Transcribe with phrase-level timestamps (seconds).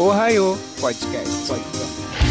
[0.00, 1.50] Ohio Podcast.
[1.50, 2.27] Podcast.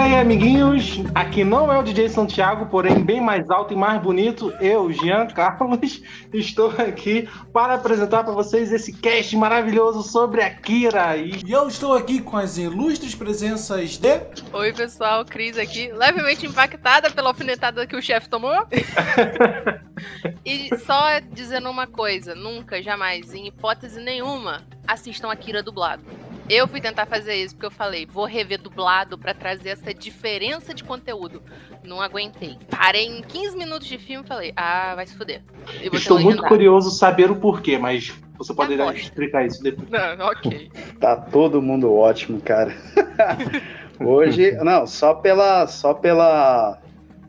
[0.00, 0.98] Fala aí, amiguinhos.
[1.14, 4.50] Aqui não é o DJ Santiago, porém bem mais alto e mais bonito.
[4.58, 6.00] Eu, Jean Carlos,
[6.32, 11.18] estou aqui para apresentar para vocês esse cast maravilhoso sobre a Kira.
[11.18, 14.22] E eu estou aqui com as ilustres presenças de.
[14.54, 18.56] Oi, pessoal, Cris aqui, levemente impactada pela alfinetada que o chefe tomou.
[20.46, 26.02] e só dizendo uma coisa: nunca, jamais, em hipótese nenhuma, assistam a Kira dublado.
[26.50, 30.74] Eu fui tentar fazer isso porque eu falei, vou rever dublado para trazer essa diferença
[30.74, 31.40] de conteúdo.
[31.84, 32.58] Não aguentei.
[32.68, 35.42] Parei em 15 minutos de filme e falei, ah, vai se fuder.
[35.92, 39.88] Estou muito curioso saber o porquê, mas você poderia explicar isso depois.
[39.88, 40.72] Não, ok.
[40.98, 42.74] Tá todo mundo ótimo, cara.
[44.04, 46.80] Hoje, não, só pela, só pela,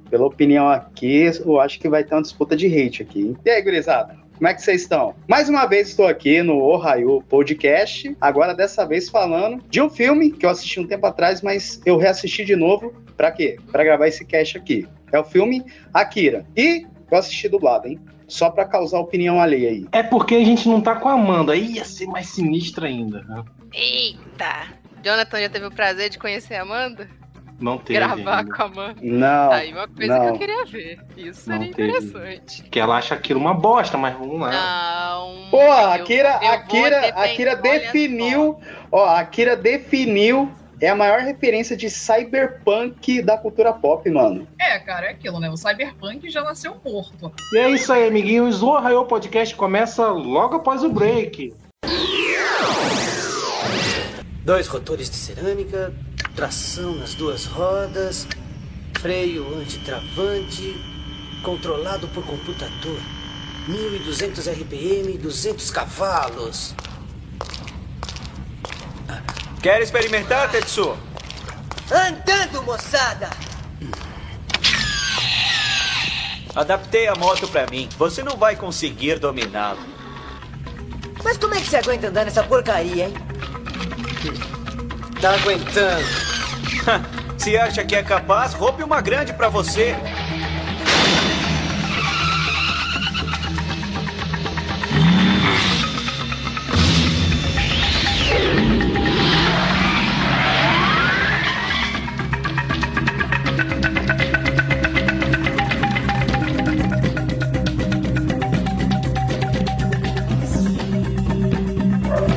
[0.09, 3.35] pela opinião aqui, eu acho que vai ter uma disputa de hate aqui.
[3.45, 4.20] E aí, gurizada?
[4.41, 5.13] Como é que vocês estão?
[5.27, 10.31] Mais uma vez estou aqui no Ohio Podcast, agora dessa vez falando de um filme
[10.31, 12.91] que eu assisti um tempo atrás, mas eu reassisti de novo.
[13.15, 13.59] Para quê?
[13.71, 14.87] Para gravar esse cast aqui.
[15.11, 16.43] É o filme Akira.
[16.57, 17.99] E eu assisti dublado, hein?
[18.27, 19.85] Só para causar opinião alheia aí.
[19.91, 23.21] É porque a gente não tá com a Amanda, aí ia ser mais sinistra ainda.
[23.21, 23.43] Né?
[23.71, 24.69] Eita!
[25.03, 27.07] Jonathan já teve o prazer de conhecer a Amanda?
[27.61, 27.99] Não teve.
[27.99, 28.55] Gravar ainda.
[28.55, 28.95] com a mãe.
[29.01, 29.51] Não.
[29.51, 30.21] Aí uma coisa não.
[30.21, 30.99] que eu queria ver.
[31.15, 32.63] Isso seria interessante.
[32.63, 34.51] Que ela acha aquilo uma bosta, mas vamos lá.
[34.51, 35.49] Não.
[35.51, 38.59] Pô, a Akira, eu, eu Akira, Akira definiu.
[38.91, 40.51] Ó, a Akira definiu
[40.81, 44.47] é a maior referência de cyberpunk da cultura pop, mano.
[44.59, 45.47] É, cara, é aquilo, né?
[45.47, 47.31] O cyberpunk já nasceu morto.
[47.53, 48.63] E é isso aí, amiguinhos.
[48.63, 51.53] O Arraiô Podcast começa logo após o break.
[54.43, 55.93] Dois rotores de cerâmica,
[56.35, 58.27] tração nas duas rodas,
[58.99, 60.75] freio antitravante,
[61.43, 62.99] controlado por computador.
[63.67, 66.73] 1200 RPM, 200 cavalos.
[69.61, 70.97] Quer experimentar, Tetsu?
[71.91, 73.29] Andando, moçada!
[76.55, 77.87] Adaptei a moto para mim.
[77.97, 79.79] Você não vai conseguir dominá-lo.
[81.23, 83.13] Mas como é que você aguenta andar nessa porcaria, hein?
[85.21, 86.03] Tá aguentando.
[87.37, 89.95] Se acha que é capaz, roube uma grande para você.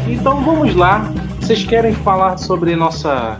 [0.06, 3.38] Então vamos lá vocês querem falar sobre nossa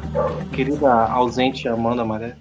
[0.55, 2.37] querida ausente Amanda Maré?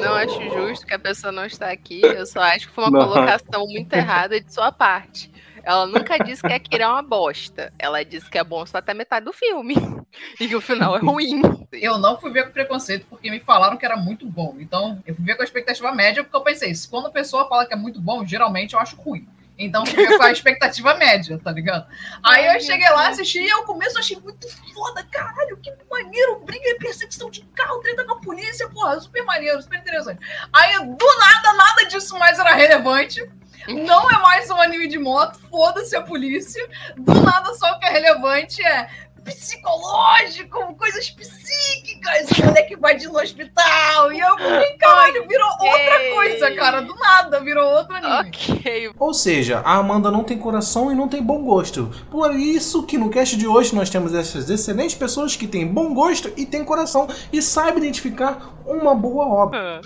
[0.00, 2.00] Não acho justo que a pessoa não está aqui.
[2.00, 3.08] Eu só acho que foi uma não.
[3.08, 5.28] colocação muito errada de sua parte.
[5.64, 7.72] Ela nunca disse que Akira é uma bosta.
[7.76, 9.74] Ela disse que é bom só até metade do filme.
[10.40, 11.40] E que o final é ruim.
[11.70, 14.56] Eu não fui ver com preconceito porque me falaram que era muito bom.
[14.58, 17.64] Então, eu fui ver com a expectativa média porque eu pensei, quando a pessoa fala
[17.64, 19.28] que é muito bom, geralmente eu acho ruim.
[19.60, 21.86] Então fica com a expectativa média, tá ligado?
[22.22, 26.66] Aí eu cheguei lá, assisti e ao começo achei muito foda, caralho, que maneiro, briga
[26.66, 30.18] e perseguição de carro, treta com a polícia, porra, super maneiro, super interessante.
[30.50, 33.22] Aí do nada, nada disso mais era relevante.
[33.68, 36.66] Não é mais um anime de moto, foda-se a polícia.
[36.96, 38.88] Do nada só o que é relevante é
[39.34, 44.12] psicológico, coisas psíquicas, o moleque invadindo no hospital.
[44.12, 46.80] E eu falei, caralho, virou outra coisa, cara.
[46.82, 48.28] Do nada, virou outro anime.
[48.28, 48.90] Ok.
[48.98, 51.90] Ou seja, a Amanda não tem coração e não tem bom gosto.
[52.10, 55.94] Por isso que no cast de hoje nós temos essas excelentes pessoas que têm bom
[55.94, 59.80] gosto e têm coração e sabem identificar uma boa obra.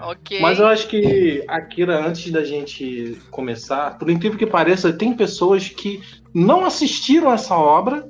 [0.00, 0.40] Ok.
[0.40, 5.68] Mas eu acho que, Akira, antes da gente começar, por incrível que pareça, tem pessoas
[5.68, 6.02] que
[6.34, 8.08] não assistiram essa obra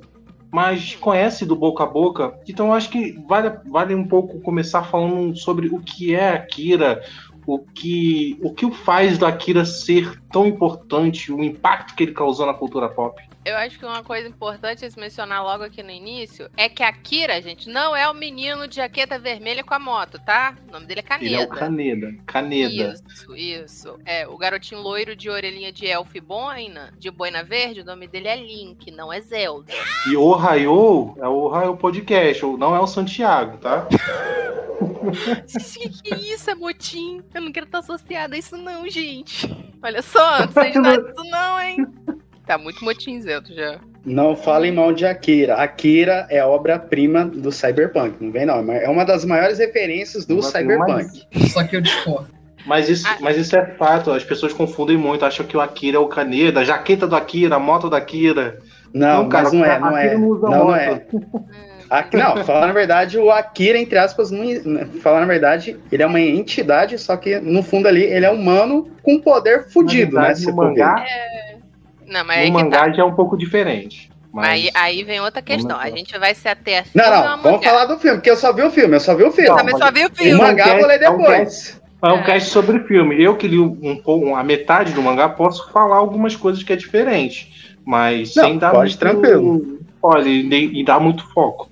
[0.56, 2.40] mas conhece do boca a boca.
[2.48, 7.02] Então acho que vale, vale um pouco começar falando sobre o que é Akira,
[7.46, 12.12] o que o que o faz da Akira ser tão importante, o impacto que ele
[12.12, 13.22] causou na cultura pop.
[13.46, 16.82] Eu acho que uma coisa importante a se mencionar logo aqui no início é que
[16.82, 20.56] a Kira, gente, não é o menino de jaqueta vermelha com a moto, tá?
[20.68, 21.26] O nome dele é Caneda.
[21.26, 22.14] Ele é o Caneda.
[22.26, 22.94] Caneda.
[23.08, 23.98] Isso, isso.
[24.04, 28.08] É, o garotinho loiro de orelhinha de elfo e boina, de boina verde, o nome
[28.08, 29.72] dele é Link, não é Zelda.
[30.10, 33.86] E o Raio é o Raio Podcast, não é o Santiago, tá?
[35.72, 37.22] que, que isso, é motim?
[37.32, 39.46] Eu não quero estar associada a isso não, gente.
[39.80, 41.86] Olha só, não sei de nada disso não, hein?
[42.46, 43.80] Tá muito motinzento já.
[44.04, 45.56] Não falem mal de Akira.
[45.56, 48.70] Akira é obra-prima do Cyberpunk, não vem não.
[48.72, 51.26] É uma das maiores referências do Cyberpunk.
[51.50, 52.28] Só que eu discordo.
[52.64, 53.16] Mas isso, Ah.
[53.20, 56.60] mas isso é fato, as pessoas confundem muito, acham que o Akira é o Kaneda,
[56.60, 58.58] a jaqueta do Akira, a moto do Akira.
[58.92, 60.06] Não, mas não é, não é.
[60.06, 61.06] Akira usa Não, não é.
[61.88, 64.44] Aqui, não, falar na verdade, o Akira, entre aspas, não,
[65.00, 68.90] falar na verdade, ele é uma entidade, só que no fundo ali ele é humano
[69.02, 70.34] com poder fudido, né?
[70.34, 70.84] Se no for ver.
[72.06, 72.92] Não, mas no que mangá tá.
[72.92, 74.10] já é um pouco diferente.
[74.32, 75.78] Mas Aí, aí vem outra questão.
[75.78, 77.70] A gente vai se ater a filme Não, não, vamos mangá?
[77.70, 79.48] falar do filme, porque eu só vi o filme, eu só vi o filme.
[79.50, 80.34] Não, Também só vi o O filme.
[80.34, 81.80] Uma- mangá eu vou ler É um depois.
[82.02, 82.22] É um É.
[82.22, 83.22] cast sobre filme.
[83.22, 86.76] Eu que li um pouco, a metade do mangá, posso falar algumas coisas que é
[86.76, 87.74] diferente.
[87.84, 89.78] Mas Não, sem dar pode, muito tranquilo.
[90.02, 91.70] Olha, e, e dar muito foco.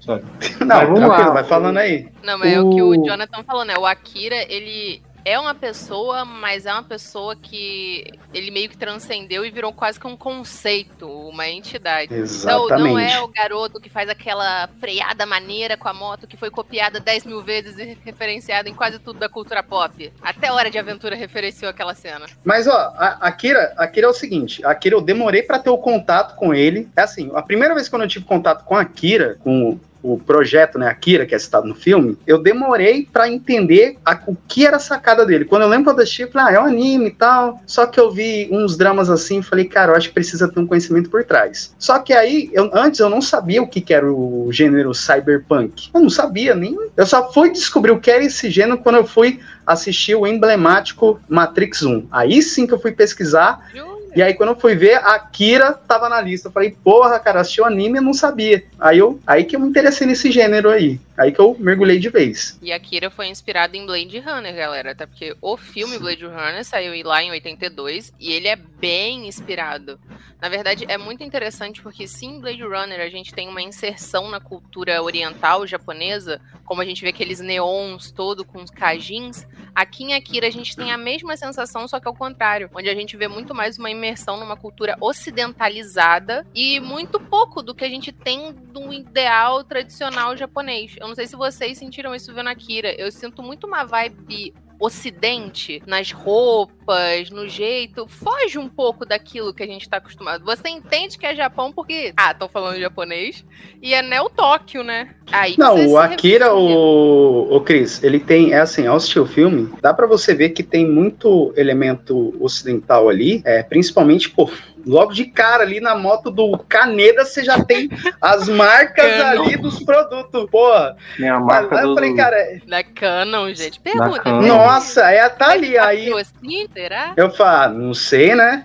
[0.00, 0.22] Sabe?
[0.60, 1.34] Não, Mas vamos tranquilo, lá.
[1.34, 2.08] vai falando aí.
[2.22, 3.74] Não, mas é o que o O- Jonathan falou, né?
[3.76, 9.44] O Akira, ele é uma pessoa, mas é uma pessoa que ele meio que transcendeu
[9.44, 12.14] e virou quase que um conceito, uma entidade.
[12.14, 12.92] Então, Exatamente.
[12.92, 17.00] não é o garoto que faz aquela freada maneira com a moto que foi copiada
[17.00, 20.12] 10 mil vezes e referenciada em quase tudo da cultura pop.
[20.22, 22.26] Até Hora de Aventura referenciou aquela cena.
[22.44, 25.78] Mas, ó, a Akira, Akira é o seguinte, a Akira eu demorei pra ter o
[25.78, 26.88] contato com ele.
[26.96, 29.76] É assim, a primeira vez que eu tive contato com a Akira, com
[30.14, 34.36] o projeto, né, Akira, que é citado no filme, eu demorei pra entender a- o
[34.48, 35.44] que era a sacada dele.
[35.44, 37.60] Quando eu lembro quando eu assisti, falei, ah, é um anime e tal.
[37.66, 40.58] Só que eu vi uns dramas assim, e falei, cara, eu acho que precisa ter
[40.60, 41.74] um conhecimento por trás.
[41.78, 45.90] Só que aí, eu- antes eu não sabia o que, que era o gênero cyberpunk.
[45.94, 46.76] Eu não sabia nem.
[46.96, 51.20] Eu só fui descobrir o que era esse gênero quando eu fui assistir o emblemático
[51.28, 52.06] Matrix 1.
[52.10, 53.68] Aí sim que eu fui pesquisar.
[54.16, 56.48] E aí, quando eu fui ver, a Kira tava na lista.
[56.48, 58.64] Eu falei, porra, cara, assisti o anime e não sabia.
[58.80, 60.98] Aí, eu, aí que eu me interessei nesse gênero aí.
[61.16, 62.58] Aí que eu mergulhei de vez.
[62.60, 64.92] E Akira foi inspirado em Blade Runner, galera.
[64.92, 69.98] Até porque o filme Blade Runner saiu lá em 82 e ele é bem inspirado.
[70.40, 74.28] Na verdade, é muito interessante porque sim, em Blade Runner a gente tem uma inserção
[74.28, 79.46] na cultura oriental japonesa, como a gente vê aqueles neons todo com os kajins.
[79.74, 82.94] Aqui em Akira a gente tem a mesma sensação, só que ao contrário, onde a
[82.94, 87.88] gente vê muito mais uma imersão numa cultura ocidentalizada e muito pouco do que a
[87.88, 90.96] gente tem do ideal tradicional japonês.
[91.06, 92.92] Eu não sei se vocês sentiram isso vendo Akira.
[93.00, 99.62] Eu sinto muito uma vibe ocidente nas roupas, no jeito, foge um pouco daquilo que
[99.62, 100.44] a gente tá acostumado.
[100.44, 103.44] Você entende que é Japão porque, ah, estão falando japonês
[103.80, 105.14] e é Neo Tóquio, né?
[105.32, 109.72] Aí Não, o Akira, o, o Cris, ele tem, é assim, ao assistir o filme,
[109.80, 114.50] dá pra você ver que tem muito elemento ocidental ali, é, principalmente, pô,
[114.86, 117.90] logo de cara ali na moto do Caneda, você já tem
[118.20, 119.42] as marcas Canon.
[119.44, 120.70] ali dos produtos, pô.
[121.16, 121.94] Tem a Mas marca eu do.
[121.94, 122.36] falei, cara,
[122.66, 123.80] Da Canon, gente.
[123.80, 124.20] Pergunta.
[124.20, 124.46] Canon.
[124.46, 127.12] nossa, é tá ali, aí Assim, será?
[127.16, 128.64] eu falo, ah, não sei, né?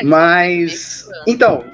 [0.00, 1.64] É, Mas então,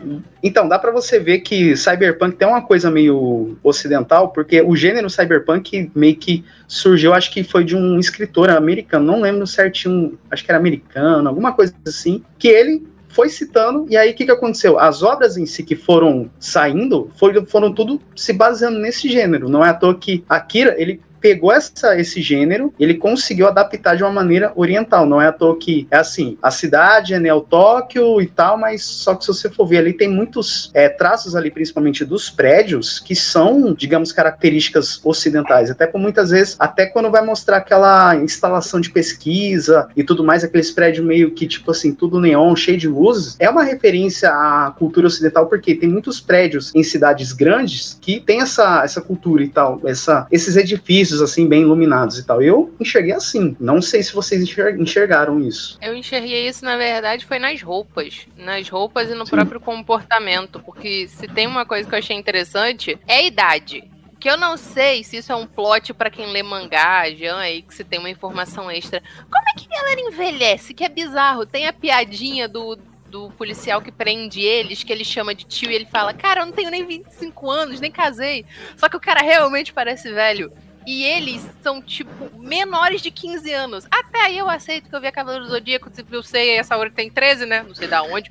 [0.40, 5.10] então dá pra você ver que cyberpunk tem uma coisa meio ocidental, porque o gênero
[5.10, 10.44] cyberpunk meio que surgiu, acho que foi de um escritor americano, não lembro certinho, acho
[10.44, 14.30] que era americano, alguma coisa assim, que ele foi citando, e aí o que, que
[14.30, 14.78] aconteceu?
[14.78, 19.48] As obras em si que foram saindo foi- foram tudo se baseando nesse gênero.
[19.48, 24.02] Não é à toa que Akira, ele pegou essa, esse gênero, ele conseguiu adaptar de
[24.02, 25.06] uma maneira oriental.
[25.06, 28.84] Não é à toa que é assim, a cidade é Neo Tóquio e tal, mas
[28.84, 33.00] só que se você for ver ali, tem muitos é, traços ali, principalmente dos prédios,
[33.00, 35.70] que são, digamos, características ocidentais.
[35.70, 40.44] Até por muitas vezes, até quando vai mostrar aquela instalação de pesquisa e tudo mais,
[40.44, 44.74] aqueles prédios meio que, tipo assim, tudo neon, cheio de luzes, é uma referência à
[44.78, 49.48] cultura ocidental, porque tem muitos prédios em cidades grandes que tem essa, essa cultura e
[49.48, 52.42] tal, essa, esses edifícios, assim, bem iluminados e tal.
[52.42, 53.56] Eu enxerguei assim.
[53.60, 55.78] Não sei se vocês enxer- enxergaram isso.
[55.82, 58.26] Eu enxerguei isso, na verdade, foi nas roupas.
[58.36, 59.30] Nas roupas e no Sim.
[59.32, 60.60] próprio comportamento.
[60.60, 63.84] Porque se tem uma coisa que eu achei interessante, é a idade.
[64.20, 67.60] Que eu não sei se isso é um plot pra quem lê mangá, Jean, aí
[67.60, 69.02] que se tem uma informação extra.
[69.30, 70.72] Como é que a galera envelhece?
[70.72, 71.44] Que é bizarro.
[71.44, 72.78] Tem a piadinha do,
[73.10, 76.46] do policial que prende eles, que ele chama de tio e ele fala: Cara, eu
[76.46, 78.46] não tenho nem 25 anos, nem casei.
[78.78, 80.50] Só que o cara realmente parece velho.
[80.86, 83.86] E eles são, tipo, menores de 15 anos.
[83.90, 86.90] Até aí eu aceito que eu vi a Cavaleiro do Zodíaco, eu sei, essa hora
[86.90, 87.62] tem 13, né?
[87.62, 88.30] Não sei da onde.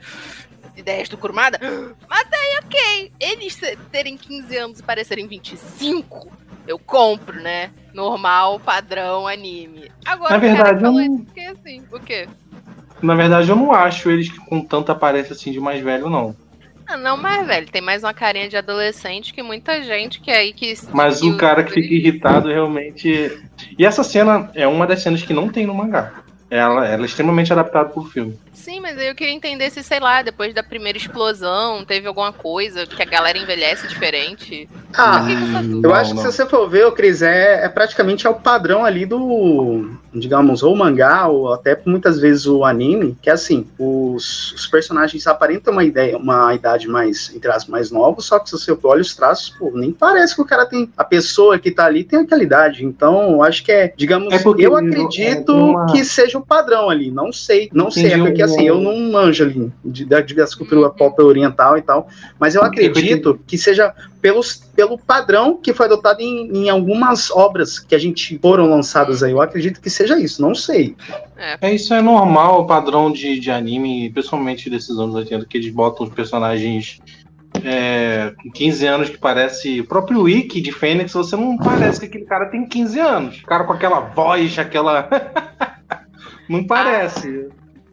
[0.76, 1.60] Ideias do Kurumada.
[2.10, 3.12] Mas até aí, ok.
[3.20, 3.60] Eles
[3.92, 6.32] terem 15 anos e parecerem 25,
[6.68, 7.72] eu compro, né?
[7.94, 9.92] Normal, padrão, anime.
[10.06, 12.28] Agora, Na verdade, eu isso, porque assim, o quê?
[13.02, 16.36] Na verdade, eu não acho eles com tanta aparência assim de mais velho, não.
[16.94, 20.38] Ah, não, mas, velho, tem mais uma carinha de adolescente que muita gente que é
[20.38, 20.76] aí que...
[20.94, 23.36] Mas o cara que fica irritado realmente.
[23.80, 26.24] E essa cena é uma das cenas que não tem no mangá.
[26.54, 28.38] Ela, ela é extremamente adaptada pro filme.
[28.54, 32.32] Sim, mas aí eu queria entender se, sei lá, depois da primeira explosão, teve alguma
[32.32, 34.70] coisa que a galera envelhece diferente.
[34.96, 35.88] Ah, Por que que essa Eu dúvida?
[35.88, 36.32] Não, acho que não.
[36.32, 40.62] se você for ver, o Cris, é, é praticamente é o padrão ali do, digamos,
[40.62, 45.74] ou mangá, ou até muitas vezes o anime, que é assim, os, os personagens aparentam
[45.74, 49.16] uma ideia, uma idade mais, entre aspas, mais nova, só que se você olha os
[49.16, 52.44] traços, pô, nem parece que o cara tem, a pessoa que tá ali tem aquela
[52.44, 56.43] idade, então eu acho que é, digamos, É eu acredito é uma- que seja o
[56.44, 60.06] padrão ali, não sei, não sei, é Entendi, porque assim, eu não manjo ali de,
[60.06, 60.90] da, de, das cultura Uhum.
[60.94, 62.08] pop oriental e tal,
[62.40, 62.88] mas eu Entendi.
[62.88, 68.00] acredito que seja pelos, pelo padrão que foi adotado em, em algumas obras que a
[68.00, 69.32] gente foram lançadas aí.
[69.32, 70.96] Eu acredito que seja isso, não sei.
[71.62, 75.74] É, isso é normal, o padrão de, de anime, principalmente desses anos 80, que eles
[75.74, 77.02] botam os personagens
[77.64, 79.82] é, com 15 anos que parece.
[79.82, 83.40] O próprio Wiki de Fênix, você não parece que aquele cara tem 15 anos.
[83.40, 85.08] O cara com aquela voz, aquela.
[86.54, 87.50] não parece.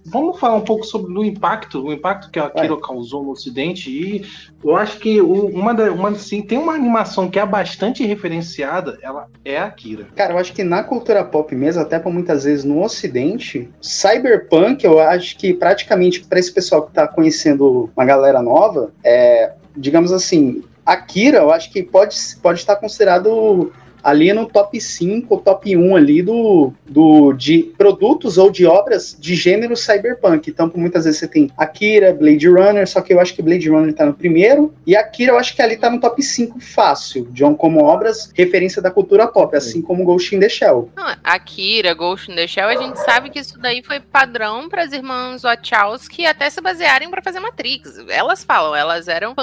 [0.07, 3.91] Vamos falar um pouco sobre o impacto, o impacto que a Akira causou no Ocidente.
[3.91, 4.25] E
[4.65, 8.99] eu acho que o- uma, da, uma assim, tem uma animação que é bastante referenciada,
[9.03, 10.07] ela é a Akira.
[10.17, 14.85] Cara, eu acho que na cultura pop mesmo, até para muitas vezes no Ocidente, Cyberpunk,
[14.85, 20.13] eu acho que praticamente para esse pessoal que tá conhecendo uma galera nova, é, digamos
[20.13, 23.71] assim, Akira, eu acho que pode, pode estar considerado
[24.03, 29.17] ali no top 5 ou top 1 ali do, do, de produtos ou de obras
[29.19, 30.51] de gênero cyberpunk.
[30.51, 33.95] Então, muitas vezes você tem Akira, Blade Runner, só que eu acho que Blade Runner
[33.95, 37.55] tá no primeiro, e Akira eu acho que ali tá no top 5 fácil, John,
[37.55, 40.91] como obras referência da cultura pop, assim como Ghost in the Shell.
[40.97, 44.83] Não, Akira, Ghost in the Shell, a gente sabe que isso daí foi padrão para
[44.83, 47.99] as irmãs Wachowski até se basearem para fazer Matrix.
[48.09, 49.35] Elas falam, elas eram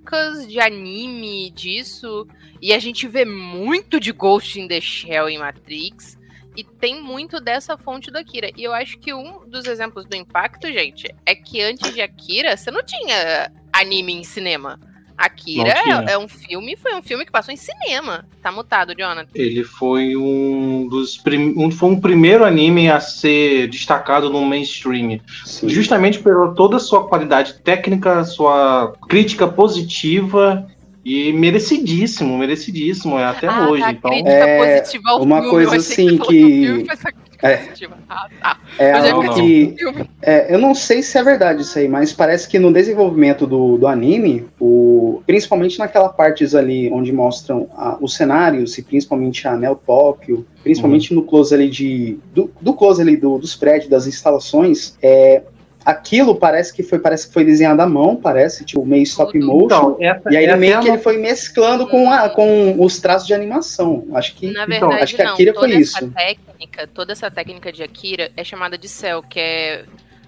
[0.00, 2.26] fanzocas de anime, disso,
[2.60, 6.18] e a gente vê muito de Ghost in the Shell em Matrix.
[6.56, 8.50] E tem muito dessa fonte do Akira.
[8.56, 12.56] E eu acho que um dos exemplos do impacto, gente, é que antes de Akira,
[12.56, 14.78] você não tinha anime em cinema.
[15.20, 18.24] Akira é, é um filme, foi um filme que passou em cinema.
[18.42, 19.28] Tá mutado, Jonathan.
[19.34, 21.52] Ele foi um dos prim...
[21.58, 25.68] um, foi um primeiro anime a ser destacado no mainstream, Sim.
[25.68, 30.66] justamente por toda a sua qualidade técnica, sua crítica positiva
[31.04, 33.82] e merecidíssimo, merecidíssimo é até Ah, hoje.
[33.82, 35.50] tá, Então, crítica É, positiva ao uma filme.
[35.50, 36.26] coisa assim que,
[36.86, 36.86] que-
[37.42, 37.62] É.
[38.06, 38.58] Ah, tá.
[38.78, 39.74] É Eu algo que.
[40.20, 43.78] É, eu não sei se é verdade isso aí, mas parece que no desenvolvimento do,
[43.78, 49.56] do anime, o, principalmente naquela partes ali onde mostram a- os cenários e principalmente a
[49.56, 54.06] Neo Tóquio, principalmente no close ali de do, do close ali do- dos prédios, das
[54.06, 55.42] instalações, é,
[55.84, 59.46] aquilo parece que foi parece que foi desenhado à mão, parece tipo meio stop Tudo.
[59.46, 59.64] motion.
[59.66, 62.98] então essa, e aí é meio até que ele foi mesclando com, a, com os
[62.98, 64.06] traços de animação.
[64.14, 65.32] Acho que Na então, verdade, acho que não.
[65.32, 66.10] Akira toda foi essa isso.
[66.12, 69.84] técnica, toda essa técnica de Akira é chamada de cel, que é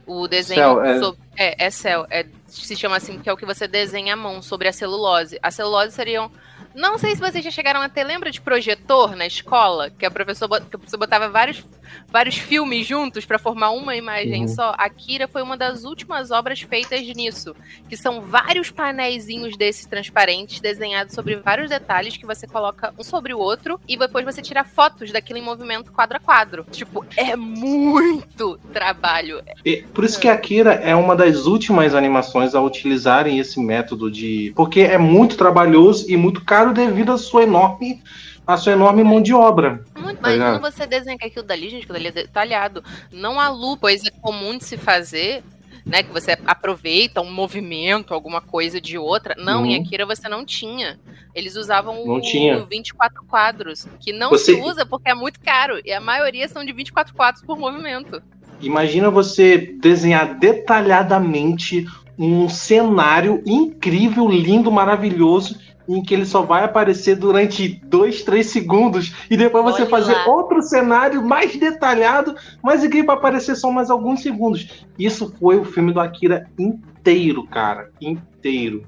[0.06, 0.99] o desenho Cel, é.
[0.99, 1.21] sobre.
[1.37, 2.06] É, é cel.
[2.11, 5.38] É, se chama assim, que é o que você desenha à mão sobre a celulose.
[5.42, 6.30] A celulose seriam.
[6.74, 9.90] Não sei se vocês já chegaram a ter, lembra de projetor na escola?
[9.90, 11.62] Que a professora, que a professora botava vários,
[12.10, 14.48] vários filmes juntos para formar uma imagem Uhum.
[14.48, 14.74] só.
[14.78, 17.54] Akira foi uma das últimas obras feitas nisso.
[17.88, 23.34] Que são vários painéisinhos desses transparentes, desenhados sobre vários detalhes que você coloca um sobre
[23.34, 26.64] o outro e depois você tira fotos daquilo em movimento quadro a quadro.
[26.70, 29.42] Tipo, é muito trabalho.
[29.64, 34.52] E Por isso que Akira é uma das últimas animações a utilizarem esse método de.
[34.56, 38.02] Porque é muito trabalhoso e muito caro devido à sua enorme,
[38.47, 39.85] à sua enorme mão de obra.
[39.99, 42.83] Muito, Tá mas quando você desenha aquilo dali, gente, aquilo dali é detalhado.
[43.12, 45.42] Não há lu, coisa comum de se fazer,
[45.87, 46.02] né?
[46.02, 49.35] Que você aproveita um movimento, alguma coisa de outra.
[49.38, 49.83] Não, em Uhum.
[49.83, 50.99] Akira você não tinha.
[51.35, 52.59] Eles usavam Não o, tinha.
[52.59, 55.81] o 24 quadros, que não Você- se usa porque é muito caro.
[55.85, 58.23] E a maioria são de 24 quadros por movimento.
[58.61, 61.87] Imagina você desenhar detalhadamente
[62.19, 69.14] um cenário incrível, lindo, maravilhoso, em que ele só vai aparecer durante dois, três segundos,
[69.30, 70.26] e depois você Olha fazer lá.
[70.28, 74.86] outro cenário mais detalhado, mas incrível para aparecer só mais alguns segundos.
[74.98, 78.84] Isso foi o filme do Akira inteiro, cara, inteiro.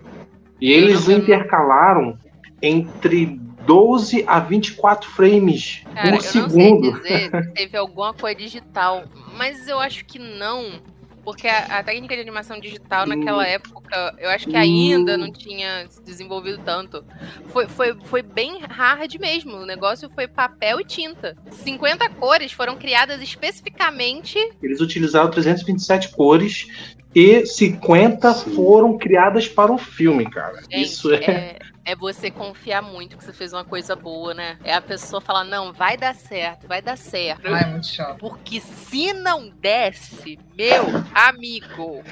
[0.60, 2.16] E eles intercalaram
[2.62, 6.92] entre 12 a 24 frames Cara, por eu segundo.
[6.92, 9.04] não sei dizer teve alguma coisa digital,
[9.36, 10.80] mas eu acho que não.
[11.24, 15.86] Porque a, a técnica de animação digital naquela época, eu acho que ainda não tinha
[15.88, 17.04] se desenvolvido tanto.
[17.48, 19.56] Foi, foi, foi bem hard mesmo.
[19.56, 21.36] O negócio foi papel e tinta.
[21.50, 24.38] 50 cores foram criadas especificamente.
[24.62, 26.66] Eles utilizaram 327 cores
[27.14, 28.54] e 50 Sim.
[28.54, 30.60] foram criadas para o filme, cara.
[30.62, 31.24] Gente, Isso é.
[31.24, 34.56] é, É você confiar muito que você fez uma coisa boa, né?
[34.64, 37.46] É a pessoa falar, não, vai dar certo, vai dar certo.
[37.46, 38.18] Ai, muito chato.
[38.18, 42.02] Porque se não desse, meu amigo.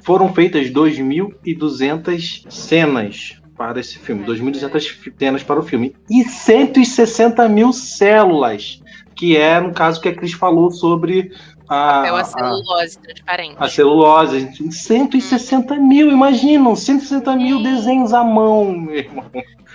[0.00, 4.24] Foram feitas 2.200 cenas para esse filme.
[4.24, 5.94] 2.200 cenas para o filme.
[6.08, 8.80] E 160 mil células.
[9.14, 11.32] Que é, no caso, que a Cris falou sobre
[11.68, 13.56] a, Papel a a, celulose transparente.
[13.58, 14.72] a celulose.
[14.72, 19.24] 160 mil, imaginam, 160 mil desenhos à mão, meu irmão.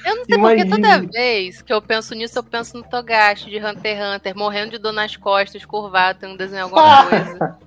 [0.05, 0.75] Eu não sei porque Imagina.
[0.99, 4.71] toda vez que eu penso nisso, eu penso no Togashi de Hunter x Hunter, morrendo
[4.71, 7.57] de dor nas costas, curvado, tendo desenho alguma coisa.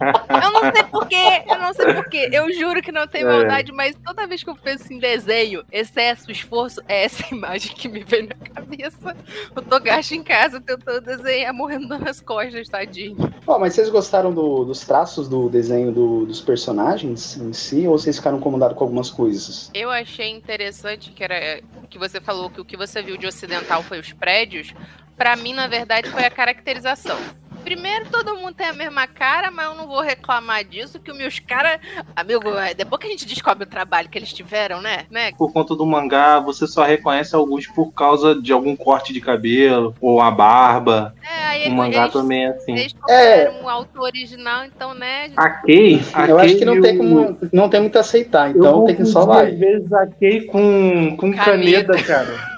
[0.44, 2.28] eu não sei porquê, eu não sei porquê.
[2.32, 3.24] Eu juro que não tem É.
[3.24, 7.88] maldade, mas toda vez que eu penso em desenho, excesso, esforço, é essa imagem que
[7.88, 9.16] me vem na cabeça.
[9.54, 13.16] O Togashi em casa tentando desenhar, morrendo de dor nas costas, tadinho.
[13.46, 17.98] Ó, mas vocês gostaram do- dos traços do desenho do- dos personagens em si, ou
[17.98, 19.70] vocês ficaram incomodados com algumas coisas?
[19.72, 23.84] Eu achei interessante que era que você falou que o que você viu de ocidental
[23.84, 24.74] foi os prédios.
[25.16, 27.16] Pra mim, na verdade, foi a caracterização.
[27.66, 31.18] Primeiro, todo mundo tem a mesma cara, mas eu não vou reclamar disso, que os
[31.18, 31.80] meus caras.
[32.14, 35.04] Amigo, é, depois que a gente descobre o trabalho que eles tiveram, né?
[35.10, 35.32] né?
[35.32, 39.92] Por conta do mangá, você só reconhece alguns por causa de algum corte de cabelo
[40.00, 41.12] ou a barba.
[41.20, 42.76] É, aí O mangá eles, também é assim.
[42.76, 45.32] eles copiaram o autor original, então, né?
[45.36, 47.36] A Kei, a eu acho Kei que não tem como.
[47.52, 49.50] Não tem muito a aceitar, então tem que só vai.
[49.50, 51.94] Às vezes a Kei com, com Caneta.
[51.94, 52.55] caneta, cara.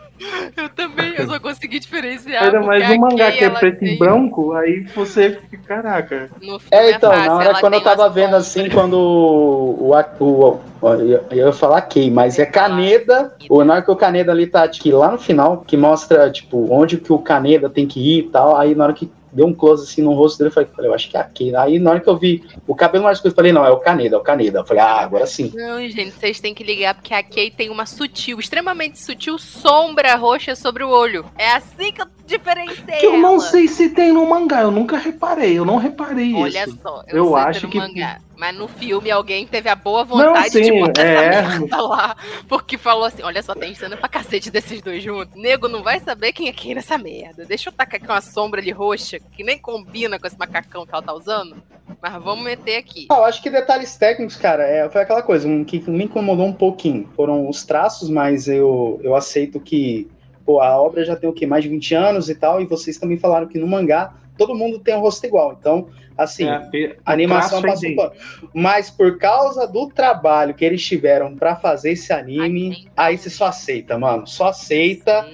[0.56, 2.44] Eu também, eu só consegui diferenciar.
[2.44, 6.30] Ainda mais no mangá que é preto tem- e branco, aí você fica, caraca.
[6.42, 8.46] No filme É, então, fácil, na hora quando eu tava vendo pontas.
[8.48, 9.92] assim, quando o.
[9.92, 13.34] o, o, o eu eu ia falar Kei, mas é Caneda.
[13.48, 16.66] O, na hora que o Caneda ali tá, tipo, lá no final, que mostra, tipo,
[16.72, 18.56] onde que o Caneda tem que ir e tal.
[18.56, 21.08] Aí na hora que deu um close assim no rosto dele, eu falei, eu acho
[21.10, 21.54] que é a Kei.
[21.54, 23.78] Aí na hora que eu vi o cabelo mais coisa, eu falei, não, é o
[23.78, 24.60] Caneda, é o Caneda.
[24.60, 25.52] Eu falei, ah, agora sim.
[25.54, 30.14] Não, gente, vocês têm que ligar porque a Kay tem uma sutil, extremamente sutil sombra
[30.16, 31.24] roxa sobre o olho.
[31.36, 32.98] É assim que eu diferenciei.
[33.00, 33.40] Que eu não ela.
[33.40, 36.78] sei se tem no mangá, eu nunca reparei, eu não reparei Olha isso.
[36.82, 38.18] só, Eu eu, sei acho no que- mangá.
[38.38, 41.14] Mas no filme alguém teve a boa vontade sim, de botar é.
[41.14, 42.16] essa merda lá.
[42.48, 45.34] Porque falou assim: olha só, tem cena pra cacete desses dois juntos.
[45.34, 47.44] Nego não vai saber quem é quem nessa merda.
[47.44, 50.94] Deixa eu tacar aqui uma sombra ali roxa, que nem combina com esse macacão que
[50.94, 51.56] ela tá usando.
[52.00, 53.08] Mas vamos meter aqui.
[53.10, 56.46] Ah, eu acho que detalhes técnicos, cara, é, foi aquela coisa, um, que me incomodou
[56.46, 57.08] um pouquinho.
[57.16, 60.08] Foram os traços, mas eu, eu aceito que
[60.46, 61.44] pô, a obra já tem o quê?
[61.44, 64.78] Mais de 20 anos e tal, e vocês também falaram que no mangá todo mundo
[64.78, 65.56] tem um rosto igual.
[65.58, 68.12] Então, assim, É, a animação é passou pano.
[68.54, 73.28] Mas por causa do trabalho que eles tiveram pra fazer esse anime, Ai, aí você
[73.28, 74.26] só aceita, mano.
[74.26, 75.28] Só aceita,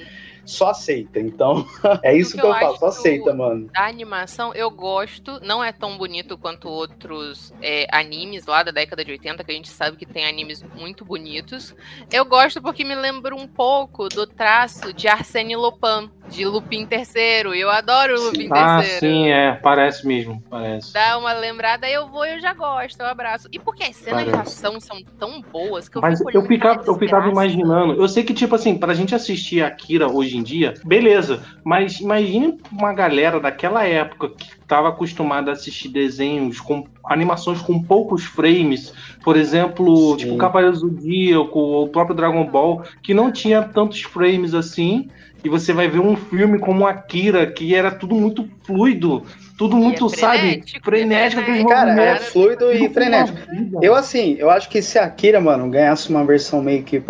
[0.44, 1.18] só aceita.
[1.18, 1.66] Então,
[2.02, 3.70] é isso que que eu eu falo, só aceita, mano.
[3.72, 9.04] Da animação eu gosto, não é tão bonito quanto outros é, animes lá da década
[9.04, 11.74] de 80, que a gente sabe que tem animes muito bonitos.
[12.12, 17.58] Eu gosto porque me lembra um pouco do traço de Arsène Lupin, de Lupin III.
[17.58, 18.90] Eu adoro o Lupin Ah, III.
[18.98, 20.92] sim, é, parece mesmo, parece.
[20.92, 23.48] Dá uma lembrada, eu vou eu já gosto, eu abraço.
[23.52, 24.64] E porque as cenas de Parece.
[24.64, 27.94] ação são tão boas que eu Mas fico eu ficava, eu ficava imaginando.
[27.94, 31.42] Eu sei que, tipo assim, pra gente assistir Akira hoje em dia, beleza.
[31.62, 37.82] Mas imagine uma galera daquela época que estava acostumada a assistir desenhos com animações com
[37.82, 38.92] poucos frames.
[39.22, 40.16] Por exemplo, Sim.
[40.16, 45.08] tipo Cavaleiro Zodíaco ou o próprio Dragon Ball, que não tinha tantos frames assim.
[45.44, 49.22] E você vai ver um filme como Akira, que era tudo muito fluido,
[49.56, 51.68] tudo muito, sabe, frenético, frenético, é frenético.
[51.70, 53.38] Cara, é fluido e frenético.
[53.80, 57.00] Eu, assim, eu acho que se a Akira, mano, ganhasse uma versão meio que.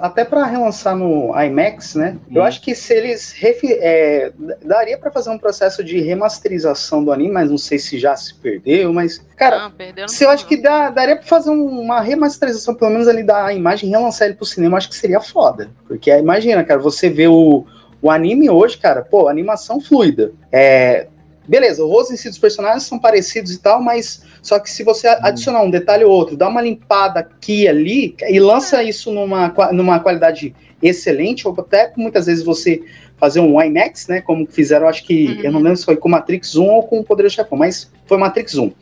[0.00, 2.16] Até pra relançar no IMAX, né?
[2.34, 2.44] Eu Hum.
[2.44, 3.32] acho que se eles.
[3.32, 4.32] refi- é,
[4.64, 8.34] daria pra fazer um processo de remasterização do anime, mas não sei se já se
[8.34, 9.24] perdeu, mas.
[9.36, 12.92] Cara, Não, perdeu se eu acho que dá, daria pra fazer um- uma remasterização, pelo
[12.92, 15.70] menos ali da imagem, relançar ele pro cinema, eu acho que seria foda.
[15.86, 17.66] Porque imagina, cara, você vê o,
[18.00, 20.32] o anime hoje, cara, pô, animação fluida.
[20.50, 21.08] É.
[21.46, 24.82] Beleza, o rosto em si dos personagens são parecidos e tal, mas só que se
[24.82, 29.12] você adicionar um detalhe ou outro, dá uma limpada aqui e ali e lança isso
[29.12, 32.82] numa, numa qualidade excelente, ou até muitas vezes você
[33.16, 34.20] fazer um IMAX, né?
[34.20, 35.40] Como fizeram, acho que, Uhum.
[35.42, 37.90] eu não lembro se foi com Matrix 1 ou com o Poder do Chefão, mas
[38.06, 38.72] foi Matrix 1.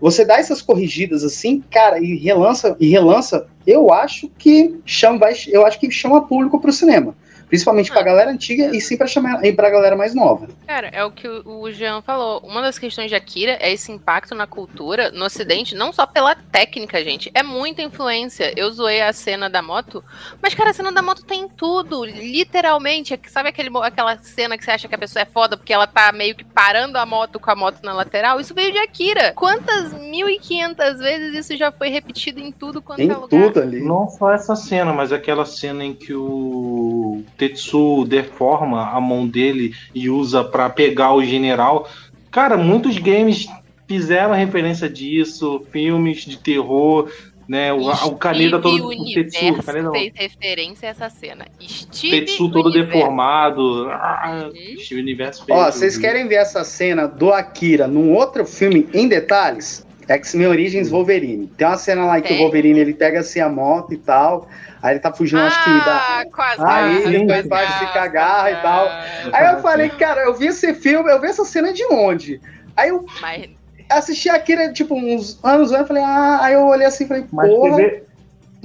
[0.00, 5.34] Você dá essas corrigidas assim, cara, e relança, e relança, eu acho que chama, vai,
[5.48, 7.14] eu acho que chama público pro cinema.
[7.50, 10.46] Principalmente pra galera antiga e sim pra, chamar, e pra galera mais nova.
[10.68, 12.38] Cara, é o que o Jean falou.
[12.44, 16.36] Uma das questões de Akira é esse impacto na cultura, no ocidente, não só pela
[16.36, 17.28] técnica, gente.
[17.34, 18.52] É muita influência.
[18.56, 20.02] Eu zoei a cena da moto,
[20.40, 22.04] mas, cara, a cena da moto tem tudo.
[22.04, 23.18] Literalmente.
[23.26, 26.12] Sabe aquele, aquela cena que você acha que a pessoa é foda porque ela tá
[26.12, 28.38] meio que parando a moto com a moto na lateral?
[28.38, 29.32] Isso veio de Akira.
[29.34, 33.28] Quantas 1.500 vezes isso já foi repetido em tudo quanto Tem é lugar?
[33.28, 33.80] tudo ali.
[33.82, 39.74] Não só essa cena, mas aquela cena em que o Tetsu deforma a mão dele
[39.94, 41.88] e usa pra pegar o general.
[42.30, 43.48] Cara, muitos games
[43.88, 47.10] fizeram referência disso, filmes de terror,
[47.48, 47.72] né?
[47.72, 48.86] O, o Kaneda Steve todo.
[48.88, 51.46] O Tetsu, Kaneda fez referência a essa cena.
[51.66, 52.92] Steve Tetsu todo Universo.
[52.92, 53.88] deformado.
[53.90, 54.78] Ah, Uhum.
[54.78, 55.58] Steve Universo fez.
[55.58, 59.84] Ó, vocês querem ver essa cena do Akira num outro filme em detalhes?
[60.10, 61.46] X-Men Origins Wolverine.
[61.56, 64.48] Tem uma cena lá que o Wolverine ele pega assim a moto e tal.
[64.82, 65.96] Aí ele tá fugindo, acho que da.
[65.96, 66.62] Ah, quase.
[66.64, 68.88] Aí ele depois faz se cagar e tal.
[69.32, 72.40] Aí eu falei, cara, eu vi esse filme, eu vi essa cena de onde?
[72.76, 73.50] Aí eu Mas
[73.88, 77.24] assisti Akira, tipo, uns anos antes, eu falei, ah, aí eu olhei assim e falei,
[77.32, 77.76] Mas porra.
[77.76, 78.04] quer ver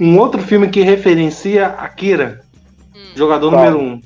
[0.00, 2.40] um outro filme que referencia Akira,
[2.94, 2.98] Hum.
[3.14, 3.60] jogador Qual?
[3.64, 4.00] número um.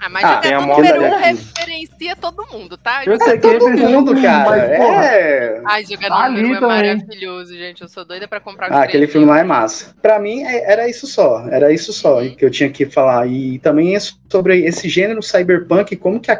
[0.00, 1.38] Ah, mas Ah, tem a número um.
[1.80, 3.02] Referencia todo mundo, tá?
[3.04, 4.50] Eu É sei que todo referencia mundo, cara.
[4.50, 5.60] mas, porra, É.
[5.64, 6.76] Ai, jogador Tá número ali é também.
[6.96, 7.82] maravilhoso, gente.
[7.82, 9.94] Eu sou doida pra comprar os Ah, três aquele filme lá é massa.
[10.02, 11.46] Pra mim, é- era isso só.
[11.50, 12.34] Era isso só Uhum.
[12.34, 13.26] que eu tinha que falar.
[13.26, 13.98] E também é
[14.30, 16.30] sobre esse gênero cyberpunk, como que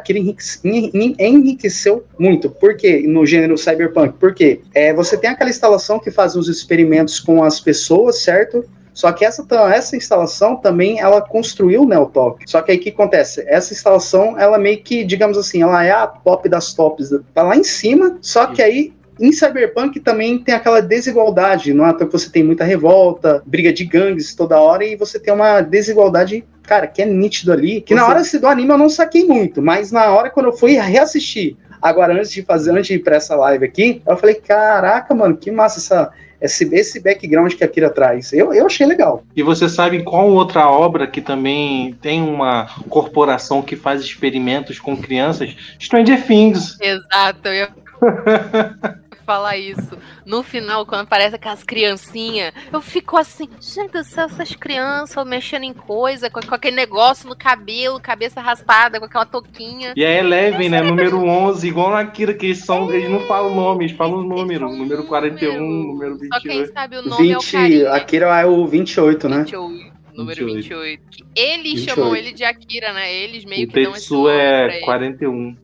[0.93, 2.49] en- enriqueceu muito.
[2.49, 3.03] Por quê?
[3.07, 4.15] No gênero cyberpunk?
[4.19, 8.65] Porque é, você tem aquela instalação que faz os experimentos com as pessoas, certo?
[8.93, 12.43] Só que essa, essa instalação também ela construiu o Neotop.
[12.47, 13.43] Só que aí o que acontece?
[13.47, 17.55] Essa instalação, ela meio que, digamos assim, ela é a top das tops, tá lá
[17.57, 22.29] em cima, só que aí em Cyberpunk também tem aquela desigualdade, não é que você
[22.29, 27.01] tem muita revolta, briga de gangues toda hora e você tem uma desigualdade, cara, que
[27.01, 30.07] é nítido ali, que na Você- hora do anime eu não saquei muito, mas na
[30.11, 33.65] hora quando eu fui reassistir, agora antes de fazer, antes de ir pra essa live
[33.65, 36.11] aqui, eu falei, caraca, mano, que massa essa,
[36.43, 38.33] esse, esse background que a Kira traz.
[38.33, 39.23] Eu, eu achei legal.
[39.35, 44.97] E você sabe qual outra obra que também tem uma corporação que faz experimentos com
[44.97, 45.55] crianças?
[45.79, 46.77] Stranger Things.
[46.81, 47.67] Exato, eu
[49.23, 49.97] falar isso.
[50.25, 55.63] No final, quando aparece aquelas criancinhas, eu fico assim, gente do céu, essas crianças mexendo
[55.63, 59.93] em coisa, com, com aquele negócio no cabelo, cabeça raspada, com aquela touquinha.
[59.95, 60.81] E a Eleven, né?
[60.81, 62.91] Número 11, igual na Kira, que eles são.
[62.91, 64.69] Eles não falam nome, eles falam o número.
[64.69, 66.73] Número 41, número Só quem 28.
[66.73, 67.91] sabe o nome é o 20, carinha.
[67.91, 69.37] a Kira é o 28, né?
[69.39, 70.81] 28, número 28.
[70.81, 71.03] 28.
[71.11, 71.95] Que Eles 28.
[71.95, 73.13] chamam ele de Akira, né?
[73.13, 74.85] Eles meio O que dão esse Tetsu nome pra é ele.
[74.85, 75.57] 41.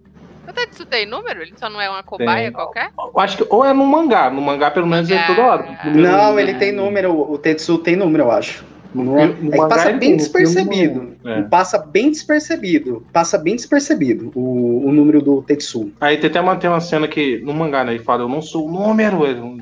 [0.50, 1.42] O Tetsu tem número?
[1.42, 2.52] Ele só não é uma cobaia Tem.
[2.52, 2.90] qualquer?
[2.98, 4.30] Eu acho que ou é no mangá.
[4.30, 5.80] No mangá, pelo menos, é toda hora.
[5.86, 8.66] Não, ele tem número, o Tetsu tem número, eu acho.
[8.94, 11.16] No, é, é que passa bem despercebido.
[11.24, 11.42] É.
[11.44, 13.06] Passa bem despercebido.
[13.14, 15.92] Passa bem despercebido o, o número do Tetsu.
[16.02, 17.94] Aí tem até uma, tem uma cena que, no mangá, né?
[17.94, 19.26] Ele fala, eu não sou o número.
[19.28, 19.58] Ele, não-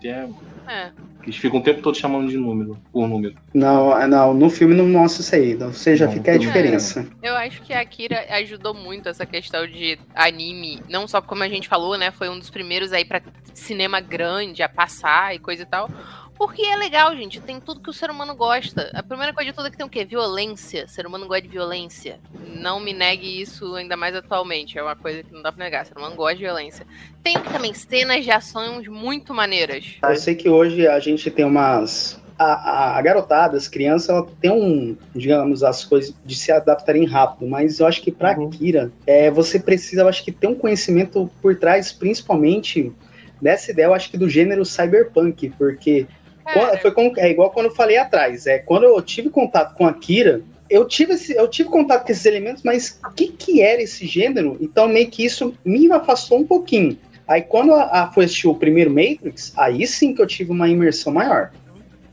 [0.00, 0.32] tem-
[0.68, 0.90] É.
[1.22, 3.34] eles ficam o tempo todo chamando de número, por número.
[3.54, 5.62] Não, não, no filme não mostra isso aí.
[5.62, 7.06] Ou seja, Não, fica a diferença.
[7.22, 11.48] Eu acho que a Akira ajudou muito essa questão de anime, não só como a
[11.48, 12.10] gente falou, né?
[12.10, 13.22] Foi um dos primeiros aí pra
[13.54, 15.90] cinema grande a passar e coisa e tal.
[16.38, 17.40] Porque é legal, gente.
[17.40, 18.90] Tem tudo que o ser humano gosta.
[18.94, 20.04] A primeira coisa de tudo é que tem o quê?
[20.04, 20.84] Violência.
[20.84, 22.20] O ser humano gosta de violência.
[22.54, 24.78] Não me negue isso, ainda mais atualmente.
[24.78, 25.84] É uma coisa que não dá pra negar.
[25.84, 26.86] O ser humano gosta de violência.
[27.24, 29.96] Tem também cenas de ações muito maneiras.
[30.00, 32.20] Eu sei que hoje a gente tem umas.
[32.38, 37.04] A, a, a garotada, as crianças, ela tem um, digamos, as coisas de se adaptarem
[37.04, 38.48] rápido, mas eu acho que pra Uhum.
[38.48, 42.92] Kira, é, você precisa, eu acho que ter um conhecimento por trás, principalmente
[43.42, 46.06] dessa ideia, eu acho que do gênero cyberpunk, porque
[46.54, 48.46] Cara, Foi como- é igual quando eu falei atrás.
[48.46, 52.12] É, quando eu tive contato com a Kira, eu tive, esse- eu tive contato com
[52.12, 54.56] esses elementos, mas o que, que era esse gênero?
[54.60, 56.98] Então, meio que isso me afastou um pouquinho.
[57.26, 60.68] Aí, quando a, a foi assistir o primeiro Matrix, aí sim que eu tive uma
[60.68, 61.50] imersão maior.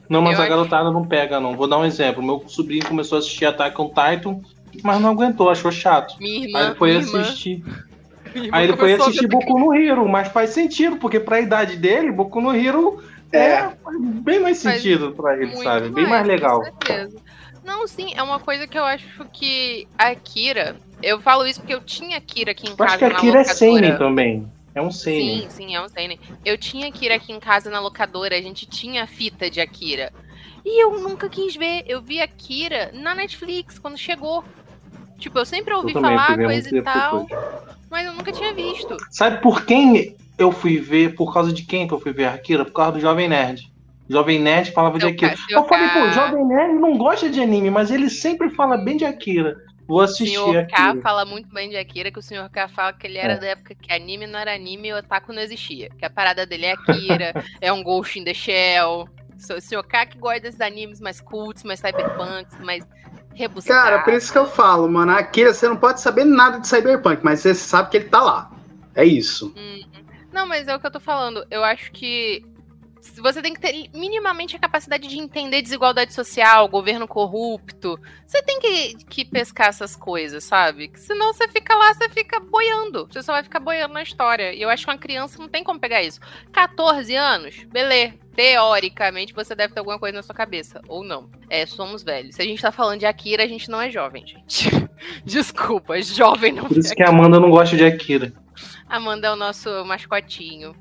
[0.10, 1.56] Não, mas Eu a acho- garotada não pega, não.
[1.56, 2.21] Vou dar um exemplo.
[2.21, 4.39] Meu sobrinho começou a assistir Attack on Titan,
[4.84, 6.15] mas não aguentou, achou chato.
[6.19, 7.63] minha Aí irmã, ele foi assistir.
[8.52, 12.41] Aí ele foi assistir Boku no Hero, mas faz sentido, porque pra idade dele, Boku
[12.41, 13.78] no Hero é, É.
[14.22, 15.90] bem mais Faz sentido pra ele, sabe?
[15.90, 16.64] Bem mais com legal.
[16.64, 17.18] certeza.
[17.64, 20.76] Não, sim, é uma coisa que eu acho que a Kira.
[21.02, 22.92] Eu falo isso porque eu tinha Kira aqui em Eu casa.
[22.92, 23.44] acho que na aquilo é.
[23.44, 24.48] Seinen também.
[24.76, 25.42] É um Seinen.
[25.44, 26.20] Sim, sim, é um Seinen.
[26.44, 30.12] Eu tinha Akira aqui em casa na locadora, a gente tinha a fita de Akira.
[30.66, 31.84] E eu nunca quis ver.
[31.88, 34.44] Eu vi Akira na Netflix, quando chegou.
[35.18, 37.42] Tipo, eu sempre ouvi Eu falar coisa e tal, depois.
[37.90, 38.98] mas eu nunca tinha visto.
[39.12, 41.15] Sabe por quem eu fui ver?
[41.15, 42.65] Por causa de quem que eu fui ver Akira?
[42.65, 43.71] Por causa do Jovem Nerd.
[44.08, 45.36] Jovem Nerd falava de Akira.
[45.50, 46.13] Eu falei, pô, cara.
[46.13, 49.56] Jovem Nerd não gosta de anime, mas ele sempre fala bem de Akira.
[49.88, 50.67] Vou O assistir Sr.
[50.67, 52.50] K fala muito bem de Akira, que o Sr.
[52.52, 53.38] K fala que ele era É.
[53.38, 55.89] da época que anime não era anime e o otaku não existia.
[55.98, 59.08] Que a parada dele é Akira, é um Ghost in the Shell.
[59.36, 59.84] O Sr.
[59.84, 62.84] K que gosta desses animes mais cults, mais cyberpunks, mais
[63.36, 63.84] rebuscados.
[63.84, 65.12] Cara, por isso que eu falo, mano.
[65.12, 68.52] Akira, você não pode saber nada de Cyberpunk, mas você sabe que ele tá lá.
[68.95, 69.54] É isso.
[70.36, 71.48] Não, mas é o que eu tô falando.
[71.50, 72.43] Eu acho que
[73.21, 77.98] você tem que ter minimamente a capacidade de entender desigualdade social, governo corrupto.
[78.26, 80.91] Você tem que, que pescar essas coisas, sabe?
[80.95, 83.08] Senão você fica lá, você fica boiando.
[83.10, 84.54] Você só vai ficar boiando na história.
[84.54, 86.19] E eu acho que uma criança não tem como pegar isso.
[86.52, 88.25] 14 anos, beleza.
[88.36, 90.82] Teoricamente, você deve ter alguma coisa na sua cabeça.
[90.88, 91.30] Ou não.
[91.50, 92.36] É, somos velhos.
[92.36, 94.69] Se a gente tá falando de Akira, a gente não é jovem, gente.
[95.24, 98.34] Desculpa, jovem não Por isso é que a Amanda não gosta de Akira.
[98.88, 100.76] Amanda é o nosso mascotinho.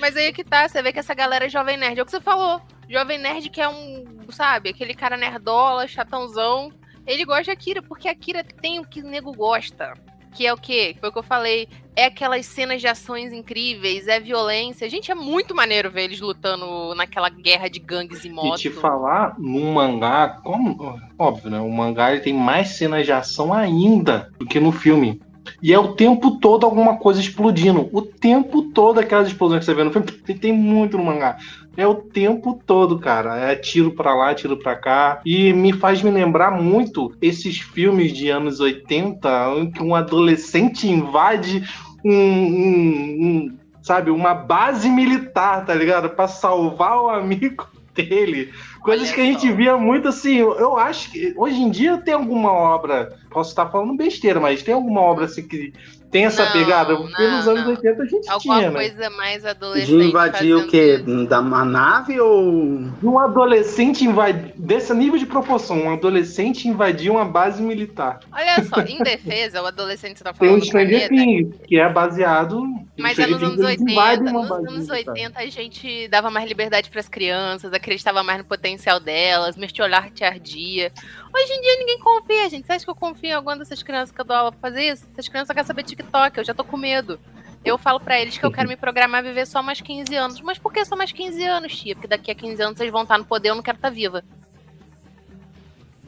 [0.00, 1.98] Mas aí que tá, você vê que essa galera é jovem nerd.
[1.98, 2.60] É o que você falou.
[2.88, 6.72] Jovem nerd que é um, sabe, aquele cara nerdola, chatãozão.
[7.06, 9.94] Ele gosta de Akira, porque Akira tem o que o nego gosta.
[10.34, 10.96] Que é o quê?
[10.98, 11.68] Foi o que eu falei.
[11.96, 14.90] É aquelas cenas de ações incríveis, é violência.
[14.90, 18.58] Gente, é muito maneiro ver eles lutando naquela guerra de gangues e E moto.
[18.58, 21.60] te falar, num mangá, como, óbvio, né?
[21.60, 25.20] O mangá ele tem mais cenas de ação ainda do que no filme.
[25.62, 27.88] E é o tempo todo alguma coisa explodindo.
[27.92, 31.36] O tempo todo aquelas explosões que você vê no filme, tem, muito no mangá.
[31.76, 33.36] É o tempo todo, cara.
[33.36, 35.20] É tiro pra lá, tiro pra cá.
[35.24, 39.28] E me faz me lembrar muito esses filmes de anos 80,
[39.58, 41.64] em que um adolescente invade
[42.04, 46.10] um, um- um, sabe, uma base militar, tá ligado?
[46.10, 47.66] Pra salvar o amigo
[48.02, 48.52] dele.
[48.82, 49.54] Coisas Olha que a gente só.
[49.54, 50.36] via muito assim.
[50.36, 53.18] Eu eu acho que hoje em dia tem alguma obra.
[53.30, 55.72] Posso estar falando besteira, mas tem alguma obra assim que
[56.14, 56.96] tem essa Não, pegada?
[56.96, 57.70] Porque não, nos anos não.
[57.70, 58.76] 80 a gente Alguma tinha, né?
[58.76, 60.04] coisa mais De adolescente.
[60.04, 61.02] invadir o quê?
[61.04, 61.26] isso.
[61.26, 62.84] Da uma nave ou.
[63.00, 64.52] De um adolescente invadir.
[64.54, 68.20] Desse nível de proporção, um adolescente invadir uma base militar.
[68.32, 71.56] Olha só, em defesa, o adolescente que você tá Tem o falando do Stranger Things,
[71.66, 72.62] que é baseado.
[72.96, 73.90] Mas é nos anos Things, eles 80.
[73.90, 75.12] invadem uma Nos anos militar.
[75.14, 80.22] 80 a gente dava mais liberdade pras crianças, acreditava mais no potencial delas, mertiolhar te
[80.22, 80.92] ardia.
[81.34, 82.64] Hoje em dia ninguém confia, gente.
[82.66, 84.84] Você acha que eu confio em alguma dessas crianças que eu dou aula pra fazer
[84.92, 85.04] isso?
[85.12, 87.18] Essas crianças querem saber TikTok, eu já tô com medo.
[87.64, 90.40] Eu falo pra eles que eu quero me programar a viver só mais 15 anos.
[90.40, 91.94] Mas por que só mais 15 anos, tia?
[91.94, 94.22] Porque daqui a 15 anos vocês vão estar no poder, eu não quero estar viva.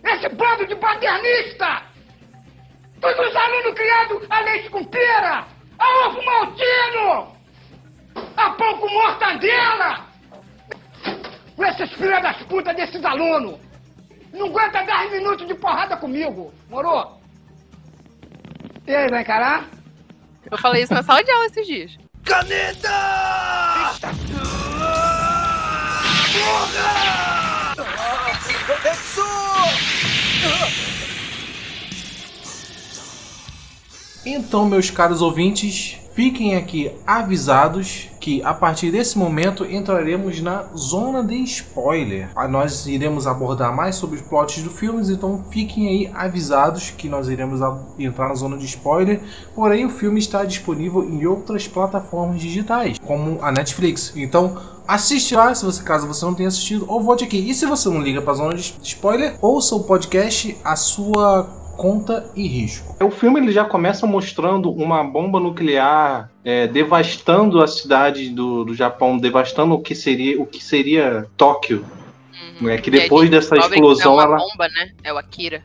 [0.04, 1.82] Esse bando de paternista!
[3.00, 5.44] Todos os alunos criados a leite com pera!
[5.78, 7.36] A ovo maltino!
[8.36, 10.06] A pão com mortadela!
[11.56, 13.58] Com esses filhos das putas desses alunos!
[14.32, 17.18] Não aguenta 10 minutos de porrada comigo, moro?
[18.86, 19.75] E aí, vai encarar?
[20.50, 21.96] Eu falei isso na sala de aula esses dias.
[34.24, 41.22] Então, meus caros ouvintes, fiquem aqui avisados que a partir desse momento entraremos na zona
[41.22, 42.30] de spoiler.
[42.34, 47.06] Ah, Nós iremos abordar mais sobre os plots do filme, então fiquem aí avisados que
[47.06, 47.60] nós iremos
[47.98, 49.20] entrar na zona de spoiler.
[49.54, 54.12] Porém, o filme está disponível em outras plataformas digitais, como a Netflix.
[54.16, 54.56] Então,
[54.88, 57.38] assiste lá, se você caso você não tenha assistido, ou volte aqui.
[57.38, 61.65] E se você não liga para a zona de spoiler, ouça o podcast a sua
[61.76, 62.96] conta e risco.
[63.04, 68.74] O filme ele já começa mostrando uma bomba nuclear é, devastando a cidade do, do
[68.74, 71.84] Japão, devastando o que seria o que seria Tóquio.
[72.60, 72.68] Uhum.
[72.68, 74.68] É que E a depois gente dessa descobre que não explosão é uma ela bomba,
[74.68, 74.92] né?
[75.04, 75.62] É o Akira.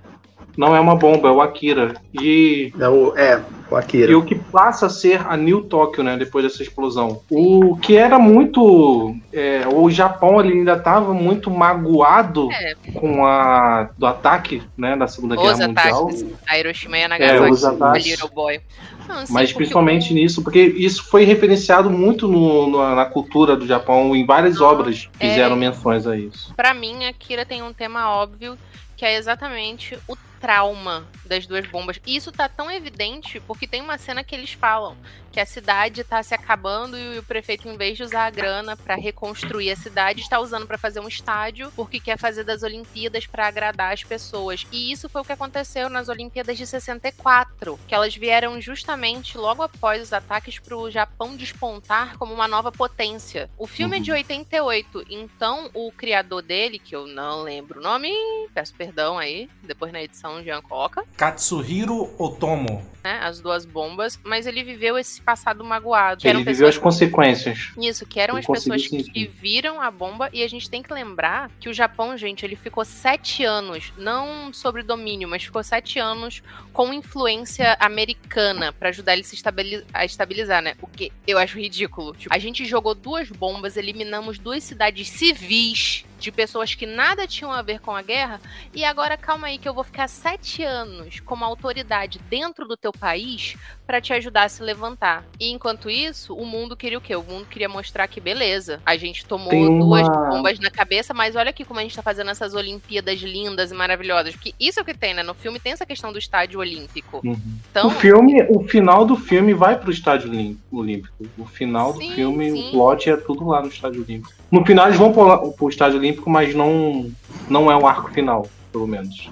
[0.57, 1.93] Não é uma bomba, é o Akira.
[2.13, 4.11] E É o, é, o Akira.
[4.11, 7.21] E o que passa a ser a New Tóquio, né, depois dessa explosão.
[7.29, 9.15] O que era muito.
[9.33, 12.75] é, o Japão ele ainda estava muito magoado É.
[12.93, 16.03] com a do ataque, né, da Segunda Os Guerra Mundial.
[16.07, 17.51] ataques a Hiroshima e a É, Nagasaki.
[17.51, 18.05] os a ataques.
[18.05, 18.59] Little Boy.
[19.07, 23.65] Não, sim, Mas principalmente nisso, porque isso foi referenciado muito no- no- na cultura do
[23.65, 25.27] Japão, em várias obras é.
[25.29, 26.53] fizeram menções a isso.
[26.55, 28.55] Pra mim, Akira tem um tema óbvio,
[28.95, 32.01] que é exatamente o trauma das duas bombas.
[32.05, 34.97] E isso tá tão evidente porque tem uma cena que eles falam
[35.31, 38.75] que a cidade tá se acabando e o prefeito, em vez de usar a grana
[38.75, 43.25] pra reconstruir a cidade, está usando pra fazer um estádio porque quer fazer das Olimpíadas
[43.25, 44.65] pra agradar as pessoas.
[44.71, 49.63] E isso foi o que aconteceu nas Olimpíadas de 64, que elas vieram justamente logo
[49.63, 53.49] após os ataques pro Japão despontar como uma nova potência.
[53.57, 58.11] O filme é de 88, então o criador dele, que eu não lembro o nome,
[58.53, 62.85] peço perdão aí, depois na edição de Hancock, Katsuhiro Otomo.
[63.03, 63.19] Né?
[63.23, 66.27] As duas bombas, mas ele viveu esse passado magoado.
[66.27, 67.71] Ele viveu as consequências.
[67.77, 69.27] Isso, que eram Ele as pessoas conseguiu que sentir.
[69.27, 72.85] viram a bomba e a gente tem que lembrar que o Japão, gente, ele ficou
[72.85, 76.41] sete anos, não sobre domínio, mas ficou sete anos
[76.73, 80.75] com influência americana pra ajudar ele se estabili- a estabilizar, né?
[80.81, 82.13] O que eu acho ridículo.
[82.15, 87.51] Tipo, a gente jogou duas bombas, eliminamos duas cidades civis de pessoas que nada tinham
[87.51, 88.39] a ver com a guerra
[88.73, 92.91] e agora calma aí que eu vou ficar sete anos como autoridade dentro do teu
[92.91, 93.55] país
[93.87, 95.25] pra te ajudar a se levantar.
[95.39, 97.15] E enquanto isso, o mundo queria o quê?
[97.15, 101.35] O mundo queria mostrar que beleza, a gente tomou uma- duas bombas na cabeça, mas
[101.35, 104.33] olha aqui como a gente tá fazendo essas Olimpíadas lindas e maravilhosas.
[104.35, 105.23] Porque isso é o que tem, né?
[105.23, 107.19] No filme tem essa questão do estádio olímpico.
[107.23, 107.39] Uhum.
[107.71, 111.13] Então, O filme, o final do filme vai pro estádio Olím- olímpico.
[111.37, 112.67] O final Sim, do filme, sim.
[112.67, 114.40] o plot é tudo lá no estádio olímpico.
[114.51, 117.09] No final eles vão pro, pro estádio olímpico, mas não,
[117.49, 119.29] não é o arco final, pelo menos.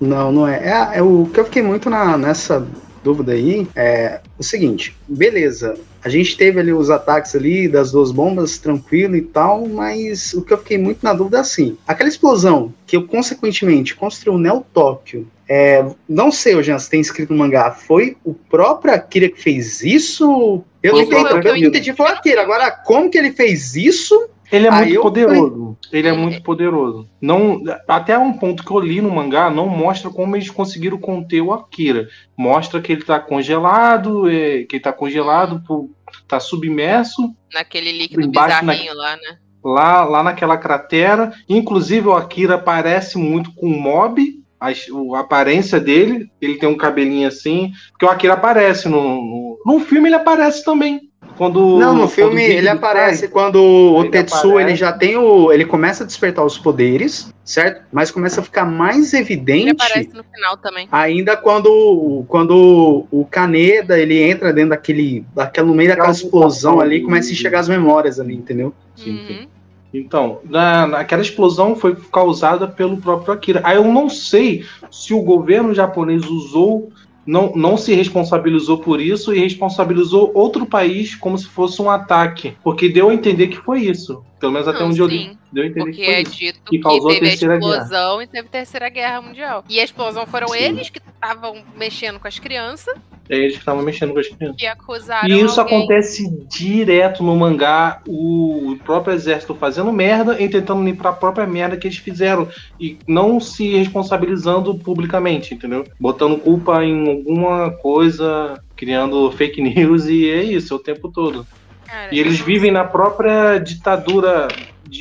[0.00, 0.56] Não, não é.
[0.64, 2.66] É, é o que eu fiquei muito na, nessa
[3.02, 8.10] dúvida aí é o seguinte: beleza, a gente teve ali os ataques ali das duas
[8.10, 12.08] bombas, tranquilo e tal, mas o que eu fiquei muito na dúvida é assim: aquela
[12.08, 15.26] explosão que eu consequentemente construiu o Neo Tóquio.
[15.48, 19.82] É, não sei, Jean, se tem escrito no mangá, foi o próprio Akira que fez
[19.82, 20.62] isso?
[20.82, 22.42] Eu não o entendi, eu não entendi, foi o Akira.
[22.42, 24.28] Agora, como que ele fez isso?
[24.52, 25.78] Ele é Aí muito poderoso.
[25.90, 26.16] Ele é É.
[26.16, 27.08] muito poderoso.
[27.20, 31.40] Não, até um ponto que eu li no mangá não mostra como eles conseguiram conter
[31.40, 32.08] o Akira.
[32.36, 35.88] Mostra que ele tá congelado, é, que ele tá congelado, por,
[36.28, 39.38] tá submerso naquele líquido Embaixo na- bizarrinho lá, né?
[39.64, 41.32] lá, lá naquela cratera.
[41.48, 44.40] Inclusive o Akira parece muito com o Mob.
[44.60, 49.58] A, a aparência dele, ele tem um cabelinho assim, porque o Akira aparece no, no,
[49.66, 51.10] no filme ele aparece também.
[51.42, 54.62] Quando Não, no filme ele aparece quando o Ele Tetsu aparece.
[54.62, 55.50] ele já tem o.
[55.50, 57.82] Ele começa a despertar os poderes, certo?
[57.90, 60.86] Mas começa a ficar mais Ele evidente aparece no final também.
[60.92, 65.24] ainda quando, quando o Kaneda ele entra dentro daquele.
[65.34, 68.72] daquela no meio daquela Aquela explosão ali começa a enxergar as memórias ali, entendeu?
[68.94, 69.32] Sim, sim.
[69.40, 69.46] Uhum.
[69.92, 73.60] Então, na, naquela explosão foi causada pelo próprio Akira.
[73.64, 76.92] Aí eu não sei se o governo japonês usou,
[77.26, 82.56] não, não se responsabilizou por isso e responsabilizou outro país como se fosse um ataque.
[82.62, 84.24] Porque deu a entender que foi isso.
[84.40, 85.16] Pelo menos até Não, onde eu sim.
[85.16, 85.38] li.
[85.52, 86.32] Deu a entender Porque que foi é isso.
[86.36, 87.72] dito Que causou teve a Terceira Guerra.
[87.72, 89.64] explosão e teve a Terceira Guerra Mundial.
[89.68, 90.58] E a explosão foram Sim.
[90.58, 92.94] eles que estavam mexendo com as crianças
[93.28, 94.56] É eles que estavam mexendo com as crianças.
[94.56, 95.78] que acusaram E isso alguém.
[95.78, 101.76] acontece direto no mangá, o próprio exército fazendo merda e tentando limpar a própria merda
[101.76, 105.84] que eles fizeram e não se responsabilizando publicamente, entendeu?
[105.98, 111.46] Botando culpa em alguma coisa, criando fake news e é isso, é o tempo todo.
[111.86, 114.48] Cara, E eles vivem na própria ditadura,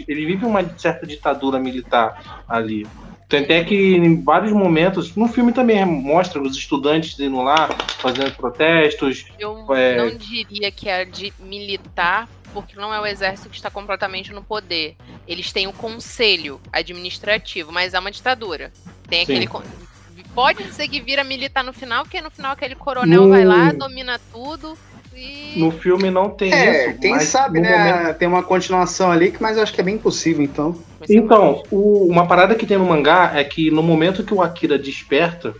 [0.08, 2.86] eles vivem uma certa ditadura militar ali.
[3.34, 9.26] É que em vários momentos, no filme também mostra os estudantes indo lá, fazendo protestos,
[9.40, 9.98] Eu É.
[9.98, 14.44] não diria que é de militar, porque não é o exército que está completamente no
[14.44, 14.96] poder.
[15.28, 18.72] Eles têm o conselho administrativo, mas é uma ditadura.
[19.10, 19.34] Tem Sim.
[19.46, 19.50] aquele.
[20.36, 23.72] Pode ser que vira militar no final, porque no final aquele coronel No- vai lá,
[23.72, 24.78] domina tudo
[25.22, 25.60] e.
[25.60, 27.00] No filme não tem É, isso.
[27.00, 27.78] quem mas sabe, né?
[27.78, 30.76] momento- Tem uma continuação ali, que- mas eu acho que é bem possível, então.
[31.10, 34.78] Então, o- uma parada que tem no mangá é que no momento que o Akira
[34.80, 35.54] desperta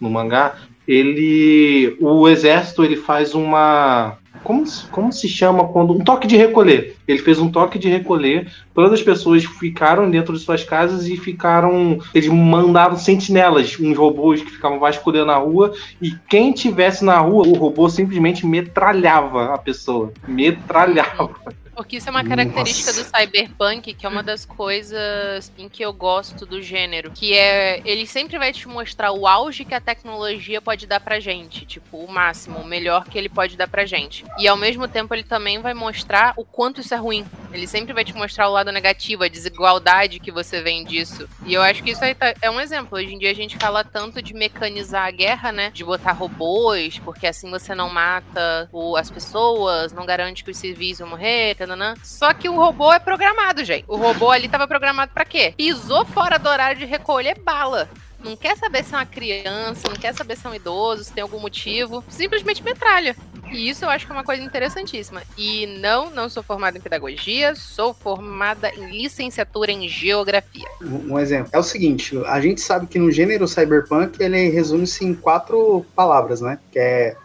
[0.00, 0.54] no mangá,
[0.86, 1.96] ele.
[2.00, 4.16] O exército ele faz uma.
[4.44, 5.92] Como, se- como se chama quando.
[5.92, 6.96] Um toque de recolher.
[7.06, 8.50] Ele fez um toque de recolher.
[8.74, 11.98] Todas as pessoas ficaram dentro de suas casas e ficaram.
[12.14, 15.72] Eles mandaram sentinelas, uns robôs que ficavam vasculhando a rua.
[16.00, 20.12] E quem tivesse na rua, o robô simplesmente metralhava a pessoa.
[20.26, 21.30] Metralhava.
[21.74, 25.92] Porque isso é uma característica do cyberpunk, que é uma das coisas em que eu
[25.92, 27.10] gosto do gênero.
[27.10, 27.80] Que é.
[27.84, 31.64] Ele sempre vai te mostrar o auge que a tecnologia pode dar pra gente.
[31.64, 34.24] Tipo, o máximo, o melhor que ele pode dar pra gente.
[34.38, 37.24] E ao mesmo tempo ele também vai mostrar o quanto isso é ruim.
[37.52, 41.28] Ele sempre vai te mostrar o lado negativo, a desigualdade que você vem disso.
[41.44, 42.96] E eu acho que isso aí tá- é um exemplo.
[42.98, 45.70] Hoje em dia a gente fala tanto de mecanizar a guerra, né?
[45.70, 50.56] De botar robôs, porque assim você não mata o- as pessoas, não garante que os
[50.56, 51.94] civis vão morrer, tananã.
[52.02, 53.84] Só que o robô é programado, gente.
[53.88, 55.52] O robô ali tava programado pra quê?
[55.56, 57.88] Pisou fora do horário de recolher bala.
[58.24, 61.12] Não quer saber se é uma criança, não quer saber se é um idoso, se
[61.12, 62.04] tem algum motivo.
[62.08, 63.16] Simplesmente metralha.
[63.52, 65.22] E isso eu acho que é uma coisa interessantíssima.
[65.36, 70.66] E não, não sou formada em pedagogia, sou formada em licenciatura em geografia.
[70.82, 71.50] Um exemplo.
[71.52, 76.40] É o seguinte, a gente sabe que no gênero cyberpunk ele resume-se em quatro palavras,
[76.40, 76.58] né?
[76.70, 77.16] Que é,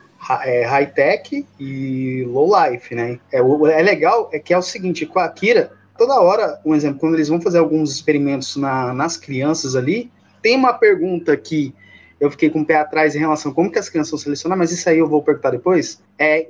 [0.45, 3.19] é high-tech e low-life, né?
[3.31, 6.99] É, é legal, é que é o seguinte, com a Akira, toda hora, um exemplo,
[6.99, 10.11] quando eles vão fazer alguns experimentos na- nas crianças ali,
[10.41, 11.73] tem uma pergunta que
[12.19, 14.59] eu fiquei com o pé atrás em relação a como que as crianças são selecionadas,
[14.59, 16.47] mas isso aí eu vou perguntar depois, é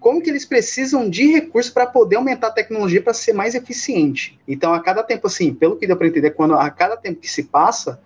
[0.00, 4.38] como que eles precisam de recursos para poder aumentar a tecnologia para ser mais eficiente.
[4.48, 7.30] Então, a cada tempo, assim, pelo que deu para entender, quando a cada tempo que
[7.30, 8.00] se passa,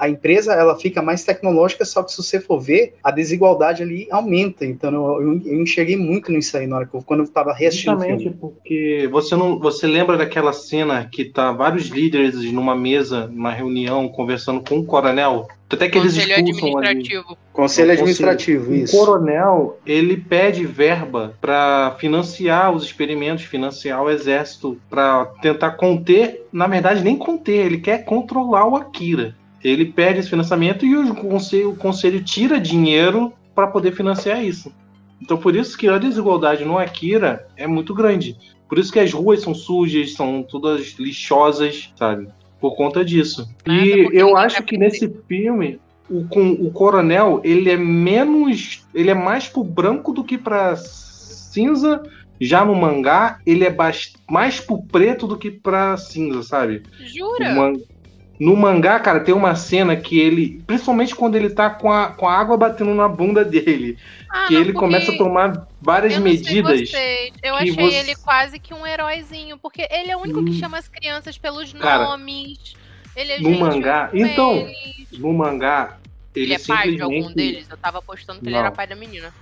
[0.00, 4.08] a empresa ela fica mais tecnológica, só que se você for ver, a desigualdade ali
[4.10, 4.64] aumenta.
[4.64, 4.90] Então
[5.20, 8.22] eu, eu, enxerguei muito nisso aí na hora que eu, quando eu estava reassistindo Justamente
[8.22, 8.38] filme.
[8.40, 14.08] porque você não, você lembra daquela cena que tá vários líderes numa mesa, numa reunião,
[14.08, 15.46] conversando com um coronel?
[15.72, 16.88] Até que eles Conselho expulsam ali.
[16.88, 17.38] administrativo.
[17.52, 18.96] Conselho O administrativo, O isso.
[18.96, 26.66] coronel, ele pede verba para financiar os experimentos, financiar o exército, para tentar conter, na
[26.66, 29.36] verdade, nem conter, ele quer controlar o Akira.
[29.62, 34.72] Ele pede esse financiamento e o conselho, o conselho tira dinheiro para poder financiar isso.
[35.22, 38.36] Então, por isso que a desigualdade no Akira é muito grande.
[38.68, 42.28] Por isso que as ruas são sujas, são todas lixosas, sabe?
[42.60, 43.48] Por conta disso.
[43.66, 49.10] Nada, e eu acho que nesse filme o, com, o coronel ele é menos ele
[49.10, 52.02] é mais pro branco do que pra cinza
[52.40, 53.74] já no mangá ele é
[54.28, 57.54] mais pro preto do que pra cinza sabe O Jura?
[57.54, 57.80] man-
[58.40, 62.26] no mangá cara tem uma cena que ele principalmente quando ele tá com a, com
[62.26, 63.98] a água batendo na bunda dele
[64.30, 67.94] Ah, que não, ele começa a tomar várias eu não medidas Eu que achei você-
[67.96, 70.54] ele quase que um heróizinho, porque ele é o único que Hum.
[70.58, 72.74] chama as crianças pelos Cara, nomes.
[73.14, 75.18] Ele é no mangá- então, eles.
[75.18, 75.98] no mangá
[76.34, 77.66] ele, Ele é pai de algum simplesmente deles?
[77.70, 78.60] Eu tava apostando que ele Não.
[78.60, 79.32] era pai da menina.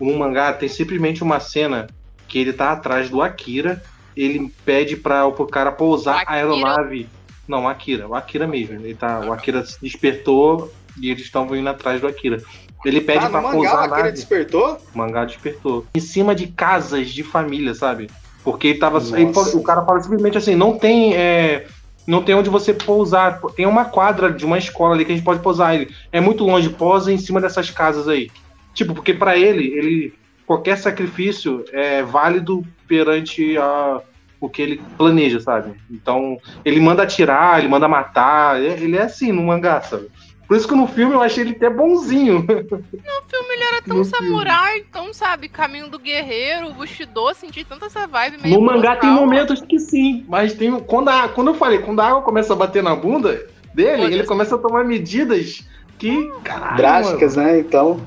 [0.00, 1.88] no mangá tem simplesmente uma cena
[2.28, 3.82] que ele tá atrás do Akira,
[4.16, 7.08] ele pede para o cara pousar a aeronave.
[7.46, 8.74] Não, o Akira, o Akira mesmo.
[8.74, 12.42] Ele tá, o Akira se despertou e eles estavam indo atrás do Akira.
[12.84, 14.12] Ele pede Ah, pra mangá, pousar a Akira nave.
[14.12, 14.78] despertou?
[14.94, 15.86] O mangá despertou.
[15.94, 18.10] Em cima de casas de família, sabe?
[18.42, 18.98] Porque ele tava.
[19.18, 21.14] Ele o cara fala simplesmente assim: não tem.
[21.14, 21.66] é,
[22.06, 23.40] não tem onde você pousar.
[23.56, 25.74] Tem uma quadra de uma escola ali que a gente pode pousar.
[25.74, 28.30] Ele é muito longe, posa em cima dessas casas aí.
[28.74, 30.14] Tipo, porque pra ele, ele
[30.46, 34.00] qualquer sacrifício é válido perante a,
[34.40, 35.74] o que ele planeja, sabe?
[35.90, 38.60] Então, ele manda atirar, ele manda matar.
[38.60, 40.08] Ele é assim no mangá, sabe?
[40.46, 42.44] Por isso que no filme eu achei ele até bonzinho.
[42.46, 44.28] No filme ele era tão No filme.
[44.28, 49.10] samurai, tão, sabe, caminho do guerreiro, Bushido, senti tanta essa vibe meio No mangá tem
[49.10, 52.56] momentos que sim, mas tem quando a, quando eu falei, quando a água começa a
[52.56, 55.66] bater na bunda dele, ele começa a tomar medidas
[55.98, 57.58] que caralho, Drásticas, né?
[57.58, 58.00] Então.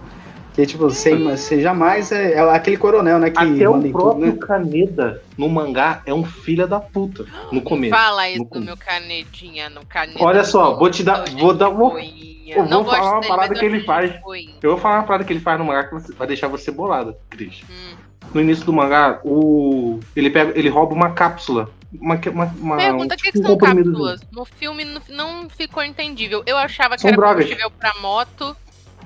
[0.58, 3.30] Que, tipo, você, você jamais é, é aquele coronel, né?
[3.30, 3.38] Que.
[3.38, 4.38] Até manda o em tudo, próprio né?
[4.42, 7.94] Kaneda no mangá é um filho da puta no começo.
[7.96, 10.18] Fala isso do meu canedinha no caneta.
[10.24, 12.56] Olha só, vou te dar- vou dar- boinha.
[12.56, 14.12] eu Não vou falar uma dele, parada que ele faz.
[14.64, 16.72] Eu vou falar uma parada que ele faz no mangá que você- vai deixar você
[16.72, 17.62] bolada, Cris.
[17.70, 17.96] Hum.
[18.34, 21.70] No início do mangá, o ele pega, ele rouba uma cápsula,
[22.02, 24.22] uma, uma, uma Pergunta, o tipo que, que um são cápsulas?
[24.32, 26.42] No filme não, não ficou entendível.
[26.48, 27.44] Eu achava que São era drogas.
[27.46, 28.58] combustível pra moto.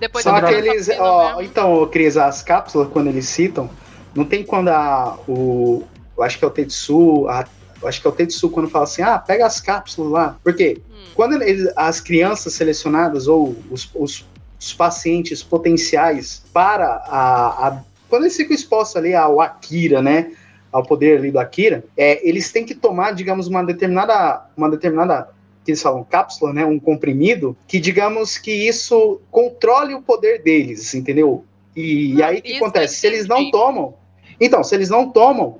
[0.02, 1.41] Depois vi que só Ó, mesmo.
[1.43, 3.70] então, Cris, as cápsulas, quando eles citam,
[4.16, 5.18] não tem quando a.
[5.28, 5.84] O,
[6.18, 7.28] eu acho que é o Tetsu.
[7.30, 7.45] A,
[7.82, 10.36] eu acho que é o Tetsu quando fala assim: ah, pega as cápsulas lá.
[10.43, 10.82] Por quê?
[10.91, 11.04] Hum.
[11.16, 14.26] Quando eles- as crianças selecionadas ou os, os-
[14.60, 20.32] os pacientes potenciais para a, a- Quando eles ficam expostos ali ao Akira, né?
[20.72, 24.41] Ao poder ali do Akira, é, eles têm que tomar, digamos, uma determinada.
[24.58, 25.30] Uma determinada.
[25.64, 26.66] Que eles falam cápsula, né?
[26.66, 31.45] Um comprimido, que digamos que isso controle o poder deles, entendeu?
[31.76, 32.95] E, Não, aí o que acontece?
[32.95, 33.93] Se eles não tomam.
[34.39, 35.59] Então, se eles não tomam.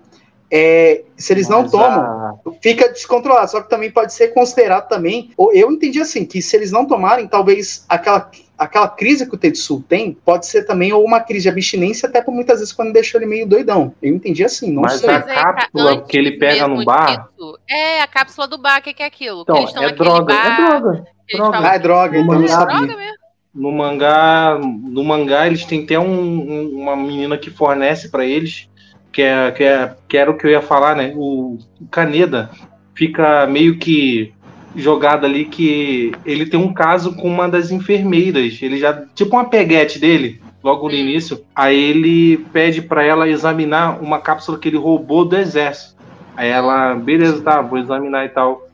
[0.54, 3.50] é, se eles não Mas tomam, a- fica descontrolado.
[3.52, 5.32] Só que também pode ser considerado também.
[5.38, 8.30] ou Eu entendi assim, que se eles não tomarem, talvez aquela,
[8.64, 12.22] aquela crise que o Tetsu tem pode ser também ou uma crise de abstinência, até
[12.22, 13.94] por muitas vezes quando deixa ele meio doidão.
[14.02, 15.10] Eu entendi assim, não Mas sei.
[15.10, 17.28] a Mas aí, tá, cápsula que ele pega no bar-
[17.70, 19.42] é, a cápsula do bar, o que, que é aquilo?
[19.42, 20.90] Então, que eles estão é droga, bar, é droga.
[21.28, 21.52] eles droga.
[21.58, 22.78] falam Ah, é droga, então eu não mangá- sabia.
[22.78, 23.22] droga mesmo.
[23.54, 28.70] No mangá, no mangá eles têm até um- um- uma menina que fornece pra eles,
[29.12, 31.12] que é, que é que era o que eu ia falar, né?
[31.18, 32.50] O, o Kaneda
[32.96, 34.34] fica meio que
[34.76, 38.60] jogado ali que ele tem um caso com uma das enfermeiras.
[38.62, 40.42] Ele já tipo uma peguete dele.
[40.64, 45.36] Logo no início, aí ele pede pra ela examinar uma cápsula que ele roubou do
[45.36, 45.96] exército.
[46.38, 48.68] Aí ela, beleza, tá, vou examinar e tal.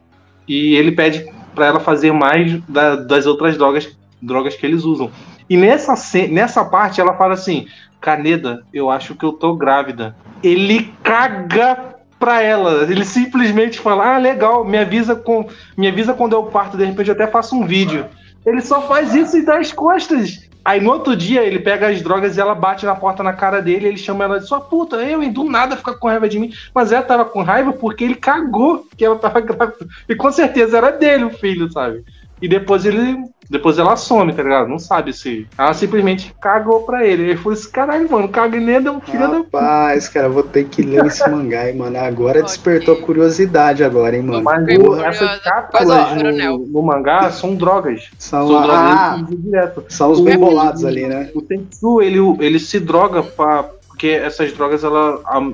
[0.45, 1.25] E ele pede
[1.55, 5.09] pra ela fazer mais da- das outras drogas, drogas que eles usam.
[5.49, 5.93] E nessa,
[6.27, 7.67] nessa parte ela fala assim:
[8.01, 10.13] Caneda, eu acho que eu tô grávida.
[10.43, 12.83] Ele caga pra ela.
[12.83, 15.47] Ele simplesmente fala: Ah, legal, me avisa, com,
[15.77, 18.05] me avisa quando eu parto, de repente eu até faço um vídeo.
[18.45, 20.47] Ele só faz isso e dá as costas.
[20.63, 23.61] Aí no outro dia ele pega as drogas e ela bate na porta na cara
[23.61, 26.37] dele, ele chama ela de sua puta, eu, e do nada fica com raiva de
[26.37, 26.51] mim.
[26.75, 29.87] Mas ela tava com raiva porque ele cagou que ela tava grávida.
[30.09, 32.03] E com certeza era dele o filho, sabe?
[32.41, 33.17] E depois ele
[33.49, 34.67] Depois ela some, tá ligado?
[34.67, 35.47] Não sabe se.
[35.57, 37.23] Ela simplesmente cagou pra ele.
[37.23, 39.37] Ele falou assim: caralho, mano, caga nem é um filho da.
[39.37, 41.97] Rapaz, cara, vou ter que ler esse mangá, hein, mano.
[41.97, 44.43] Agora despertou curiosidade agora, hein, mano.
[44.43, 45.05] Mas o- curiosa.
[45.05, 48.09] essas cápsulas no, no mangá são drogas.
[48.17, 49.85] São, São drogas ah, direto.
[49.87, 51.31] são os bem bolados ali, né?
[51.33, 55.51] O Tetsu, ele, ele se droga pra, porque essas drogas ela a-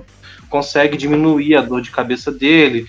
[0.49, 2.87] consegue diminuir a dor de cabeça dele.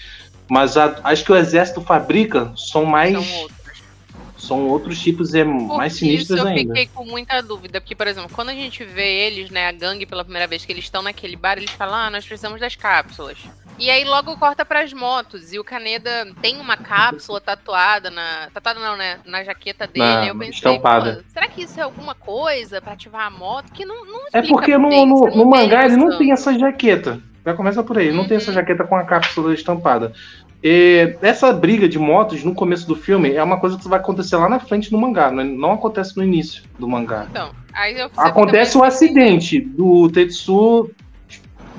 [0.49, 3.13] Mas a- as que o exército fabrica são mais.
[3.13, 3.49] São
[4.47, 5.01] São, outros.
[5.01, 6.75] tipos e é mais Por sinistras isso eu ainda.
[6.75, 10.07] fiquei com muita dúvida, porque, por exemplo, quando a gente vê eles, né, a gangue
[10.07, 13.39] pela primeira vez que eles estão naquele bar, eles falam, ah, nós precisamos das cápsulas.
[13.79, 18.49] E aí logo corta pras motos, e o Kaneda tem uma cápsula tatuada na...
[18.55, 19.19] Tatuada não, né?
[19.27, 21.17] Na jaqueta dele, Na eu pensei, estampada.
[21.17, 23.73] "Pô, será que isso é alguma coisa pra ativar a moto?
[23.73, 27.21] Que não, não É porque no, bem, no, no mangá ele não tem essa jaqueta.
[27.45, 28.43] Já começa por aí, não tem Uhum.
[28.43, 30.13] essa jaqueta com a cápsula estampada.
[30.67, 34.35] E essa briga de motos no começo do filme é uma coisa que vai acontecer
[34.37, 37.27] lá na frente no mangá, não, é- não acontece no início do mangá.
[37.31, 40.91] Então, aí eu, você Acontece o meio- acidente do Tetsu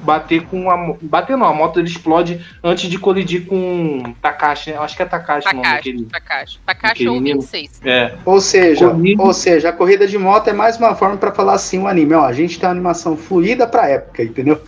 [0.04, 0.94] bater com a.
[1.02, 4.78] Bater não, a moto ele explode antes de colidir com Takashi, né?
[4.78, 6.06] Acho que é Takashi, o nome Takashi, daquele.
[6.06, 6.60] Takashi.
[6.64, 7.42] Takashi ou menino.
[7.42, 7.82] 26.
[7.84, 8.14] É.
[8.24, 9.24] Ou seja, Comigo.
[9.24, 12.14] ou seja, a corrida de moto é mais uma forma pra falar assim, o anime,
[12.14, 14.62] ó, a gente tem uma animação fluida pra época, entendeu?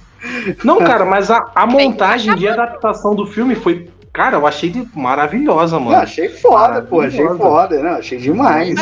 [0.63, 3.87] Não, cara, mas a, a montagem de adaptação do filme foi.
[4.17, 5.91] Cara, eu achei de- maravilhosa, mano.
[5.91, 8.75] Não, achei foda, pô, achei foda, não, achei demais.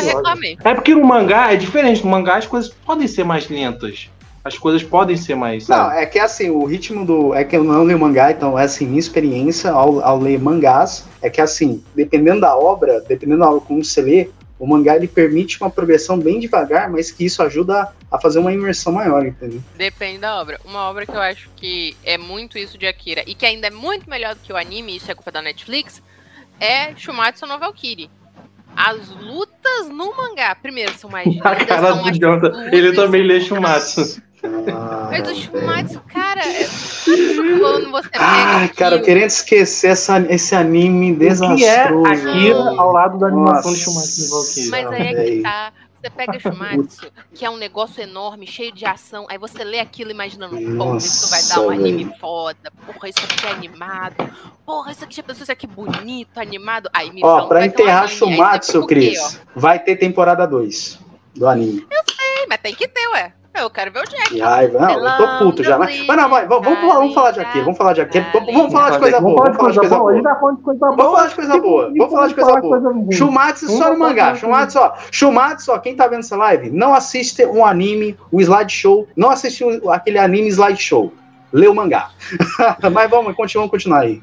[0.64, 2.02] É porque no mangá é diferente.
[2.02, 4.08] No mangá as coisas podem ser mais lentas.
[4.42, 5.68] As coisas podem ser mais.
[5.68, 5.98] Não, sabe?
[5.98, 7.34] é que assim, o ritmo do.
[7.34, 11.04] É que eu não leio mangá, então essa é minha experiência ao, ao ler mangás.
[11.20, 14.28] É que assim, dependendo da obra, dependendo da obra como você lê,
[14.58, 18.52] o mangá ele permite uma progressão bem devagar, mas que isso ajuda a fazer uma
[18.52, 19.60] imersão maior, entendeu?
[19.76, 20.58] Depende da obra.
[20.64, 23.70] Uma obra que eu acho que é muito isso de Akira e que ainda é
[23.70, 26.02] muito melhor do que o anime, isso é culpa da Netflix,
[26.58, 28.10] é Shumatsu no Valkyrie.
[28.74, 32.50] As lutas no mangá, primeiro, são mais lindas, A cara são do Jonathan.
[32.52, 34.22] fluidas, Ele também lê Shumatsu.
[34.42, 36.66] Ah, Mas o Shumatsu, cara, é...
[37.58, 39.04] quando você pega Ai, cara, eu aquilo?
[39.04, 42.06] querendo esquecer essa, esse anime O que é desastroso.
[42.06, 42.80] Akira velho.
[42.80, 43.74] ao lado da animação Nossa.
[43.74, 44.70] de Shumatsu Valkyrie?
[44.70, 45.72] Mas aí é que tá.
[45.98, 50.10] Você pega Shumatsu, que é um negócio enorme, cheio de ação, aí você lê aquilo
[50.10, 52.16] imaginando, porra, isso vai dar um anime velho.
[52.20, 54.14] foda, porra, isso aqui é animado,
[54.64, 56.88] porra, isso aqui já pensou, isso aqui é bonito, animado.
[56.92, 60.98] Aí me Ó, falam, pra um enterrar Shumatsu, Cris, vai ter temporada 2
[61.34, 61.84] do anime.
[61.90, 61.96] ó?
[62.40, 63.32] Ei, mas tem que ter, ué.
[63.58, 64.28] Eu quero ver o Jack.
[64.28, 64.78] Que raiva.
[64.78, 65.78] Não, eu tô puto já.
[65.78, 68.26] Mas, mas não, vai, vamos, vamos, falar- vamos falar de Akira, vamos falar de Akira.
[68.32, 70.22] Vamos, vamos falar de coisa boa, vamos falar de coisa boa.
[70.22, 71.10] tá falando de coisa Vamos boa.
[71.16, 73.12] falar de coisa boa, vamos falar de coisa boa.
[73.12, 74.32] Shumatsu Vamos só no falar mangá.
[74.32, 74.92] de- Shumatsu, ó.
[75.10, 75.78] Shumatsu, ó.
[75.78, 79.06] Quem tá vendo essa live, não assiste um anime, o slideshow.
[79.16, 81.12] Não assiste aquele anime slideshow.
[81.52, 82.10] Lê o mangá.
[82.92, 84.22] Mas vamos, continuamos continuar aí.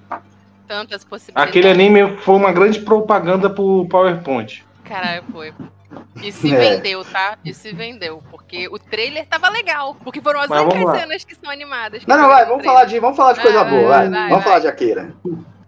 [0.68, 1.50] Tantas possibilidades.
[1.50, 4.64] Aquele anime foi uma grande propaganda pro PowerPoint.
[4.84, 5.54] Caralho, foi.
[6.22, 6.58] E se É.
[6.58, 7.38] vendeu, tá?
[7.44, 8.22] E se vendeu.
[8.32, 9.96] Porque o trailer tava legal.
[10.04, 12.04] Porque foram as únicas cenas que são animadas.
[12.04, 12.66] que Não, não, vai, vamos trailer.
[12.74, 14.10] falar de, vamos falar de coisa Vai, boa, vai.
[14.10, 14.42] vai, Vamos vai.
[14.44, 15.14] falar de Akira.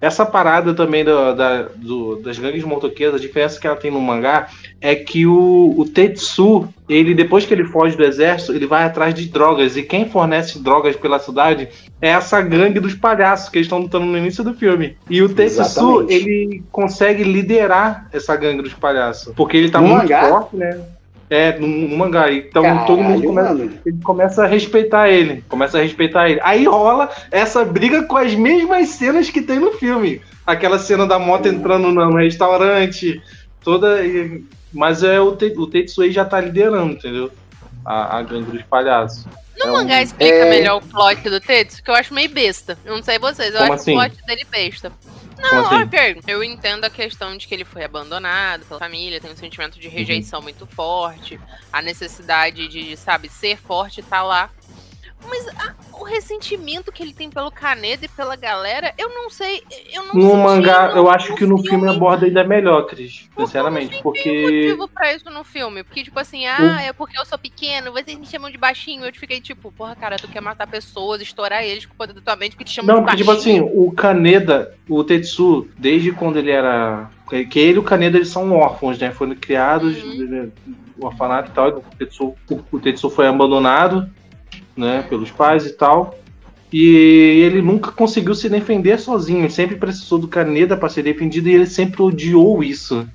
[0.06, 4.00] Essa parada também do- da- do- das gangues motoqueiras, a diferença que ela tem no
[4.00, 4.48] mangá
[4.80, 9.16] é que o, o Tetsu, ele depois que ele foge do exército, ele vai atrás
[9.16, 9.76] de drogas.
[9.76, 14.06] E quem fornece drogas pela cidade é essa gangue dos palhaços que eles estão lutando
[14.06, 14.96] no início do filme.
[15.10, 16.14] E o Tetsu, Exatamente.
[16.14, 19.34] ele consegue liderar essa gangue dos palhaços.
[19.36, 20.30] Porque ele tá No muito mangá?
[20.30, 20.80] forte, né?
[21.30, 22.32] É, no, no mangá.
[22.32, 23.70] Então Caralho, todo mundo começa
[24.04, 25.44] começa a respeitar ele.
[25.50, 26.40] Começa a respeitar ele.
[26.44, 30.22] Aí rola essa briga com as mesmas cenas que tem no filme.
[30.46, 33.20] Aquela cena da moto entrando no restaurante,
[33.64, 33.98] toda.
[34.72, 37.32] Mas é o, Te, o Tetsuei já tá liderando, entendeu?
[37.84, 39.26] A, a gangue dos palhaços.
[39.58, 42.30] No É um- mangá explica é- melhor o plot do Tetsu, que eu acho meio
[42.30, 42.78] besta.
[42.86, 43.94] Eu não sei vocês, eu Como acho assim?
[43.94, 44.92] o plot dele besta.
[45.38, 45.84] Não, assim?
[45.84, 46.22] ok.
[46.28, 49.88] Eu entendo a questão de que ele foi abandonado pela família, tem um sentimento de
[49.88, 51.40] rejeição muito forte,
[51.72, 54.50] a necessidade de, sabe, ser forte tá lá.
[55.28, 59.64] Mas ah, o ressentimento que ele tem pelo Kaneda e pela galera, eu não sei.
[59.92, 61.90] Eu não No mangá, no- eu acho que no filme filme.
[61.90, 63.28] aborda ainda melhor, Cris.
[63.34, 63.88] Porque Sinceramente.
[63.88, 64.42] eu não Porque.
[64.42, 65.84] motivo pra isso no filme.
[65.84, 69.04] Porque, tipo assim, ah, é porque eu sou pequeno, vocês me chamam de baixinho.
[69.04, 72.22] Eu fiquei tipo, porra, cara, tu quer matar pessoas, estourar eles com o poder da
[72.22, 73.64] tua mente, porque te chamam Não, de porque, baixinho.
[73.66, 77.10] tipo assim, o Kaneda, o Tetsu, desde quando ele era.
[77.50, 79.10] Que ele e o Kaneda eles são órfãos, né?
[79.12, 80.52] Foram criados, Uhum.
[81.00, 81.70] o orfanato e tal.
[81.70, 84.08] O Tetsu, o, o Tetsu foi abandonado,
[84.76, 85.04] né?
[85.10, 86.18] Pelos pais e tal.
[86.72, 89.50] E ele nunca conseguiu se defender sozinho.
[89.50, 93.08] Sempre precisou do Kaneda para ser defendido e ele sempre odiou isso.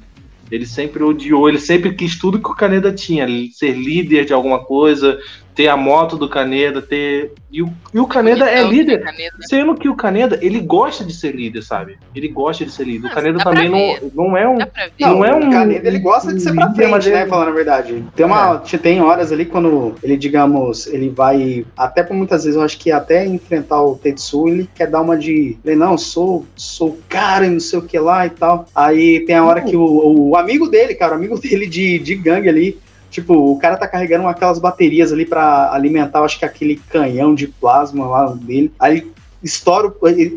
[0.50, 4.64] Ele sempre odiou, ele sempre quis tudo que o Kaneda tinha, ser líder de alguma
[4.64, 5.18] coisa,
[5.54, 7.32] ter a moto do Kaneda, ter.
[7.52, 9.02] E o, e o Kaneda é Bonitão, líder.
[9.02, 9.36] Kaneda.
[9.42, 11.98] Sendo que o Kaneda, ele gosta de ser líder, sabe?
[12.14, 13.08] Ele gosta de ser líder.
[13.08, 14.58] O Kaneda dá pra também não, não é um.
[14.58, 14.70] Ver.
[15.00, 17.26] Não é um- o Caneda, ele gosta de ser pra frente, mas né?
[17.26, 18.04] Falando a verdade.
[18.14, 21.66] Tem, uma, tem horas ali quando ele, digamos, ele vai.
[21.76, 25.16] Até por muitas vezes, eu acho que até enfrentar o Tetsu, ele quer dar uma
[25.16, 25.58] de.
[25.64, 28.66] Ele, não, sou, sou o cara e não sei o que lá e tal.
[28.74, 32.14] Aí tem a hora que o, o amigo dele, cara, o amigo dele de, de
[32.14, 32.78] gangue ali.
[33.10, 37.48] Tipo, o cara tá carregando aquelas baterias ali pra alimentar, acho que aquele canhão de
[37.48, 38.72] plasma lá dele.
[38.78, 39.10] Aí
[39.42, 40.36] estoura ele-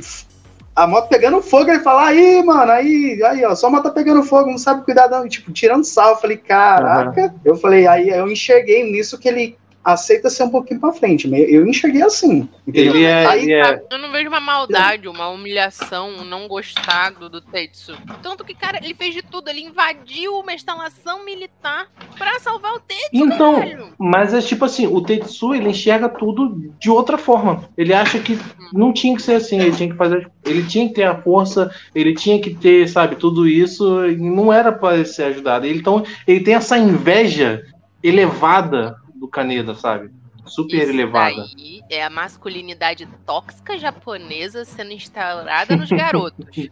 [0.76, 4.24] a moto pegando fogo, ele fala, aí, mano, aí, aí, ó, sua moto tá pegando
[4.24, 5.24] fogo, não sabe cuidar, não.
[5.24, 7.36] E, tipo, tirando sal, eu falei, caraca.
[7.46, 11.28] Eu falei, aí eu enxerguei nisso que ele aceita ser um pouquinho pra frente.
[11.28, 12.96] mas Eu enxerguei assim, entendeu?
[12.96, 13.26] Ele é.
[13.26, 17.96] Aí- ele é- Eu não vejo uma maldade, uma humilhação, um não gostado do Tetsu.
[18.22, 19.50] Tanto que, cara, ele fez de tudo.
[19.50, 23.94] Ele invadiu uma instalação militar pra salvar o Tetsu, Então, caralho.
[23.98, 27.64] mas é tipo assim, o Tetsu ele enxerga tudo de outra forma.
[27.78, 28.40] Ele acha que
[28.72, 31.70] não tinha que ser assim, ele tinha que fazer, ele tinha que ter a força,
[31.94, 35.66] ele tinha que ter, sabe, tudo isso, e não era para ele ser ajudado.
[35.66, 37.64] Ele, então, ele tem essa inveja
[38.02, 40.12] elevada do Kaneda, sabe?
[40.46, 41.48] Super Isso elevada.
[41.56, 46.46] daí é a masculinidade tóxica japonesa sendo instaurada nos garotos.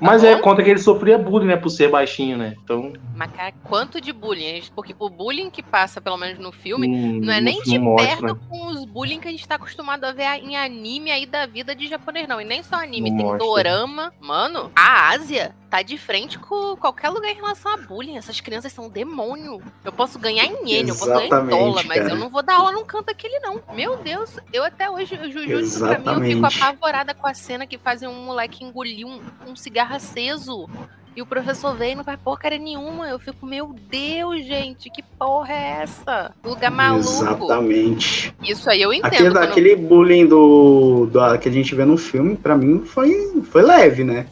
[0.00, 2.54] Mas Tá é conta que ele sofria bullying, né, por ser baixinho, né?
[2.62, 4.62] Então, Mas, cara, quanto de bullying?
[4.74, 8.16] Porque o bullying que passa, pelo menos no filme, não, não é nem de mostra.
[8.16, 11.46] perto com os bullying que a gente tá acostumado a ver em anime aí da
[11.46, 12.40] vida de japonês, não.
[12.40, 13.46] E nem só anime, Não tem mostra.
[13.46, 14.12] dorama.
[14.20, 18.16] Mano, a Ásia tá de frente com qualquer lugar em relação a bullying.
[18.16, 19.60] Essas crianças são um demônio.
[19.84, 22.56] Eu posso ganhar em yen, eu posso ganhar em dólar, mas eu não vou dar
[22.56, 23.60] aula num canto aquele, não.
[23.74, 27.66] Meu Deus, eu até hoje, o Jujutsu, pra mim, eu fico apavorada com a cena
[27.66, 30.68] que fazem um moleque engolir um, um cigarro aceso.
[31.16, 33.08] E o professor veio e não faz porcaria nenhuma.
[33.08, 36.32] Eu fico, meu Deus, gente, que porra é essa?
[36.44, 37.08] Lugar maluco.
[37.08, 38.34] Exatamente.
[38.42, 39.06] Isso aí eu entendo.
[39.14, 43.32] Aquele, quando- aquele bullying do, do- que a gente vê no filme, pra mim, foi,
[43.50, 44.26] foi leve, né?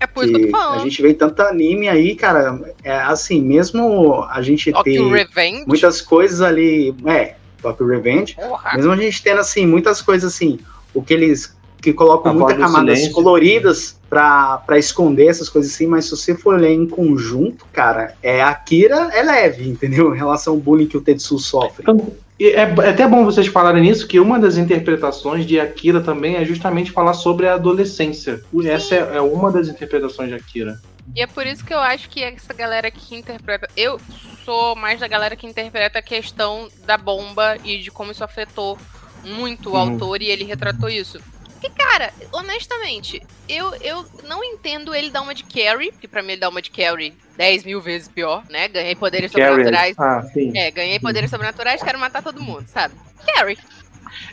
[0.00, 0.80] É por isso que eu tô falando.
[0.80, 2.60] a gente vê tanto anime aí, cara.
[2.84, 5.64] É assim, mesmo a gente Tokyo ter Revenge.
[5.66, 6.94] muitas coisas ali.
[7.04, 8.34] É, Tokyo Revenge.
[8.36, 8.76] Porra.
[8.76, 10.58] Mesmo a gente tendo, assim, muitas coisas assim.
[10.94, 11.56] O que eles.
[11.80, 16.58] Que colocam muitas camadas coloridas pra, pra esconder essas coisas assim, mas se você for
[16.60, 20.14] ler em conjunto, cara, é, a Akira é leve, entendeu?
[20.14, 21.84] Em relação ao bullying que o Tetsu sofre.
[22.38, 26.36] E É é até bom vocês falarem nisso, que uma das interpretações de Akira também
[26.36, 28.42] é justamente falar sobre a adolescência.
[28.64, 30.78] Essa é, é uma das interpretações de Akira.
[31.14, 33.68] E é por isso que eu acho que essa galera que interpreta.
[33.76, 33.98] Eu
[34.44, 38.76] sou mais da galera que interpreta a questão da bomba e de como isso afetou
[39.24, 39.78] muito o Uhum.
[39.78, 41.18] autor e ele retratou isso.
[41.66, 46.32] Porque, cara, honestamente, eu, eu não entendo ele dar uma de Carrie, que pra mim
[46.32, 48.68] ele dá uma de Carrie 10 mil vezes pior, né?
[48.68, 49.96] Ganhei poderes sobrenaturais.
[49.98, 50.52] Ah, sim.
[50.56, 52.94] É, ganhei poderes sobrenaturais, quero matar todo mundo, sabe?
[53.26, 53.58] Carrie.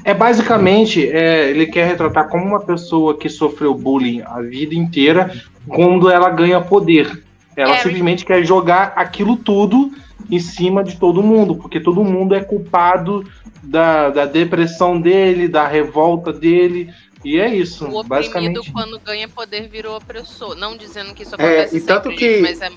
[0.04, 5.34] É basicamente, é, ele quer retratar como uma pessoa que sofreu bullying a vida inteira,
[5.68, 7.24] quando ela ganha poder.
[7.56, 7.84] Ela Harry.
[7.84, 9.92] simplesmente quer jogar aquilo tudo
[10.30, 13.26] em cima de todo mundo, porque todo mundo é culpado
[13.62, 16.90] da, da depressão dele, da revolta dele,
[17.24, 18.72] e é isso, O oprimido, basicamente.
[18.72, 20.56] quando ganha poder, virou opressor.
[20.56, 22.70] Não dizendo que isso É, acontece e tanto sempre, que- mas é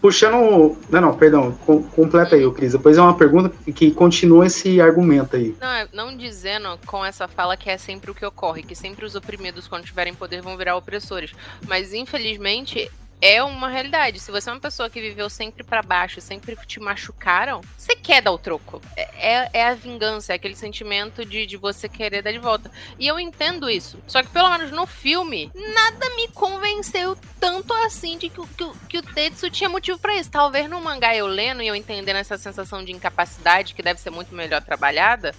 [0.00, 0.78] Puxando.
[0.88, 1.52] Não, não, perdão.
[1.66, 2.72] com- completa aí, Cris.
[2.72, 5.54] Depois é uma pergunta que- que continua esse argumento aí.
[5.60, 9.04] Não, é- não dizendo com essa fala que é sempre o que ocorre, que sempre
[9.04, 11.32] os oprimidos, quando tiverem poder, vão virar opressores.
[11.68, 12.90] Mas, infelizmente,
[13.20, 14.18] é uma realidade.
[14.20, 18.22] Se você é uma pessoa que viveu sempre pra baixo, sempre te machucaram, você quer
[18.22, 18.80] dar o troco.
[18.96, 22.70] É, é- é a vingança, é aquele sentimento de, de você querer dar de volta.
[22.98, 23.98] E eu entendo isso.
[24.06, 28.70] Só que, pelo menos no filme, nada me convenceu tanto assim de que, o- que,
[28.88, 30.30] que o Tetsu tinha motivo pra isso.
[30.30, 34.10] Talvez no mangá eu lendo e eu entendendo essa sensação de incapacidade, que deve ser
[34.10, 35.34] muito melhor trabalhada,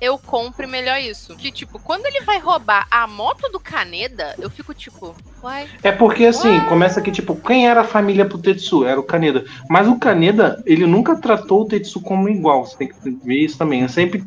[0.00, 1.36] eu compre melhor isso.
[1.36, 5.68] Que, tipo, quando ele vai roubar a moto do Kaneda, eu fico tipo, uai.
[5.82, 8.84] É porque assim, começa que, tipo, quem era a família pro Tetsu?
[8.84, 9.44] Era o Kaneda.
[9.68, 12.64] Mas o Kaneda, ele nunca tratou o Tetsu como igual.
[12.64, 13.82] Você tem que ver isso também.
[13.82, 14.22] Eu sempre,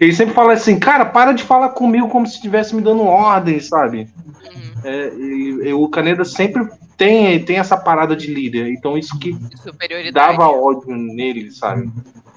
[0.00, 3.68] ele sempre fala assim, cara, para de falar comigo como se estivesse me dando ordens,
[3.68, 4.08] sabe?
[4.44, 4.80] Uhum.
[4.82, 8.68] É, e- e o Kaneda sempre tem, tem essa parada de líder.
[8.72, 9.36] Então isso que
[10.12, 11.90] dava ódio nele, sabe?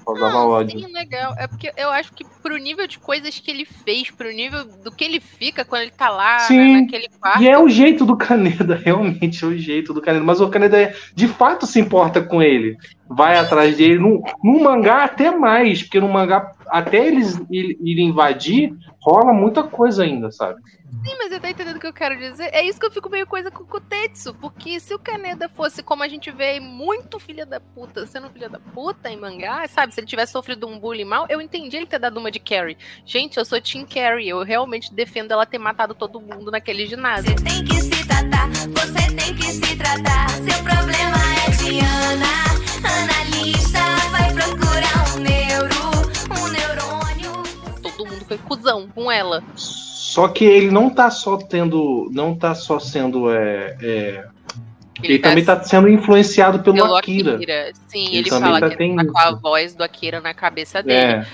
[0.04, 0.80] Causava Não, ódio.
[0.80, 1.34] sim, legal.
[1.38, 4.92] É porque eu acho que pro nível de coisas que ele fez, pro nível do
[4.92, 7.42] que ele fica quando ele tá lá Sim, né, naquele quarto.
[7.42, 10.24] E é o jeito do Caneda, realmente é o jeito do Caneda.
[10.24, 12.78] Mas o Caneda de fato se importa com ele.
[13.08, 14.00] Vai atrás dele.
[14.00, 19.64] No, no mangá, até mais, porque no mangá até eles ir- irem invadir, rola muita
[19.64, 20.60] coisa ainda, sabe?
[21.06, 22.50] Sim, mas você tá entendendo o que eu quero dizer?
[22.54, 24.34] É isso que eu fico meio coisa com o Kutetsu.
[24.36, 28.48] Porque se o Kaneda fosse como a gente vê muito filha da puta, sendo filha
[28.48, 29.94] da puta em mangá, sabe?
[29.94, 32.78] Se ele tivesse sofrido um bullying mal, eu entendi ele ter dado uma de Carrie.
[33.06, 34.30] Gente, eu sou Team Carrie.
[34.30, 37.36] Eu realmente defendo ela ter matado todo mundo naquele ginásio.
[37.38, 40.30] Tem que se tratar, você tem que se tratar.
[40.30, 41.18] Seu problema
[41.48, 42.34] é Diana,
[43.02, 43.80] analista.
[44.12, 45.73] Vai procurar um neuro.
[47.98, 49.44] Todo mundo foi cuzão com ela.
[49.56, 52.10] Só que ele não tá só tendo.
[52.12, 53.32] Não tá só sendo.
[53.32, 54.26] É, é,
[55.02, 57.38] ele tá também tá sendo influenciado pelo, pelo Akira.
[57.88, 60.34] Sim, Ele ele, também fala tá- que tem tá com a voz do Akira na
[60.34, 61.00] cabeça dele.
[61.00, 61.26] É,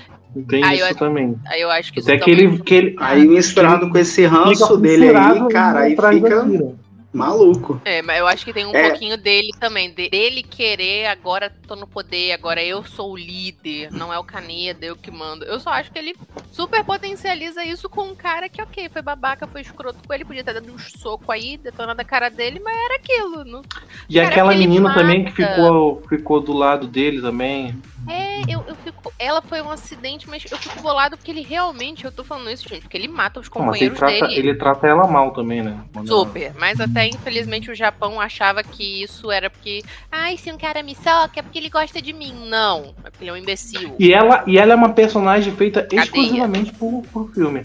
[0.48, 1.36] tem Aí isso eu- também.
[1.46, 2.96] Aí eu acho que Até isso que ele, que ele.
[2.98, 6.74] Aí misturado com esse ranço dele aí, cara, aí fica Akira.
[7.12, 7.80] Maluco.
[7.84, 8.88] É, mas eu acho que tem um É.
[8.88, 9.90] pouquinho dele também.
[9.92, 14.24] de- dele querer, agora tô no poder, agora eu sou o líder, não é o
[14.24, 15.44] Kaneda, eu que mando.
[15.44, 16.14] Eu só acho que ele
[16.52, 20.44] super potencializa isso com um cara que, ok, foi babaca, foi escroto com ele, podia
[20.44, 23.44] ter dado um soco aí, detonado a cara dele, mas era aquilo.
[23.44, 23.62] Não...
[24.08, 25.54] E Cara, aquela menina também que mata.
[25.54, 27.74] ficou, ficou do lado dele também.
[28.08, 29.12] É, eu, eu fico.
[29.18, 32.68] Ela foi um acidente, mas eu fico bolado porque ele realmente, eu tô falando isso,
[32.68, 34.48] gente, porque ele mata os Não, mas ele companheiros trata, dele.
[34.48, 35.78] ele trata ela mal também, né?
[35.92, 40.50] Quando ela- Super, mas até infelizmente o Japão achava que isso era porque, ai, se
[40.52, 42.34] um cara me soca é porque ele gosta de mim.
[42.48, 43.94] Não, é porque ele é um imbecil.
[43.98, 47.62] E ela, e ela é uma personagem feita exclusivamente pro, pro filme.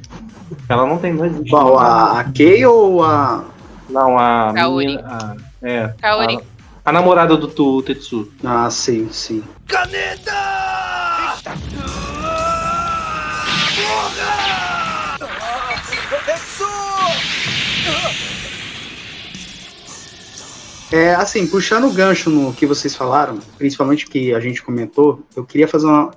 [0.70, 1.34] Ela não tem mais.
[1.50, 3.46] Qual, a, a Kay ou a.
[3.90, 4.86] Não, a Kaori.
[4.88, 5.08] menina.
[5.08, 5.36] a-
[5.68, 5.94] é.
[6.02, 6.36] Kaori.
[6.38, 6.55] A,
[6.86, 8.32] a namorada do Tu- Tetsu.
[8.44, 9.44] Ah, sim, sim.
[20.92, 25.44] É, assim, puxando o gancho no que vocês falaram, principalmente que a gente comentou, eu
[25.44, 26.12] queria fazer uma.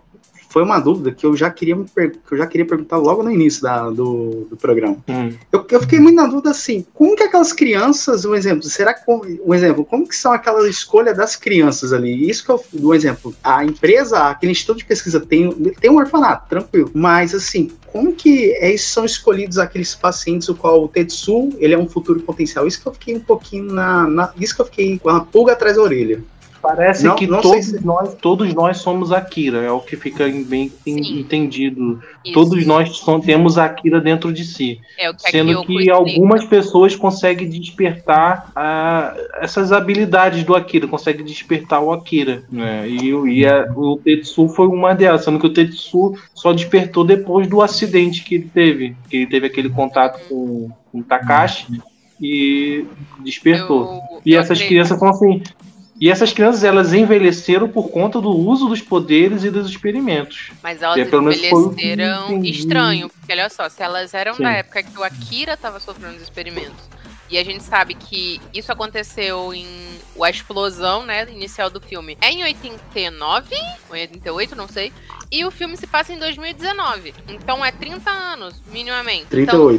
[0.49, 3.63] Foi uma dúvida que eu já queria, que eu já queria perguntar logo no início
[3.63, 4.97] da- do, do programa.
[5.09, 5.33] Hum.
[5.53, 9.03] Eu, eu fiquei muito na dúvida assim, como que aquelas crianças, um exemplo, será que,
[9.45, 12.29] um exemplo, como que são aquela escolha das crianças ali?
[12.29, 16.49] Isso que eu, um exemplo, a empresa, aquele instituto de pesquisa tem, tem um orfanato,
[16.49, 21.75] tranquilo, mas assim, como que é, são escolhidos aqueles pacientes, o qual o Tetsu, ele
[21.75, 22.67] é um futuro potencial?
[22.67, 25.53] Isso que eu fiquei um pouquinho na, na isso que eu fiquei com a pulga
[25.53, 26.23] atrás da orelha.
[26.61, 30.25] Parece Não- que não todos, se- nós, todos nós somos Akira, é o que fica
[30.29, 32.03] bem en- entendido.
[32.25, 32.35] Isso.
[32.35, 34.81] Todos nós som- temos a Akira dentro de si.
[34.99, 40.89] É o que a Sendo que algumas pessoas conseguem despertar ah, essas habilidades do Akira,
[40.89, 42.43] conseguem despertar o Akira.
[42.51, 42.89] Né?
[42.89, 47.05] E, o- e a- o Tetsu foi uma delas, sendo que o Tetsu só despertou
[47.05, 48.97] depois do acidente que ele teve.
[49.09, 51.81] Que ele teve aquele contato com, com o Takashi
[52.21, 52.85] e
[53.21, 53.85] despertou.
[53.85, 54.69] Eu- e eu essas acredito.
[54.69, 55.43] crianças são assim.
[56.01, 60.51] E essas crianças elas envelheceram por conta do uso dos poderes e dos experimentos.
[60.63, 64.45] Mas elas É, envelheceram estranho, porque olha só, se elas eram Sim.
[64.45, 66.89] da época que o Akira estava sofrendo os experimentos,
[67.31, 69.67] e a gente sabe que isso aconteceu em
[70.21, 72.17] a explosão, né, inicial do filme.
[72.21, 73.55] É em 89
[73.89, 74.93] ou em 88, não sei.
[75.31, 77.15] E o filme se passa em 2019.
[77.29, 79.27] Então é 30 anos, minimamente.
[79.33, 79.79] Então,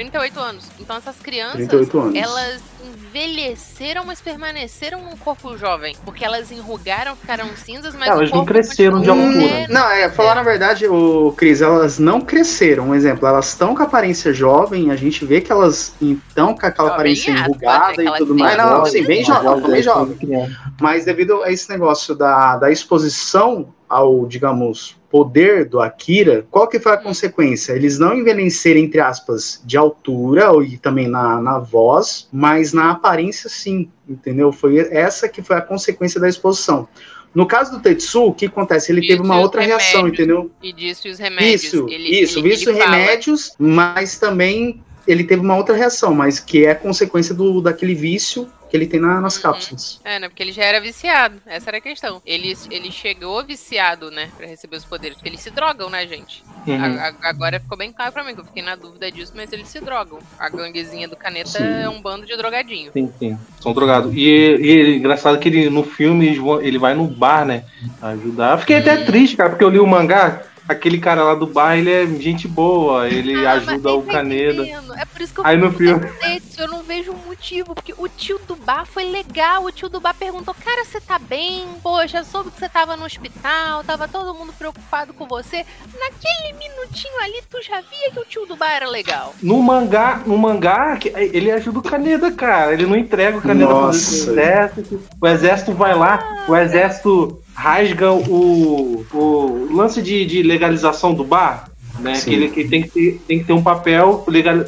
[0.00, 0.30] 38.
[0.30, 0.66] 38 anos.
[0.80, 2.14] Então essas crianças, 38 anos.
[2.16, 5.94] elas envelheceram, mas permaneceram num corpo jovem.
[6.04, 9.44] Porque elas enrugaram, ficaram cinzas, mas Elas o não cresceram de altura.
[9.44, 12.90] É, Não, é, falar na verdade, o Cris, elas não cresceram.
[12.90, 16.88] Um exemplo, elas estão com aparência jovem, a gente vê que elas estão com aquela
[16.88, 18.56] Jovem, aparência aspas, enrugada e tudo mais.
[18.56, 20.16] Não, não, sim, bem jovem, bem jovem.
[20.16, 20.72] criança.
[20.80, 26.78] Mas devido a esse negócio da, da exposição ao, digamos, poder do Akira, qual que
[26.78, 27.72] foi a consequência?
[27.72, 32.90] Eles não envelhecerem, entre aspas, de altura ou- e também na, na voz, mas na
[32.92, 34.52] aparência sim, entendeu?
[34.52, 36.88] Foi essa que foi a consequência da exposição.
[37.34, 38.90] No caso do Tetsu, o que acontece?
[38.90, 40.18] Ele teve uma outra reação, remédios.
[40.20, 40.50] entendeu?
[40.62, 41.62] E disso e os remédios.
[41.64, 42.96] Isso, Ele- isso, ele- isso ele fala.
[42.96, 48.48] remédios, mas também ele teve uma outra reação, mas que é consequência do, daquele vício
[48.70, 49.42] que ele tem na- nas Uhum.
[49.42, 50.00] cápsulas.
[50.04, 50.28] É, né?
[50.28, 51.40] Porque ele já era viciado.
[51.46, 52.22] Essa era a questão.
[52.24, 54.30] Ele, ele chegou viciado, né?
[54.36, 55.16] Pra receber os poderes.
[55.16, 56.42] Porque eles se drogam, né, gente?
[56.66, 56.76] Uhum.
[56.82, 59.52] A- a- agora ficou bem claro pra mim, que eu fiquei na dúvida disso, mas
[59.52, 60.18] eles se drogam.
[60.38, 61.64] A ganguezinha do caneta Sim.
[61.82, 62.92] é um bando de drogadinho.
[62.92, 63.38] Sim, sim.
[63.60, 64.12] São drogados.
[64.14, 67.64] E, e engraçado que ele, no filme ele vai no bar, né?
[68.00, 68.52] Ajudar.
[68.52, 70.42] Eu fiquei até triste, cara, porque eu li o mangá.
[70.70, 74.62] Aquele cara lá do bar, ele é gente boa, ele Ah, ajuda o Caneda.
[74.96, 76.08] É por isso que eu Aí no filme-
[76.56, 79.64] eu não vejo um motivo, porque o tio do bar foi legal.
[79.64, 81.66] O tio do bar perguntou: Cara, você tá bem?
[81.82, 85.64] Poxa, soube que você tava no hospital, tava todo mundo preocupado com você.
[85.98, 89.34] Naquele minutinho ali, tu já via que o tio do bar era legal.
[89.42, 92.72] No mangá, no mangá, que- ele ajuda o Caneda, cara.
[92.74, 94.30] Ele não entrega o Caneda pro Nossa.
[94.30, 95.02] exército.
[95.20, 101.70] O exército vai lá, o exército rasga o, o lance de, de legalização do bar,
[101.98, 102.14] né?
[102.14, 102.30] Sim.
[102.30, 104.64] Que ele que tem, que ter, tem que ter um papel legal,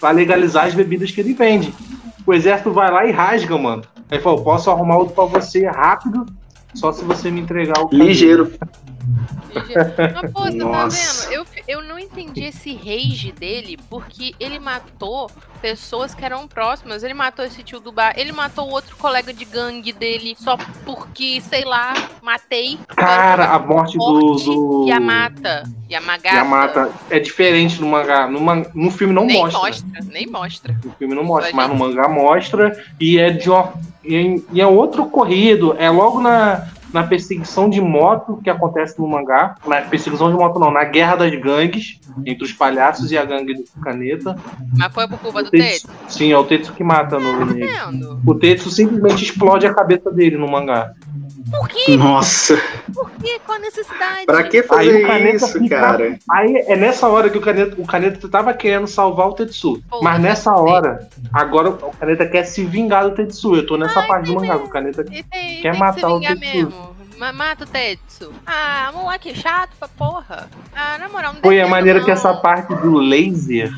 [0.00, 1.74] pra legalizar as bebidas que ele vende.
[2.26, 3.82] O exército vai lá e rasga, mano.
[4.10, 6.24] Aí falou, posso arrumar outro pra você rápido,
[6.74, 8.08] só se você me entregar o caminho."
[9.54, 9.92] Ligeiro.
[10.14, 11.24] Mas, pô, você Nossa.
[11.24, 11.32] tá vendo?
[11.32, 15.30] Eu, eu não entendi esse rage dele, porque ele matou
[15.60, 17.02] pessoas que eram próximas.
[17.02, 21.40] Ele matou esse tio do bar, ele matou outro colega de gangue dele só porque,
[21.40, 22.78] sei lá, matei.
[22.88, 24.34] Cara, a morte do.
[24.36, 24.86] do...
[24.88, 25.64] Yamata.
[25.90, 26.36] Yamagata.
[26.36, 28.26] Yamata é diferente no mangá.
[28.26, 28.64] No, man...
[28.74, 29.60] no filme não nem mostra.
[29.60, 30.04] mostra.
[30.04, 30.80] Nem mostra.
[30.84, 32.84] No filme não mostra, Só mas no mangá mostra.
[33.00, 33.72] E é de uma.
[34.04, 35.76] É- e é outro corrido.
[35.78, 39.56] É logo na, na perseguição de moto que acontece no mangá.
[39.66, 43.54] Na perseguição de moto, não, na guerra das gangues, entre os palhaços e a gangue
[43.54, 44.36] do caneta.
[44.76, 45.88] Mas foi por culpa do Tetsu-.
[46.08, 47.68] Sim, é o Tetsu que mata no Tá anime.
[48.26, 50.92] O Tetsu simplesmente explode a cabeça dele no mangá.
[51.50, 51.96] Por quê?
[51.96, 52.60] Nossa,
[52.92, 53.40] Por quê?
[53.46, 54.26] Qual a necessidade?
[54.26, 56.18] pra que Aí fazer o Caneta isso, fica- cara?
[56.30, 59.82] Aí é nessa hora que o Caneta, o Caneta tava querendo salvar o Tetsu.
[59.88, 63.54] Pô, mas nessa hora, agora o Caneta quer se vingar do Tetsu.
[63.56, 64.56] Eu tô nessa parte do mangá.
[64.56, 65.22] O Caneta tem,
[65.62, 66.40] Quer tem matar que se o Tetsu.
[66.40, 66.90] mesmo.
[67.18, 68.32] Ma- Mata o Tetsu.
[68.46, 70.48] Ah, moleque chato pra porra.
[70.74, 72.04] Ah, na moral, não foi a maneira não.
[72.06, 73.70] que essa parte do laser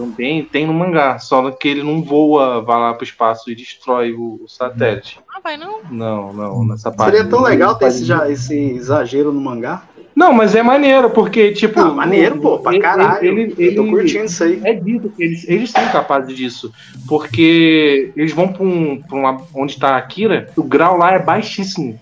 [0.00, 1.18] também tem no mangá.
[1.18, 5.18] Só que ele não voa, vai lá pro espaço e destrói o, o satélite.
[5.34, 5.80] Ah, vai não?
[5.90, 7.16] Não, não, nessa parte.
[7.16, 9.82] Seria tão legal ter esse, já- esse exagero no mangá.
[10.14, 11.78] Não, mas é maneiro, porque, tipo.
[11.78, 13.24] Não, maneiro, pô, pra ele- caralho.
[13.24, 14.60] Ele, ele, Eu tô curtindo isso aí.
[14.64, 16.72] É dito que eles, eles são capazes disso.
[17.06, 21.18] Porque eles vão pra, um, pra uma, onde tá a Akira, o grau lá é
[21.18, 21.98] baixíssimo.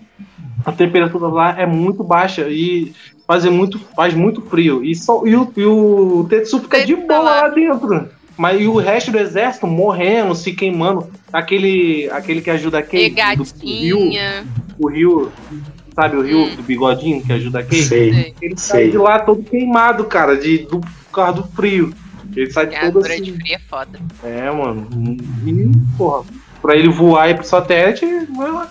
[0.65, 2.93] A temperatura lá é muito baixa e
[3.27, 4.85] faz muito, faz muito frio.
[4.85, 7.43] E, só, e, o, e o Tetsu fica de Tetsu tá boa lá.
[7.43, 8.09] lá dentro.
[8.37, 11.07] Mas e o resto do exército morrendo, se queimando.
[11.33, 13.11] Aquele, aquele que ajuda a Kei.
[13.11, 13.99] do- do Rio,
[14.79, 15.33] o Rio,
[15.95, 16.55] sabe o Rio Hum.
[16.57, 17.83] do bigodinho que ajuda a Kei?
[17.83, 18.13] Sei.
[18.13, 18.35] Sei.
[18.43, 18.91] Ele sai Sei.
[18.91, 21.95] de lá todo queimado, cara, de, do, por causa do frio.
[22.35, 23.41] Ele sai A todo durante assim.
[23.41, 23.99] frio é foda.
[24.23, 24.87] É, mano.
[25.47, 26.23] E, porra,
[26.61, 28.05] pra ele voar e pro satélite,
[28.37, 28.69] vai lá.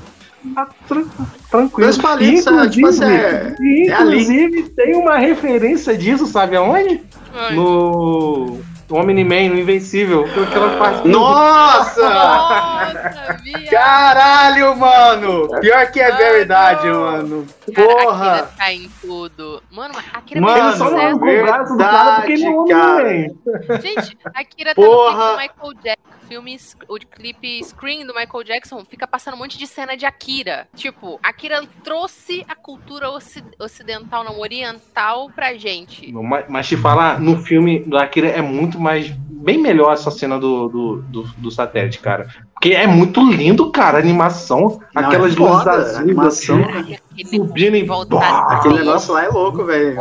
[0.53, 1.05] Tá tran-
[1.49, 1.85] tranquilo.
[1.87, 7.01] Dois palitos, é, tipo assim, é- é inclusive, tem uma referência disso, sabe aonde?
[7.33, 7.55] Ai.
[7.55, 8.59] No
[8.89, 10.25] Omni-Man, no Invencível.
[10.25, 11.07] Aquela parte.
[11.07, 12.01] Nossa!
[12.09, 13.39] Nossa.
[13.69, 15.47] Caralho, mano!
[15.59, 17.01] Pior que é Ah, verdade, não.
[17.01, 17.47] mano.
[17.73, 18.31] Cara, Porra!
[18.33, 19.63] Akira tá em tudo.
[19.71, 22.51] Mano, Akira Mano, Ele só não fez arrancou o braço do cara porque ele é
[22.51, 23.35] verdade,
[23.67, 23.81] cara.
[23.81, 25.37] Gente, a Akira tá no Porra.
[25.37, 26.05] clipe do Michael Jackson.
[26.25, 26.57] Filme,
[26.89, 30.67] o clipe Screen do Michael Jackson fica passando um monte de cena de Akira.
[30.75, 36.11] Tipo, Akira trouxe a cultura ocid- ocidental, não oriental, pra gente.
[36.11, 39.11] Mas, mas te falar, no filme do Akira é muito mais.
[39.29, 42.27] Bem melhor essa cena do, do, do, do satélite, cara.
[42.53, 44.79] Porque é muito lindo, cara, a animação.
[44.93, 45.97] Não, aquelas é luzes a azuis.
[45.97, 46.65] animação.
[46.65, 46.97] assim.
[47.37, 48.47] Subindo em- volta Bah!
[48.53, 49.95] Aquele negócio lá é louco, velho.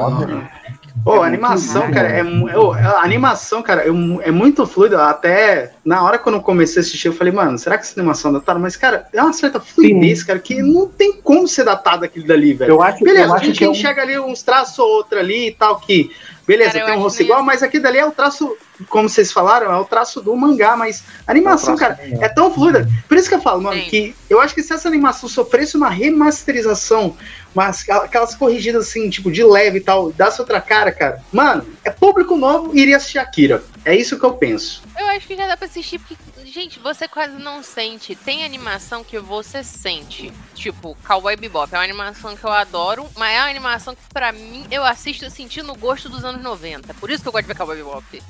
[1.04, 5.04] Pô, a animação, cara, é, mu- eu- a animação, cara, é, é muito fluida.
[5.06, 8.30] Até na hora quando eu comecei a assistir, eu falei, mano, será que essa animação
[8.30, 8.58] é datada?
[8.58, 12.54] Mas, cara, é uma certa fluidez, cara, que não tem como ser datado aquilo dali,
[12.54, 12.70] velho.
[12.70, 15.48] Eu acho, Beleza, eu a gente é um- enxerga ali uns traços ou outro ali
[15.48, 16.10] e tal, que.
[16.46, 18.54] Beleza, Cara, tem um rosto igual, mas aquilo dali é o traço,
[18.88, 22.52] como vocês falaram, é o traço do mangá, mas a animação, É cara, é tão
[22.52, 22.88] fluida.
[23.08, 23.88] Por isso que eu falo, mano, Sim.
[23.88, 27.16] que eu acho que se essa animação sofresse uma remasterização,
[27.54, 31.90] mas aquelas corrigidas assim, tipo, de leve e tal, desse outra cara, cara, mano, é
[31.90, 33.62] público novo e iria assistir Akira.
[33.84, 34.82] É isso que eu penso.
[34.98, 36.16] Eu acho que já dá pra assistir, porque,
[36.46, 38.16] gente, você quase não sente.
[38.16, 40.32] Tem animação que você sente.
[40.54, 41.72] Tipo, Cowboy Bebop.
[41.72, 45.28] É uma animação que eu adoro, mas é uma animação que, pra mim, eu assisto
[45.30, 46.94] sentindo o gosto dos anos 90.
[46.94, 48.22] Por isso que eu gosto de ver Cowboy Bebop.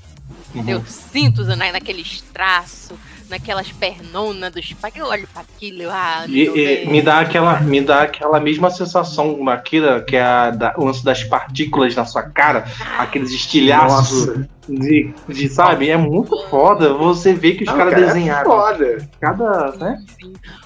[0.54, 0.68] Uhum.
[0.68, 2.96] Eu sinto na, naqueles traços,
[3.28, 4.94] naquelas pernonas dos pais.
[4.96, 6.46] Eu olho pra aquilo, eu, ah, E- e
[6.84, 6.90] 90.
[6.90, 10.84] me dá aquela me dá aquela mesma sensação na Akira, que é a da- o
[10.84, 12.64] lance das partículas na sua cara,
[12.98, 15.90] aqueles estilhaços de, de, sabe?
[15.90, 19.08] É muito foda você vê que os caras cara, é desenharam foda.
[19.20, 20.02] cada, né?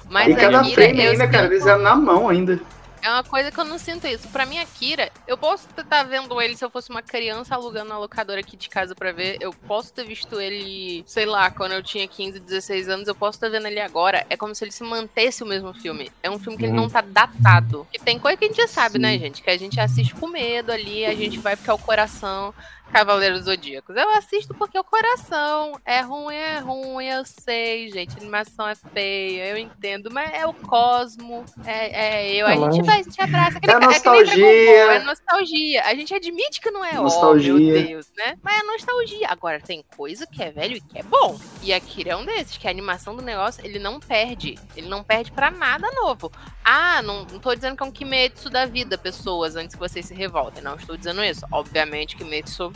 [0.09, 2.59] Mas e cada frame ainda, cara, sinto- desenhado na mão ainda.
[3.01, 4.27] É uma coisa que eu não sinto isso.
[4.27, 7.97] Pra mim, Akira, eu posso estar vendo ele se eu fosse uma criança alugando na
[7.97, 9.37] locadora aqui de casa pra ver.
[9.39, 13.07] Eu posso ter visto ele, sei lá, quando eu tinha 15, 16 anos.
[13.07, 14.25] Eu posso estar vendo ele agora.
[14.29, 16.11] É como se ele se mantesse o mesmo filme.
[16.21, 16.81] É um filme que ele Uhum.
[16.81, 17.87] não tá datado.
[17.93, 18.99] E tem coisa que a gente já sabe, Sim.
[19.01, 19.41] né, gente?
[19.41, 22.53] Que a gente assiste com medo ali, a gente vai porque é o coração.
[22.91, 23.95] Cavaleiros Zodíacos.
[23.95, 25.73] Eu assisto porque é o coração.
[25.85, 28.15] É ruim, é ruim, eu sei, gente.
[28.15, 32.47] A animação é feia, eu entendo, mas é o Cosmo, é, é eu.
[32.47, 33.59] A gente vai, a gente abraça.
[33.61, 34.35] É nem nostalgia.
[34.35, 35.83] Ball, É nostalgia.
[35.85, 37.53] A gente admite que não é ó, Nostalgia.
[37.53, 38.37] meu Deus, né?
[38.41, 39.27] Mas é nostalgia.
[39.29, 41.39] Agora, tem coisa que é velho e que é bom.
[41.61, 44.57] E Akira é um desses, que a animação do negócio, ele não perde.
[44.75, 46.31] Ele não perde pra nada novo.
[46.63, 50.05] Ah, não, não tô dizendo que é um Kimetsu da vida, pessoas, antes que vocês
[50.05, 50.61] se revoltem.
[50.63, 51.45] Não estou dizendo isso.
[51.51, 52.71] Obviamente, Kimetsu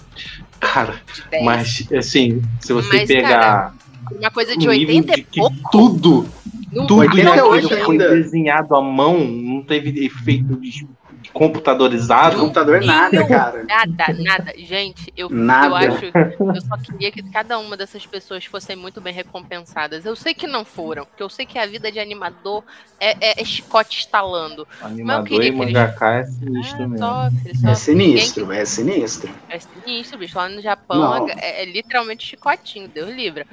[0.60, 1.44] Cara, de 10.
[1.46, 3.74] mas assim, se você Mas, pegar
[4.12, 5.56] Uma coisa de nível 80 de e pouco.
[5.72, 6.28] tudo,
[6.74, 8.10] tudo vai em ter aquilo hoje foi ainda.
[8.16, 10.88] desenhado à mão, não teve efeito de
[11.34, 12.38] computadorizado.
[12.38, 13.64] Computador nada, Não, cara.
[13.64, 14.54] Nada, nada.
[14.58, 15.76] Gente, eu, eu Nada.
[15.78, 16.06] acho.
[16.06, 20.06] Eu só queria que cada uma dessas pessoas fossem muito bem recompensadas.
[20.06, 22.64] Eu sei que não foram, porque eu sei que a vida de animador
[23.00, 24.68] é, é- é chicote estalando.
[24.82, 26.98] Animador queria e que eles- mangaká é sinistro mesmo.
[27.06, 29.30] Sofre, É sinistro, é sinistro.
[29.50, 30.38] É sinistro, bicho.
[30.38, 31.30] Lá no Japão Não.
[31.30, 33.46] é, é literalmente chicotinho, Deus livre.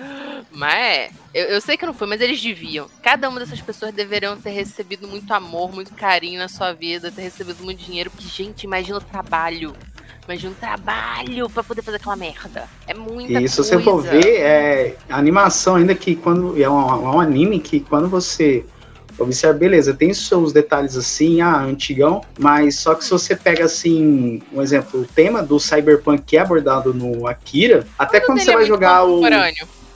[0.51, 1.11] Mas é.
[1.33, 2.89] Eu, eu sei que não foi, mas eles deviam.
[3.03, 7.22] Cada uma dessas pessoas deveriam ter recebido muito amor, muito carinho na sua vida, ter
[7.22, 8.11] recebido muito dinheiro.
[8.11, 9.75] Porque, gente, imagina o trabalho.
[10.27, 12.68] Imagina o trabalho pra poder fazer aquela merda.
[12.87, 13.62] É muita E se coisa.
[13.64, 17.81] você for ver, é a animação ainda que quando é um, é um anime que
[17.81, 18.64] quando você
[19.18, 24.41] observa, beleza, tem seus detalhes assim, ah, antigão, mas só que se você pega assim,
[24.53, 28.51] um exemplo, o tema do Cyberpunk que é abordado no Akira, até quando Ele você
[28.51, 29.21] é vai muito jogar o.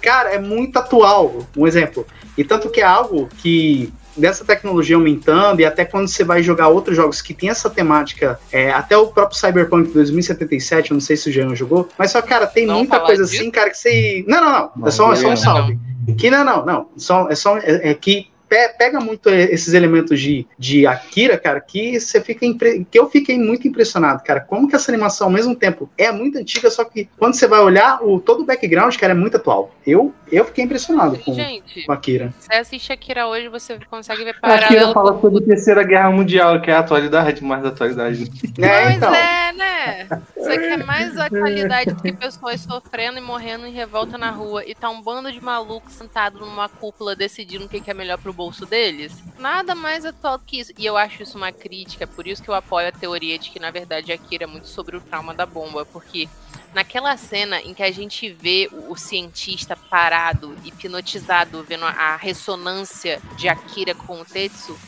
[0.03, 2.07] Cara, é muito atual, um exemplo.
[2.37, 6.69] E tanto que é algo que dessa tecnologia aumentando e até quando você vai jogar
[6.69, 11.17] outros jogos que tem essa temática, é, até o próprio Cyberpunk 2077, eu não sei
[11.17, 13.37] se o Jean jogou, mas só, cara, tem Não muita coisa disso?
[13.37, 14.25] assim, cara, que você...
[14.27, 15.37] Não, não, não, Não, é só, é só um não.
[15.37, 15.79] salve.
[16.19, 20.21] Que não, não, não, só, é só é, é que pe- pega muito esses elementos
[20.21, 22.45] de, de Akira, cara, que você fica
[22.91, 26.39] que eu fiquei muito impressionado, cara, como que essa animação ao mesmo tempo é muito
[26.39, 29.75] antiga, só que quando você vai olhar o todo o background, cara, é muito atual.
[29.87, 32.33] Eu eu fiquei impressionado com, Gente, com Akira.
[32.39, 36.11] você assiste Akira hoje, você consegue ver A Akira paralelo fala sobre a Terceira Guerra
[36.11, 38.25] Mundial, que é a atualidade, mais atualidade.
[38.61, 39.15] É, Pois então.
[39.15, 40.09] é, né?
[40.37, 44.75] Você quer mais atualidade do que pessoas sofrendo e morrendo em revolta na rua e
[44.75, 48.33] tá um bando de malucos sentado numa cúpula decidindo o que que é melhor pro
[48.33, 49.13] bolso deles?
[49.39, 50.73] Nada mais atual do que isso.
[50.79, 53.59] E eu acho isso uma crítica, por isso que eu apoio a teoria de que,
[53.59, 56.29] na verdade, Akira é muito sobre o trauma da bomba, porque
[56.75, 63.49] naquela cena em que a gente vê o, cientista parado, hipnotizado, vendo a ressonância de
[63.49, 64.79] Akira com o Tetsu,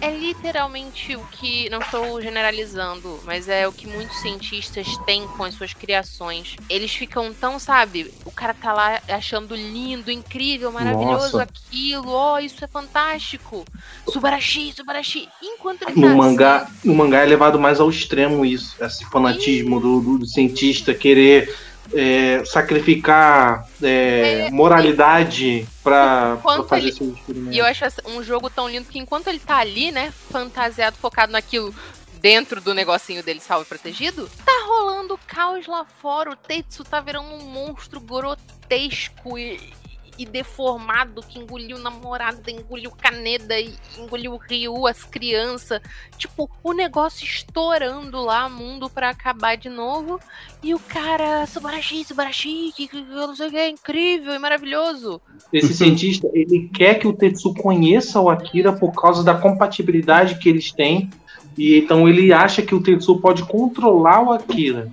[0.00, 5.44] é literalmente o que, não estou generalizando, mas é o que muitos cientistas têm com
[5.44, 6.56] as suas criações.
[6.68, 11.42] Eles ficam tão, sabe, o cara tá lá achando lindo, incrível, maravilhoso Nossa.
[11.42, 13.64] aquilo, ó, isso é fantástico.
[14.08, 15.28] Subarashi, Subarashi.
[15.42, 19.04] Enquanto ele tá No assim, mangá, no mangá é levado mais ao extremo isso, esse
[19.06, 21.54] fanatismo do- do cientista querer
[21.94, 27.54] é, sacrificar é, moralidade pra, pra fazer ele- seus experimentos.
[27.54, 31.32] E eu acho um jogo tão lindo que enquanto ele tá ali, né, fantasiado, focado
[31.32, 31.74] naquilo
[32.20, 36.30] dentro do negocinho dele salvo e protegido, tá rolando caos lá fora.
[36.32, 39.72] O Tetsu tá virando um monstro grotesco e,
[40.18, 45.80] e deformado que engoliu namorada, engoliu Kaneda, e engoliu Ryu, as crianças.
[46.16, 50.18] Tipo, o negócio estourando lá, mundo pra acabar de novo.
[50.60, 55.20] E o cara, Subarashi, Subarashi, que, que, não sei o que, é incrível e maravilhoso.
[55.52, 60.48] Esse cientista, ele quer que o Tetsu conheça o Akira por causa da compatibilidade que
[60.48, 61.08] eles têm.
[61.56, 64.90] E então ele acha que o Tetsu pode controlar o Akira.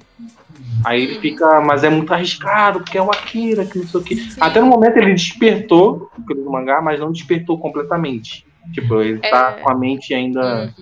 [0.83, 4.03] Aí ele fica, mas é muito arriscado, porque é o Akira, que não sei o
[4.03, 4.29] que.
[4.39, 8.45] Até no momento ele despertou, pelo mangá, mas não despertou completamente.
[8.73, 9.61] Tipo, ele tá É.
[9.61, 10.73] com a mente ainda.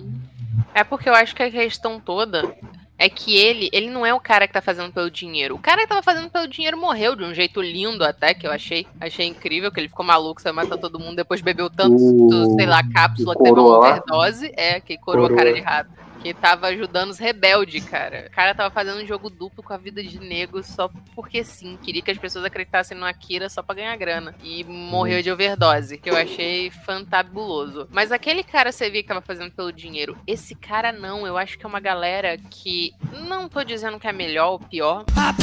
[0.74, 2.54] É porque eu acho que a questão toda
[2.98, 5.54] é que ele, ele não é o cara que tá fazendo pelo dinheiro.
[5.54, 8.52] O cara que tava fazendo pelo dinheiro morreu de um jeito lindo até, que eu
[8.52, 8.86] achei.
[9.00, 12.66] Achei incrível, que ele ficou maluco, saiu matando todo mundo, depois bebeu tanto, O- sei
[12.66, 14.52] lá, cápsula o que teve uma overdose.
[14.56, 15.36] É, que coroa, Coroa.
[15.38, 15.90] cara de rato.
[16.24, 18.28] Que tava ajudando os rebeldes, cara.
[18.28, 21.78] O cara tava fazendo um jogo duplo com a vida de nego só porque sim.
[21.82, 24.34] Queria que as pessoas acreditassem no Akira só pra ganhar grana.
[24.42, 27.86] E morreu de overdose, que eu achei fantabuloso.
[27.92, 30.16] Mas aquele cara você via que tava fazendo pelo dinheiro.
[30.26, 32.94] Esse cara não, eu acho que é uma galera que.
[33.28, 35.04] Não tô dizendo que é melhor ou pior.
[35.14, 35.36] Mas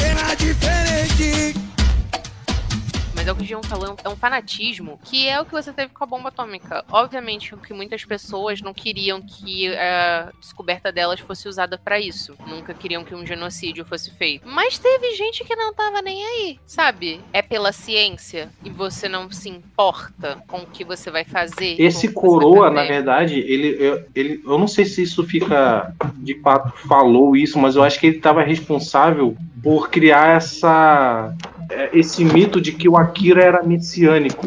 [3.22, 6.02] mas é o que falou, é um fanatismo que é o que você teve com
[6.02, 6.84] a bomba atômica.
[6.90, 12.34] Obviamente que muitas pessoas não queriam que a descoberta delas fosse usada pra isso.
[12.46, 14.42] Nunca queriam que um genocídio fosse feito.
[14.48, 17.20] Mas teve gente que não tava nem aí, sabe?
[17.32, 21.80] É pela ciência e você não se importa com o que você vai fazer.
[21.80, 26.72] Esse coroa, na verdade, ele, eu- ele, eu não sei se isso fica, de fato,
[26.88, 31.61] falou isso, mas eu acho que ele estava responsável por criar essa, é,
[31.92, 34.46] esse mito de que o Akira era messiânico.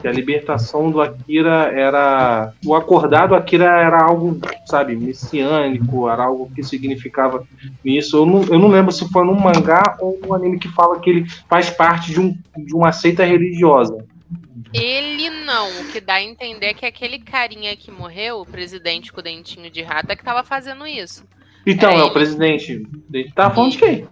[0.00, 2.52] Que a libertação do Akira era.
[2.64, 7.46] O acordado Akira era algo, sabe, messiânico, era algo que significava
[7.82, 8.18] nisso.
[8.18, 11.08] Eu não, eu não lembro se foi num mangá ou num anime que fala que
[11.08, 14.04] ele faz parte de, um, de uma seita religiosa.
[14.74, 15.68] Ele não.
[15.80, 19.22] O que dá a entender é que aquele carinha que morreu, o presidente com o
[19.22, 21.24] dentinho de rato, é que tava fazendo isso.
[21.66, 22.12] Então, É é, o ele.
[22.12, 22.86] presidente.
[23.12, 24.06] Ele tá falando de quem?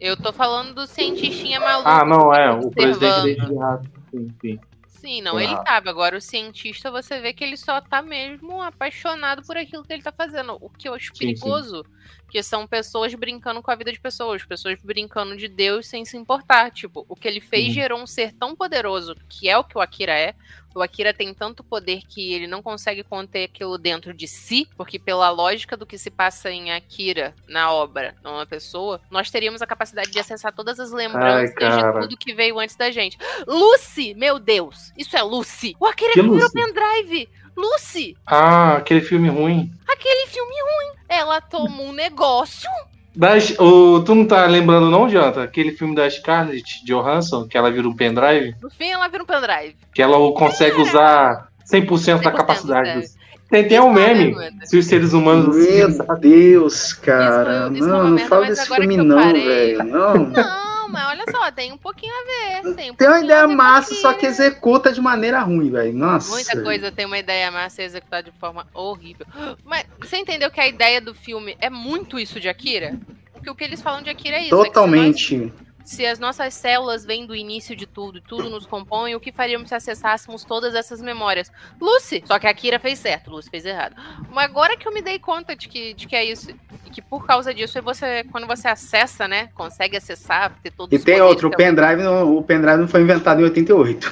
[0.00, 1.88] Eu tô falando do cientistinha maluco.
[1.88, 3.90] Ah, não, é, o presidente de rato.
[4.10, 4.60] Sim, sim.
[4.86, 5.88] Sim, não, ele tava.
[5.88, 10.02] Agora, o cientista, você vê que ele só tá mesmo apaixonado por aquilo que ele
[10.02, 10.56] tá fazendo.
[10.60, 11.18] O que eu acho Sim, sim.
[11.26, 11.84] perigoso,
[12.28, 16.16] que são pessoas brincando com a vida de pessoas, pessoas brincando de Deus sem se
[16.16, 16.72] importar.
[16.72, 17.72] Tipo, o que ele fez Uhum.
[17.74, 20.34] gerou um ser tão poderoso, que é o que o Akira é.
[20.76, 24.98] O Akira tem tanto poder que ele não consegue conter aquilo dentro de si, porque
[24.98, 29.66] pela lógica do que se passa em Akira, na obra, numa pessoa, nós teríamos a
[29.66, 31.92] capacidade de acessar todas as lembranças cara.
[31.92, 33.16] de tudo que veio antes da gente.
[33.46, 35.74] Lucy, meu Deus, isso é Lucy.
[35.80, 36.52] O Akira Que virou Lucy?
[36.52, 37.28] pendrive.
[37.56, 39.72] Lucy, Ah, aquele filme ruim.
[39.88, 40.98] aquele filme ruim.
[41.08, 42.68] Ela tomou um negócio.
[43.16, 45.42] Das, o, tu não tá lembrando, não, Janta?
[45.42, 48.54] Aquele filme da Scarlett Johansson, que ela vira um pendrive?
[48.62, 49.74] No fim, ela vira um pendrive.
[49.94, 52.86] Que ela consegue usar 100% da 100%, capacidade.
[52.88, 53.00] sério.
[53.02, 53.16] dos-
[53.48, 54.36] Tem, tem um é meme.
[54.64, 55.56] Se os seres humanos.
[55.56, 55.88] Meu
[56.18, 57.70] Deus, cara.
[57.72, 59.84] Isso- isso é não, não merda, fala desse filme não, velho.
[59.84, 60.14] Não.
[60.36, 62.74] Não, mas olha só, tem um pouquinho a ver.
[62.74, 65.92] Tem, um Tem uma ideia massa, só que executa de maneira ruim, velho.
[65.92, 66.30] Nossa.
[66.30, 69.26] Muita coisa tem uma ideia massa e executada de forma horrível.
[69.64, 72.98] Mas você entendeu que a ideia do filme é muito isso de Akira?
[73.32, 74.54] Porque o que eles falam de Akira é isso.
[74.54, 75.52] é se Totalmente.
[75.84, 79.30] Se as nossas células vêm do início de tudo, e tudo nos compõe, o que
[79.30, 81.50] faríamos se acessássemos todas essas memórias?
[81.80, 82.24] Lucy!
[82.26, 83.94] Só que a Kira fez certo, Lucy fez errado.
[84.30, 86.52] Mas agora que eu me dei conta de que, de que é isso,
[86.86, 91.02] e que por causa disso, você, quando você acessa, né, consegue acessar, ter todos E
[91.04, 94.10] tem outro, o pendrive, não, o pendrive não foi inventado em 88.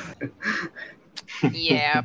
[1.53, 2.03] E é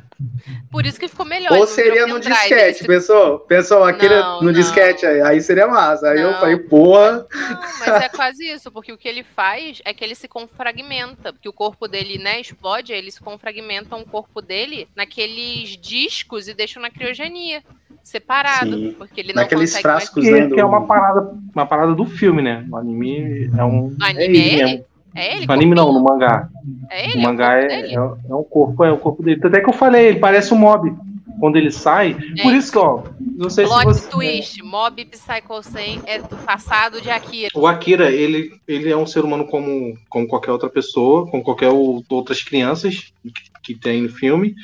[0.70, 1.56] por isso que ficou melhor.
[1.56, 3.38] Ou seria no pendrive, disquete, ele se- pessoal.
[3.40, 4.52] Pessoal, aquele Não, no não.
[4.52, 6.10] disquete aí, aí seria massa.
[6.10, 6.40] Aí eu Não.
[6.40, 7.26] falei, porra.
[7.32, 11.32] Não, mas é quase isso, porque o que ele faz é que ele se confragmenta,
[11.32, 16.52] porque o corpo dele, né, explode, aí eles confragmentam o corpo dele naqueles discos e
[16.54, 17.62] deixam na criogenia,
[18.02, 18.94] separado, Sim.
[18.98, 20.04] porque ele não Naqueles consegue mais...
[20.04, 20.46] frascos, Que, né?
[20.46, 22.64] do- que é uma parada, uma parada do filme, né?
[22.70, 23.94] O anime é um.
[23.98, 24.64] No anime é ele?
[24.64, 24.84] mesmo.
[25.14, 25.46] É ele?
[25.46, 26.48] No anime não, no mangá.
[26.90, 27.22] É O ele?
[27.22, 27.94] mangá é, o é, é, dele?
[27.94, 29.40] é um corpo, é o corpo dele.
[29.44, 30.92] Até que eu falei, ele parece um mob.
[31.38, 32.14] Quando ele sai.
[32.42, 34.10] Por isso que, ó, não sei se Plot você.
[34.10, 37.48] twist, Mob Psycho 100 é do passado de Akira.
[37.54, 41.68] O Akira, ele, ele é um ser humano como, como qualquer outra pessoa, como qualquer
[41.70, 43.32] ou- outras crianças que,
[43.62, 44.54] que tem no filme.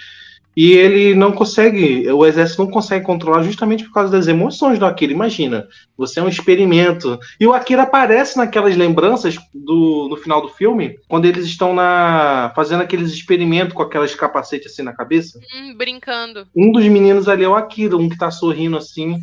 [0.56, 4.86] E ele não consegue, o exército não consegue controlar justamente por causa das emoções do
[4.86, 5.12] Akira.
[5.12, 7.18] Imagina, você é um experimento.
[7.38, 12.52] E o Akira aparece naquelas lembranças do, no final do filme, quando eles estão na
[12.56, 15.38] fazendo aqueles experimentos com aquelas capacetes assim na cabeça.
[15.54, 16.48] Hum, brincando.
[16.56, 19.18] Um dos meninos ali é o Akira, um que tá sorrindo assim.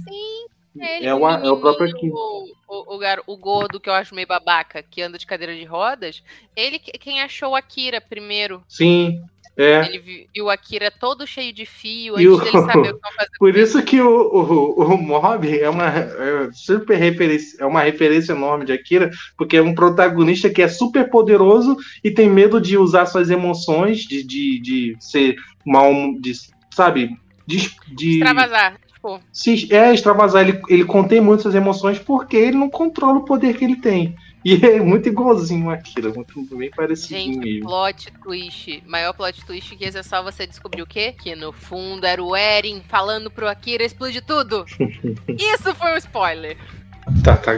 [0.80, 2.14] É, ele, É o, é o próprio Akira.
[2.14, 6.24] o, o, o, gordo que eu acho meio babaca, que anda de cadeira de rodas,
[6.56, 8.64] ele que- quem achou o Akira primeiro.
[8.68, 9.22] Sim,
[9.56, 9.86] é.
[9.88, 13.16] Ele viu o Akira todo cheio de fio, E antes o- dele saber o que
[13.16, 13.30] fazer.
[13.38, 18.34] Por isso que o, o, o Mob é uma é super referência, é uma referência
[18.34, 22.78] enorme de Akira, porque é um protagonista que é super poderoso e tem medo de
[22.78, 25.36] usar suas emoções, de, de, de ser
[25.66, 26.34] mal, de,
[26.72, 27.16] sabe?
[27.45, 28.80] De, de Extravasar.
[28.93, 30.47] Tipo, se, é extravasar.
[30.47, 34.16] Ele, ele contém muito suas emoções porque ele não controla o poder que ele tem.
[34.54, 37.62] E é muito igualzinho a Akira, muito bem parecido gente, mesmo.
[37.66, 38.84] plot twist.
[38.86, 41.14] Maior plot twist que esse é só você descobrir o quê?
[41.14, 44.66] Que no fundo era o Eren falando pro Akira explodir tudo.
[45.30, 46.58] Isso foi um spoiler.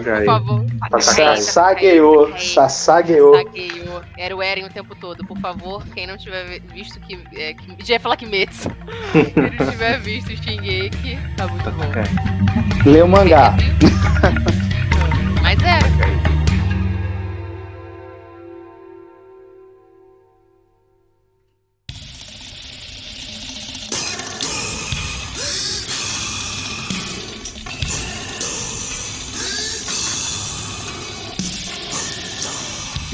[0.03, 0.19] Gaia.
[0.19, 0.65] Por favor.
[1.01, 2.37] Sassagueou.
[2.37, 3.35] Sassagueou.
[3.35, 4.01] Saqueou.
[4.17, 5.25] Era o Eren o tempo todo.
[5.25, 7.19] Por favor, quem não tiver visto que.
[7.35, 8.69] É, que já ia falar Kimetsu.
[9.11, 12.89] quem não tiver visto Shingeki, tá muito bom.
[12.89, 13.55] Lê o mangá.
[15.43, 16.14] Mas é.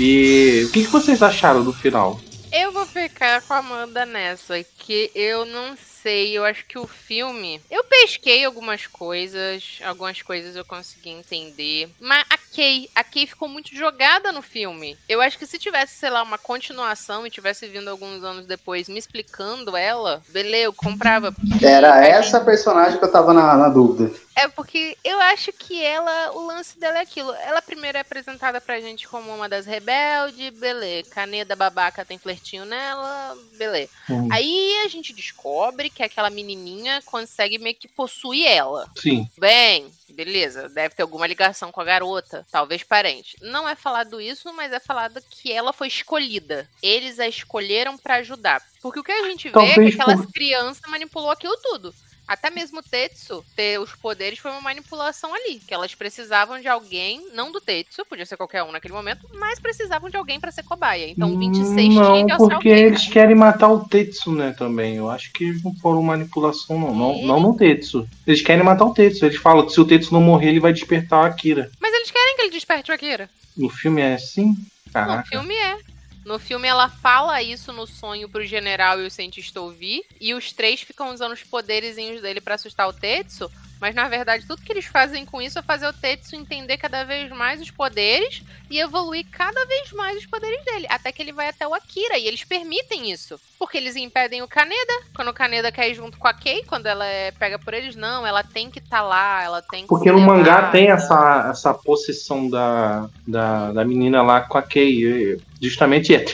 [0.03, 2.19] E o que, que vocês acharam do final?
[2.51, 6.87] Eu vou ficar com a Amanda nessa, que eu não sei, eu acho que o
[6.87, 7.61] filme.
[7.69, 11.87] Eu pesquei algumas coisas, algumas coisas eu consegui entender.
[11.99, 14.97] Mas a Kay, a Kay ficou muito jogada no filme.
[15.07, 18.89] Eu acho que se tivesse, sei lá, uma continuação e tivesse vindo alguns anos depois
[18.89, 21.31] me explicando ela, beleza, eu comprava.
[21.61, 24.11] Era a essa personagem que eu tava na, na dúvida.
[24.41, 27.33] É porque eu acho que ela, o lance dela é aquilo.
[27.33, 31.09] Ela primeiro é apresentada pra gente como uma das rebeldes, beleza.
[31.11, 33.91] Caneda babaca tem flertinho nela, beleza.
[34.09, 34.27] Hum.
[34.31, 38.89] Aí a gente descobre que aquela menininha consegue meio que possuir ela.
[38.97, 39.29] Sim.
[39.37, 43.37] Bem, beleza, deve ter alguma ligação com a garota, talvez parente.
[43.41, 46.67] Não é falado isso, mas é falado que ela foi escolhida.
[46.81, 48.61] Eles a escolheram pra ajudar.
[48.81, 51.93] Porque o que a gente vê é Talvez que aquelas por- crianças manipulou aquilo tudo.
[52.31, 55.59] Até mesmo o Tetsu ter os poderes foi uma manipulação ali.
[55.67, 59.59] Que elas precisavam de alguém, não do Tetsu, podia ser qualquer um naquele momento, mas
[59.59, 61.09] precisavam de alguém pra ser cobaia.
[61.09, 62.87] Então 26 tinha Não, que alçar o porque peito.
[62.87, 64.95] eles querem matar o Tetsu, né, também.
[64.95, 66.95] Eu acho que não foram manipulação, não.
[66.95, 68.07] Não, não no Tetsu.
[68.25, 69.25] Eles querem matar o Tetsu.
[69.25, 71.69] Eles falam que se o Tetsu não morrer, ele vai despertar a Akira.
[71.81, 73.29] Mas eles querem que ele desperte o Akira.
[73.57, 74.55] No filme é assim?
[74.85, 75.27] No Caraca.
[75.27, 75.77] filme é.
[76.23, 80.53] No filme ela fala isso no sonho pro general e o cientista ouvir, e os
[80.53, 83.51] três ficam usando os poderezinhos dele pra assustar o Tetsu,
[83.81, 87.03] mas na verdade tudo que eles fazem com isso é fazer o Tetsu entender cada
[87.03, 91.33] vez mais os poderes e evoluir cada vez mais os poderes dele, até que ele
[91.33, 93.37] vai até o Akira, e eles permitem isso.
[93.59, 96.85] Porque eles impedem o Kaneda, quando o Kaneda quer ir junto com a Kei, quando
[96.85, 100.11] ela é pega por eles, não, ela tem que estar lá, ela tem que Porque
[100.11, 105.03] no mangá tem essa, essa possessão da, da, da menina lá com a Kei.
[105.03, 106.25] E, Justamente é.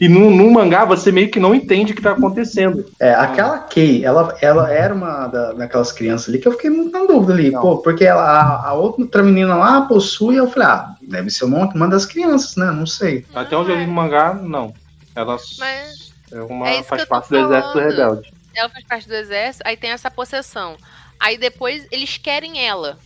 [0.00, 2.86] E no, no mangá você meio que não entende o que tá acontecendo.
[3.00, 6.79] É, aquela Kay, ela, ela era uma da, daquelas crianças ali que eu fiquei muito
[6.84, 10.94] na dúvida ali, pô, porque ela, a, a outra menina lá possui, eu falei, ah,
[11.02, 12.70] deve ser uma, uma das crianças, né?
[12.70, 13.24] Não sei.
[13.34, 14.72] Até onde eu li no mangá, não.
[15.14, 17.90] Ela Mas é uma, é faz parte do exército falando.
[17.90, 18.32] rebelde.
[18.54, 20.76] ela faz parte do exército, aí tem essa possessão.
[21.18, 22.98] Aí depois eles querem ela.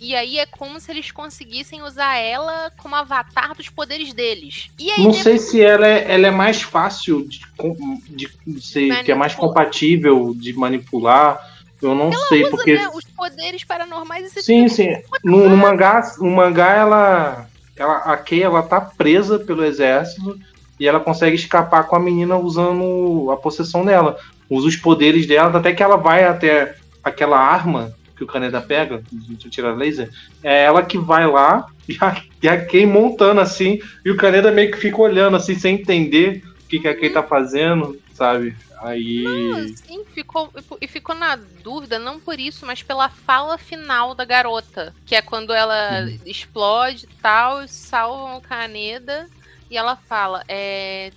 [0.00, 4.68] E aí é como se eles conseguissem usar ela como avatar dos poderes deles.
[4.76, 7.76] E aí Não depois- sei se ela é, ela é mais fácil de, com-
[8.08, 8.28] de
[8.60, 11.51] ser, que é mais compatível de manipular.
[11.82, 12.74] Eu não sei, usa, porque.
[12.74, 14.96] né, os poderes paranormais e Sim, sim.
[15.24, 17.46] No, no mangá, no mangá ela,
[17.76, 20.38] ela, a Kei, ela tá presa pelo exército
[20.78, 24.16] e ela consegue escapar com a menina usando a possessão dela.
[24.48, 29.02] Usa os poderes dela, até que ela vai até aquela arma que o Kaneda pega,
[29.10, 30.08] de tirar laser.
[30.42, 34.52] É ela que vai lá e a, e a Kei montando assim, e o Kaneda
[34.52, 38.54] meio que fica olhando assim, sem entender o que, que a Kei tá fazendo, sabe?
[38.82, 39.74] Aí.
[39.76, 44.94] Sim, ficou, e ficou na dúvida, não por isso, mas pela fala final da garota.
[45.06, 49.28] Que é quando ela explode e tal, salvam o Kaneda
[49.70, 51.12] e ela fala: é,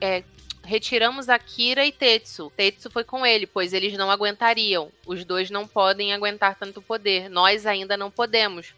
[0.00, 0.24] é,
[0.64, 2.52] retiramos Akira e Tetsu.
[2.56, 4.90] Tetsu foi com ele, pois eles não aguentariam.
[5.06, 7.30] Os dois não podem aguentar tanto poder.
[7.30, 8.74] Nós ainda não podemos.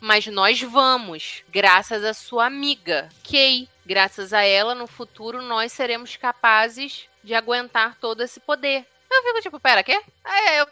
[0.00, 3.68] Mas nós vamos, graças à sua amiga, Kei.
[3.88, 8.86] Graças a ela, no futuro, nós seremos capazes de aguentar todo esse poder.
[9.10, 9.98] Eu fico tipo, pera, quê?
[10.22, 10.66] É, eu,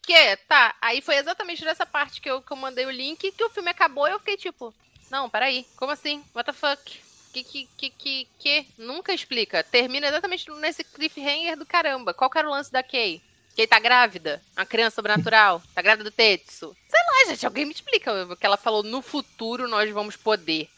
[0.00, 0.36] que?
[0.48, 0.72] Tá.
[0.80, 3.68] Aí foi exatamente nessa parte que eu, que eu mandei o link que o filme
[3.68, 4.72] acabou e eu fiquei tipo,
[5.10, 6.24] não, peraí, como assim?
[6.32, 7.02] What the fuck?
[7.32, 8.66] Que, que, que, que, que?
[8.78, 9.64] Nunca explica.
[9.64, 12.14] Termina exatamente nesse cliffhanger do caramba.
[12.14, 13.20] Qual que era o lance da Kay?
[13.56, 14.40] Kay tá grávida?
[14.56, 15.60] Uma criança sobrenatural?
[15.74, 16.76] Tá grávida do Tetsu?
[16.88, 18.36] Sei lá, gente, alguém me explica.
[18.36, 20.68] Que ela falou, no futuro nós vamos poder.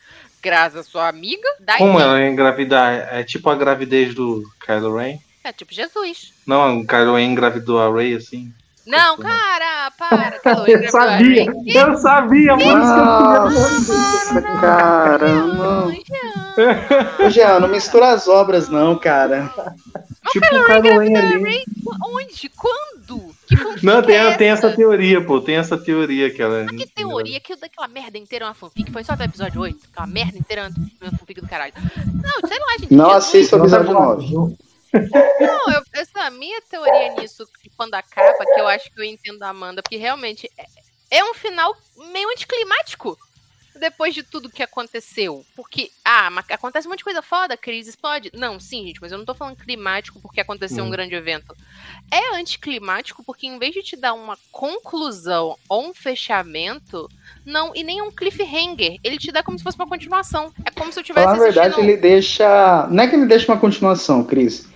[0.45, 3.09] Graças à sua amiga, daí Como ela engravidar?
[3.11, 5.19] É tipo a gravidez do Kylo Ren?
[5.43, 6.35] é tipo Jesus.
[6.47, 8.53] Não, o Kylo Ren engravidou a Rey assim.
[8.87, 10.39] Não, cara, para.
[10.45, 15.93] Kylo Ren Eu a sabia, eu sabia, por isso que eu Nossa, caramba.
[17.25, 19.51] Ô, Jean, não mistura as obras, não, cara.
[20.31, 21.43] Tipo o Kylo Ren ali.
[21.43, 21.65] Rey,
[22.05, 22.51] onde?
[22.51, 23.35] Quando?
[23.47, 24.69] Que Não, tem, é tem essa?
[24.69, 25.41] essa teoria, pô.
[25.41, 26.67] Tem essa teoria que ela.
[26.67, 28.91] Que teoria que daquela merda inteira é uma fanfic?
[28.91, 29.79] Foi só até o episódio 8?
[29.93, 30.71] Aquela merda inteira
[31.01, 31.73] é uma fanfic do caralho.
[31.77, 32.95] Não, sei lá, gente.
[32.95, 33.25] Não Jesus.
[33.25, 34.57] assista o episódio 9.
[35.41, 37.47] Não, eu, essa minha teoria nisso,
[37.77, 41.35] quando acaba, que eu acho que eu entendo a Amanda, porque realmente é, é um
[41.35, 41.75] final
[42.13, 43.19] meio anticlimático.
[43.77, 45.45] Depois de tudo que aconteceu.
[45.57, 48.31] Porque, ah, mas acontece um monte de coisa foda, crise explode.
[48.33, 50.91] Não, sim, gente, mas eu não tô falando climático porque aconteceu um Hum.
[50.91, 51.57] grande evento.
[52.09, 57.11] É anticlimático porque em vez de te dar uma conclusão ou um fechamento,
[57.45, 60.53] não, e nem um cliffhanger, ele te dá como se fosse uma continuação.
[60.65, 62.87] É como se eu tivesse Falar a verdade, ele deixa.
[62.93, 64.69] Não é que ele deixa uma continuação, Cris.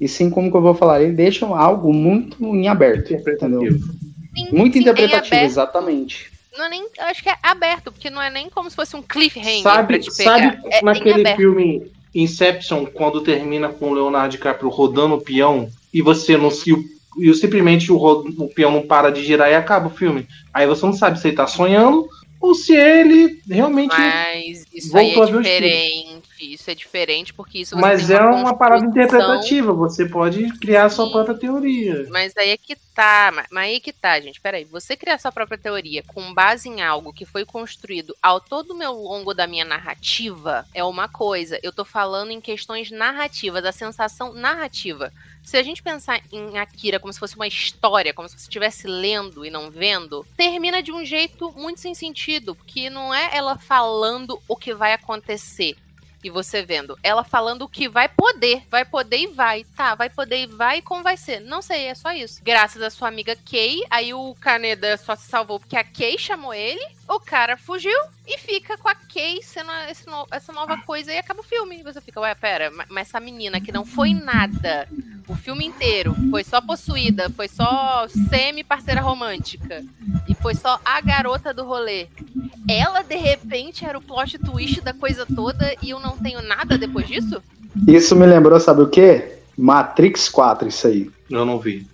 [0.00, 3.12] E sim, como que eu vou falar, ele deixa algo muito em aberto.
[3.14, 3.60] Entendeu?
[3.60, 5.50] Sim, Muito sim, interpretativo, aberto.
[5.50, 6.30] exatamente.
[6.56, 8.96] Não é nem, eu acho que é aberto, porque não é nem como se fosse
[8.96, 10.40] um cliffhanger pra Sabe, te pegar.
[10.40, 16.00] sabe é naquele filme Inception, quando termina com o Leonardo DiCaprio rodando o peão e
[16.00, 16.72] você não se.
[17.18, 20.26] E simplesmente o, o peão não para de girar e acaba o filme.
[20.52, 22.06] Aí você não sabe se ele tá sonhando
[22.40, 23.94] ou se ele realmente.
[23.96, 25.72] Mas isso aí voltou é a ver os filmes.
[25.72, 26.28] diferente.
[26.38, 30.90] Isso é diferente porque isso Mas é uma parada construção- interpretativa, você pode criar a
[30.90, 32.06] sua própria teoria.
[32.10, 34.40] Mas aí é que tá, ma- mas aí que tá, gente.
[34.40, 38.72] Peraí, você criar sua própria teoria com base em algo que foi construído ao todo
[38.72, 41.58] o meu longo da minha narrativa é uma coisa.
[41.62, 45.12] Eu tô falando em questões narrativas, a sensação narrativa.
[45.42, 48.86] Se a gente pensar em Akira como se fosse uma história, como se você estivesse
[48.88, 53.56] lendo e não vendo, termina de um jeito muito sem sentido, porque não é ela
[53.56, 55.76] falando o que vai acontecer
[56.22, 56.98] e você vendo.
[57.02, 58.62] Ela falando que vai poder.
[58.70, 59.64] Vai poder e vai.
[59.76, 61.40] Tá, vai poder e vai, como vai ser?
[61.40, 62.40] Não sei, é só isso.
[62.42, 66.54] Graças à sua amiga Kay, aí o Kaneda só se salvou porque a Kay chamou
[66.54, 67.96] ele, o cara fugiu
[68.26, 71.78] e fica com a Kay sendo esse no- essa nova coisa e acaba o filme.
[71.78, 74.88] E você fica, ué, pera, ma- mas essa menina que não foi nada
[75.28, 79.82] o filme inteiro, foi só possuída, foi só semi-parceira romântica
[80.28, 82.06] e foi só a garota do rolê.
[82.68, 86.78] Ela, de repente, era o plot twist da coisa toda e eu não tenho nada
[86.78, 87.42] depois disso?
[87.88, 89.38] Isso me lembrou, sabe o quê?
[89.58, 91.10] Matrix 4, isso aí.
[91.30, 91.86] Eu não vi.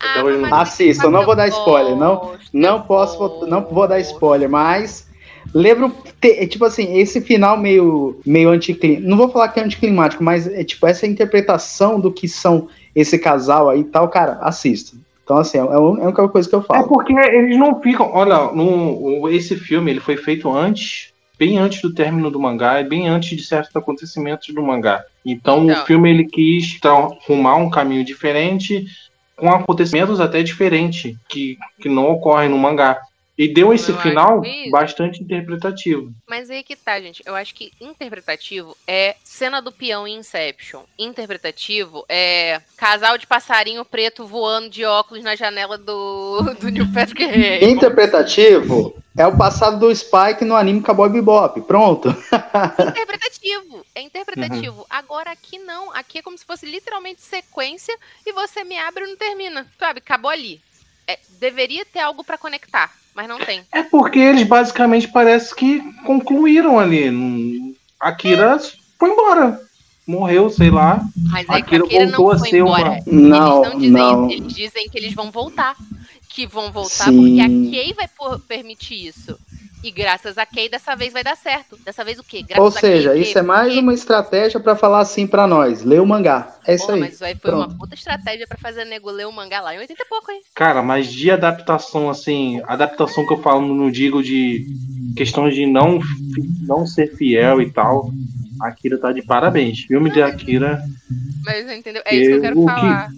[0.00, 4.48] Ah, não- Assista, eu não vou dar spoiler, não, não posso, não vou dar spoiler,
[4.48, 5.06] mas
[5.54, 10.22] lembro, é tipo assim, esse final meio, meio anticlimático, não vou falar que é anticlimático,
[10.24, 14.96] mas é tipo essa interpretação do que são esse casal aí e tal, cara, assista.
[15.24, 16.88] Então assim, é é a única coisa que eu É falo.
[16.88, 18.10] porque eles não ficam.
[18.12, 22.84] Olha, no, esse filme ele foi feito antes, bem antes do término do mangá e
[22.84, 25.04] bem antes de certos acontecimentos do mangá.
[25.24, 25.82] Então, Então.
[25.82, 28.86] o filme ele quis arrumar um caminho diferente,
[29.40, 33.00] com acontecimentos até diferentes, que, que não ocorrem no mangá.
[33.40, 34.70] E deu esse final isso.
[34.70, 36.12] bastante interpretativo.
[36.28, 37.22] Mas aí que tá, gente.
[37.24, 40.82] Eu acho que interpretativo é cena do peão em Inception.
[40.98, 47.24] Interpretativo é casal de passarinho preto voando de óculos na janela do, do New Patrick
[47.24, 47.66] Harris.
[47.66, 51.62] Interpretativo é o passado do Spike no anime Cowboy Bebop.
[51.62, 52.10] Pronto.
[52.90, 53.86] interpretativo.
[53.94, 54.84] É interpretativo.
[54.90, 55.90] Agora aqui não.
[55.94, 57.96] Aqui é como se fosse literalmente sequência
[58.26, 59.66] e você me abre e não termina.
[59.78, 60.00] Sabe?
[60.00, 60.60] Acabou ali.
[61.06, 63.62] É, deveria ter algo pra conectar, mas não tem.
[63.72, 67.74] É porque eles basicamente parece que concluíram ali.
[67.98, 68.58] Akira
[68.98, 69.60] foi embora.
[70.06, 71.04] Morreu, sei lá.
[71.30, 72.82] Mas é que Akira a Akira não voltou a foi ser embora.
[72.84, 72.96] uma.
[72.96, 74.28] Eles Não, não dizem não.
[74.28, 74.42] isso.
[74.42, 75.76] Eles dizem que eles vão voltar.
[76.28, 77.16] Que vão voltar Sim.
[77.16, 77.46] porque a
[77.82, 79.36] Kay vai por- permitir isso.
[79.82, 81.78] E graças a Kay, dessa vez vai dar certo.
[81.84, 82.42] Dessa vez o quê?
[82.42, 85.82] Graças Ou a seja, Kay, isso é mais uma estratégia pra falar assim pra nós.
[85.82, 86.54] Lê o mangá.
[86.66, 87.00] É isso Porra, aí.
[87.00, 87.70] mas isso aí foi Pronto.
[87.70, 90.42] uma puta estratégia pra fazer nego ler o mangá lá em 80 e pouco, hein?
[90.54, 94.66] Cara, mas de adaptação, assim, adaptação que eu falo, não digo de
[95.16, 95.98] questões de não,
[96.62, 98.10] não ser fiel e tal.
[98.60, 99.80] Akira tá de parabéns.
[99.80, 100.82] Filme de Akira.
[101.42, 102.02] Mas entendeu?
[102.04, 103.10] É isso que eu quero o falar.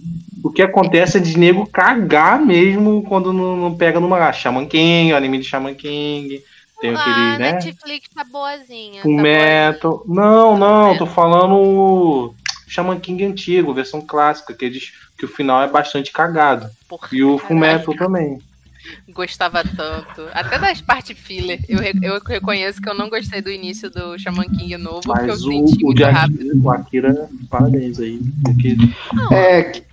[0.43, 4.33] O que acontece é de nego cagar mesmo quando não, não pega no mangá.
[4.33, 6.43] Shaman King, o anime de Shaman King.
[6.81, 7.51] Tem ah, aquele, né?
[7.53, 9.01] Netflix tá boazinha.
[9.01, 10.03] tá O Metal.
[10.05, 12.35] Não, não, tô falando
[12.67, 16.69] Shaman King antigo, versão clássica, que, eles, que o final é bastante cagado.
[16.89, 17.37] Porra, E o.
[17.37, 18.39] Fullmetal também.
[19.13, 20.21] Gostava tanto.
[20.33, 21.59] Até das partes filler.
[21.67, 25.27] Eu, eu reconheço que eu não gostei do início do Shaman King novo, porque eu
[25.27, 26.39] Mas o, senti o, muito de rápido.
[26.41, 28.19] Akira, o Akira, parabéns aí.
[28.43, 28.75] Porque
[29.31, 29.83] É, que-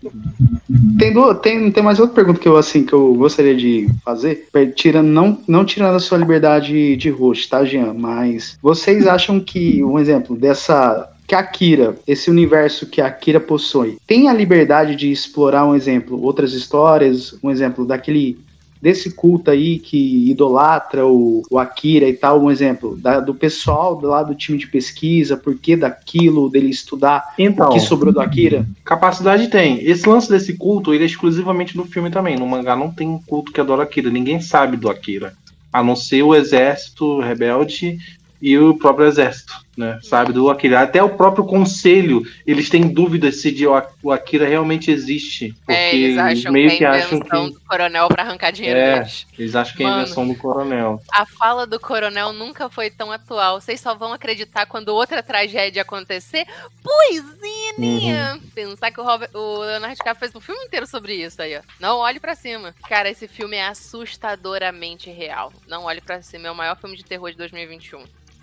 [0.98, 4.48] tem, duas, tem, tem mais outra pergunta que eu, assim, que eu gostaria de fazer.
[4.74, 7.94] Tirando, não, não tirando a sua liberdade de host, tá, Jean?
[7.94, 11.08] Mas vocês acham que, um exemplo dessa.
[11.26, 15.76] Que a Akira, esse universo que a Akira possui, tem a liberdade de explorar, um
[15.76, 18.36] exemplo, outras histórias, um exemplo daquele
[18.80, 23.94] desse culto aí que idolatra o, o Akira e tal, um exemplo da- do pessoal
[23.96, 28.12] do lado do time de pesquisa, por que daquilo, dele estudar Então, o que sobrou
[28.12, 28.66] do Akira.
[28.84, 29.78] capacidade tem.
[29.84, 32.36] Esse lance desse culto, ele é exclusivamente no filme também.
[32.38, 34.10] No mangá não tem um culto que adora Akira.
[34.10, 35.34] Ninguém sabe do Akira.
[35.72, 37.98] A não ser o exército rebelde
[38.42, 39.98] e o próprio exército, né?
[40.02, 40.80] Sabe do Akira.
[40.80, 45.52] Até o próprio conselho, eles têm dúvidas se de o Akira realmente existe.
[45.64, 47.54] Porque É, eles acham meio que que é a acham invenção que.
[47.54, 49.26] do coronel pra arrancar dinheiro É, deles.
[49.38, 50.02] eles acham que é a Mano.
[50.02, 51.02] invenção do coronel.
[51.12, 53.60] A fala do coronel nunca foi tão atual.
[53.60, 56.46] Vocês só vão acreditar quando outra tragédia acontecer.
[56.82, 58.34] Pois é, né?
[58.34, 58.40] Uhum.
[58.54, 61.60] Pensar que o, Robert, o Leonardo DiCaprio fez um filme inteiro sobre isso aí, ó.
[61.78, 62.74] Não olhe pra cima.
[62.88, 65.52] Cara, esse filme é assustadoramente real.
[65.68, 66.48] Não olhe pra cima.
[66.48, 68.02] É o maior filme de terror de 2021.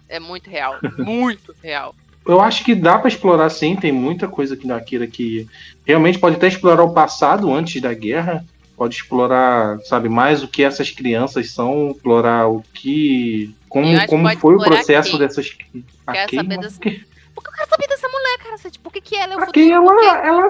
[0.09, 0.75] É muito real.
[0.97, 1.93] muito real.
[2.25, 5.47] Eu acho que dá pra explorar sim, tem muita coisa aqui da Akira que
[5.85, 8.43] realmente pode até explorar o passado antes da guerra,
[8.75, 14.55] pode explorar, sabe, mais o que essas crianças são, explorar o que como, como foi
[14.55, 15.19] o processo quem?
[15.19, 18.71] dessas Quer saber mas das- que- Porque eu quero saber dessa mulher, cara.
[18.71, 19.75] Tipo, o que, que ela é o Porque futuro?
[19.75, 20.27] ela, Por quê?
[20.27, 20.47] ela,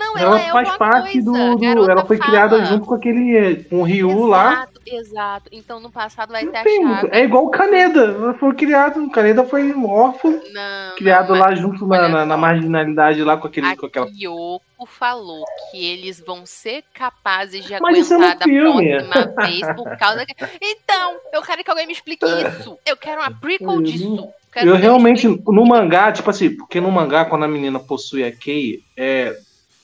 [0.00, 1.30] Não, ela ela, é faz parte coisa.
[1.32, 1.56] do.
[1.56, 2.30] Do- ela foi fala.
[2.30, 3.64] criada junto com aquele.
[3.64, 4.52] com o Ryu lá.
[4.52, 5.48] Exato, exato.
[5.52, 7.08] Então no passado vai ter Tem- achado.
[7.12, 8.00] é igual o Kaneda.
[8.04, 9.04] Ela foi criado.
[9.04, 13.36] O Kaneda foi um órfão, Não, criado não, lá junto na, na, na marginalidade lá
[13.36, 14.06] com, aquele, A com aquela.
[14.06, 18.88] Kyoko falou que eles vão ser capazes de Mas é aguentar da filme.
[19.04, 20.34] próxima vez por causa que...
[20.62, 22.78] Então, eu quero que alguém me explique isso.
[22.86, 24.28] Eu quero uma prequel disso.
[24.52, 28.32] Quero Eu realmente, no mangá, tipo assim, porque no mangá, quando a menina possui a
[28.32, 29.36] Kei, é,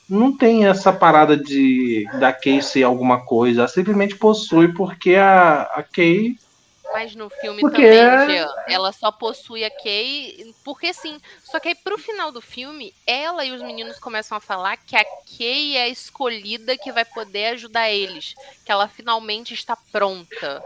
[0.09, 3.61] não tem essa parada de da Kei ser alguma coisa.
[3.61, 6.37] Ela simplesmente possui porque a, a Kei.
[6.93, 11.19] Mas no filme Porque também, é- Jean, ela só possui a Kay porque sim.
[11.43, 14.95] Só que aí pro final do filme, ela e os meninos começam a falar que
[14.95, 15.03] a
[15.37, 18.33] Kay é a escolhida que vai poder ajudar eles.
[18.65, 20.63] Que ela finalmente está pronta.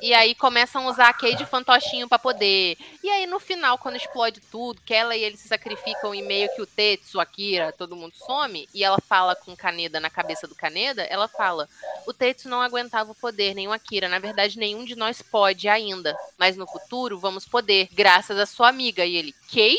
[0.00, 2.76] E aí começam a usar a Kay de fantochinho pra poder.
[3.02, 6.48] E aí no final, quando explode tudo, que ela e ele se sacrificam e meio
[6.54, 10.54] que o Tetsu, Akira, todo mundo some, e ela fala com Kaneda na cabeça do
[10.54, 11.68] Kaneda, ela fala:
[12.06, 14.08] o Tetsu não aguentava o poder, nem o Akira.
[14.08, 16.16] Na verdade, nenhum de nós pode ainda.
[16.38, 19.04] Mas no futuro, vamos poder, graças à sua amiga.
[19.04, 19.76] E ele, Kay?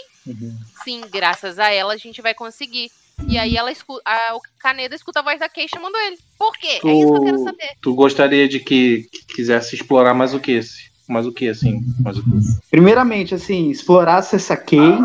[0.84, 2.92] Sim, graças a ela a gente vai conseguir.
[3.28, 6.18] E aí ela escuta, a, o Kaneda escuta a voz da Kay chamando ele.
[6.38, 6.80] Por quê?
[6.84, 7.70] É isso que eu quero saber.
[7.82, 10.90] Tu gostaria de que, que quisesse explorar mais o que esse?
[11.08, 11.82] Mais o que, assim?
[12.00, 12.30] Mais o que?
[12.70, 15.00] Primeiramente, assim, explorasse essa Kay.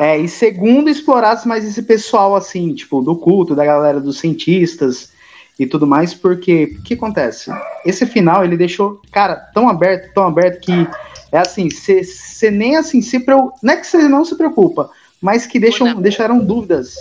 [0.00, 5.12] É, e segundo, explorasse mais esse pessoal, assim, tipo, do culto, da galera dos cientistas
[5.58, 7.50] e tudo mais, porque o que acontece?
[7.84, 10.88] Esse final ele deixou, cara, tão aberto, tão aberto que
[11.30, 13.58] é assim, você nem assim se preocupa.
[13.62, 14.90] Não é que você não se preocupa,
[15.20, 16.94] mas que deixam, deixaram dúvidas.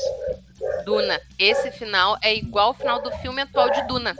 [0.85, 4.15] Duna, esse final é igual ao final do filme atual de Duna.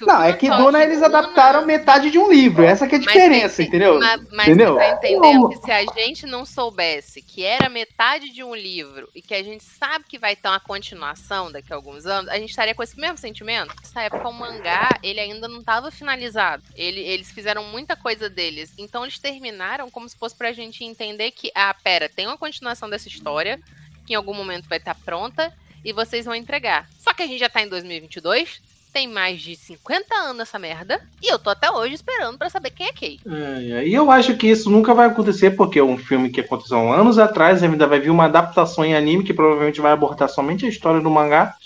[0.00, 2.62] Não, é que Duna eles adaptaram metade de um livro.
[2.64, 3.98] Essa que é a Mas diferença, tem- entendeu?
[3.98, 4.74] Mas, mas entendeu?
[4.74, 9.10] você tá entendendo que se a gente não soubesse que era metade de um livro
[9.14, 12.38] e que a gente sabe que vai ter uma continuação daqui a alguns anos, a
[12.38, 13.74] gente estaria com esse mesmo sentimento?
[13.78, 16.62] Nessa época, o mangá, ele ainda não estava finalizado.
[16.74, 18.72] Ele- eles fizeram muita coisa deles.
[18.78, 22.88] Então, eles terminaram como se fosse pra gente entender que, ah, pera, tem uma continuação
[22.88, 23.60] dessa história
[24.06, 25.52] que em algum momento vai estar pronta
[25.84, 26.88] e vocês vão entregar.
[26.98, 28.60] Só que a gente já tá em 2022,
[28.92, 32.70] tem mais de 50 anos essa merda, e eu tô até hoje esperando pra saber
[32.70, 33.20] quem é Kay.
[33.26, 36.78] É, E eu acho que isso nunca vai acontecer, porque é um filme que aconteceu
[36.78, 40.64] há anos atrás, ainda vai vir uma adaptação em anime que provavelmente vai abordar somente
[40.64, 41.56] a história do mangá.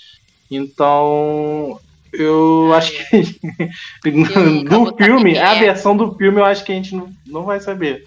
[0.51, 1.79] Então,
[2.13, 3.23] eu acho que
[4.65, 5.61] do filme, quem a é.
[5.61, 8.07] versão do filme, eu acho que a gente não, não vai saber.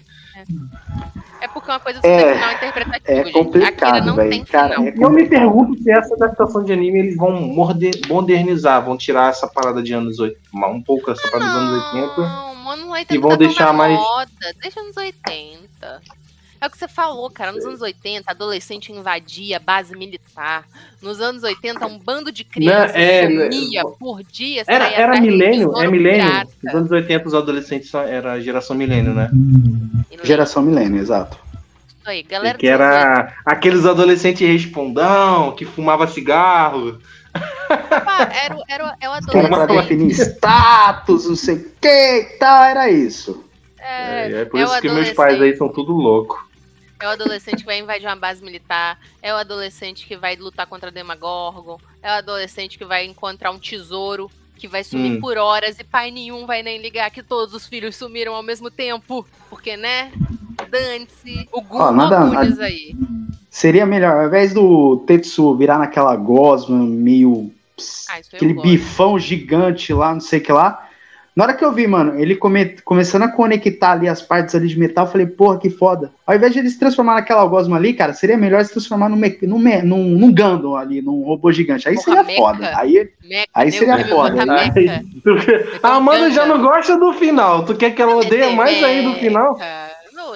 [1.40, 3.32] É porque uma coisa você É, tem final interpretativo, é gente.
[3.32, 4.46] complicado, não velho.
[4.46, 7.32] Cara, é eu me pergunto se essa adaptação de anime eles vão
[8.08, 12.20] modernizar, vão tirar essa parada de anos 80, um pouco essa parada dos anos 80.
[12.20, 14.30] Não, anos 80 E vão tá deixar mais- moda.
[14.60, 16.00] Deixa anos 80.
[16.62, 17.50] É o que você falou, cara.
[17.50, 20.64] Nos anos 80, adolescente invadia a base militar.
[21.02, 24.62] Nos anos 80, um bando de crianças é, sumia por dia.
[24.68, 26.24] Era, era milênio, é milênio.
[26.24, 26.50] pirata.
[26.62, 29.28] Nos anos 80 os adolescentes era geração milênio, né?
[30.22, 31.36] Geração milênio, exato.
[31.98, 36.98] Isso aí, galera que dos anos era aqueles adolescentes respondão, que fumava cigarro.
[37.34, 38.02] 80.
[38.06, 40.12] Ah, Era, o- era, o- é o era pra adolescente.
[40.12, 43.44] status, não sei o que e tal, era isso.
[43.80, 46.51] É, É, é por é isso o que meus pais aí são tudo louco.
[47.02, 48.96] É o adolescente que vai invadir uma base militar.
[49.20, 51.78] É o adolescente que vai lutar contra Demagorgon.
[52.00, 55.20] É o adolescente que vai encontrar um tesouro que vai sumir Hum.
[55.20, 58.70] por horas e pai nenhum vai nem ligar que todos os filhos sumiram ao mesmo
[58.70, 59.26] tempo.
[59.50, 60.12] Porque, né?
[60.70, 61.48] Dane-se.
[61.50, 61.60] O
[61.90, 62.94] nada- nada- aí.
[63.50, 67.52] Seria melhor, ao invés do Tetsu virar naquela gosma meio.
[68.08, 70.88] Ah, aquele bifão gigante lá, não sei o que lá.
[71.34, 74.68] Na hora que eu vi, mano, ele come- começando a conectar ali as partes ali
[74.68, 76.12] de metal, eu falei, porra, que foda.
[76.26, 79.16] Ao invés de ele se transformar naquela gosma ali, cara, seria melhor se transformar num,
[79.16, 81.88] me- num, me- num, num Gundam ali, num robô gigante.
[81.88, 82.38] Aí Porra, seria mecha.
[82.38, 82.70] foda.
[82.76, 84.70] Aí, Meca, Aí seria foda, né?
[84.74, 85.04] meca.
[85.82, 87.64] A Amanda já não gosta do final.
[87.64, 89.54] Tu quer que ela odeia Meter mais ainda do final?
[89.54, 89.91] meca.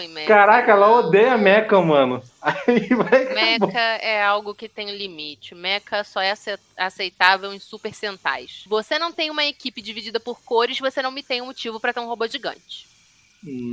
[0.09, 0.28] Meca.
[0.28, 2.23] Caraca, ela odeia Mecha, mano.
[2.40, 3.24] Aí vai.
[3.35, 5.55] Mecha é algo que tem limite.
[5.55, 8.64] Mecha só é ace- aceitável em Super Sentais.
[8.66, 11.93] Você não tem uma equipe dividida por cores, você não me tem um motivo pra
[11.93, 12.86] ter um robô gigante.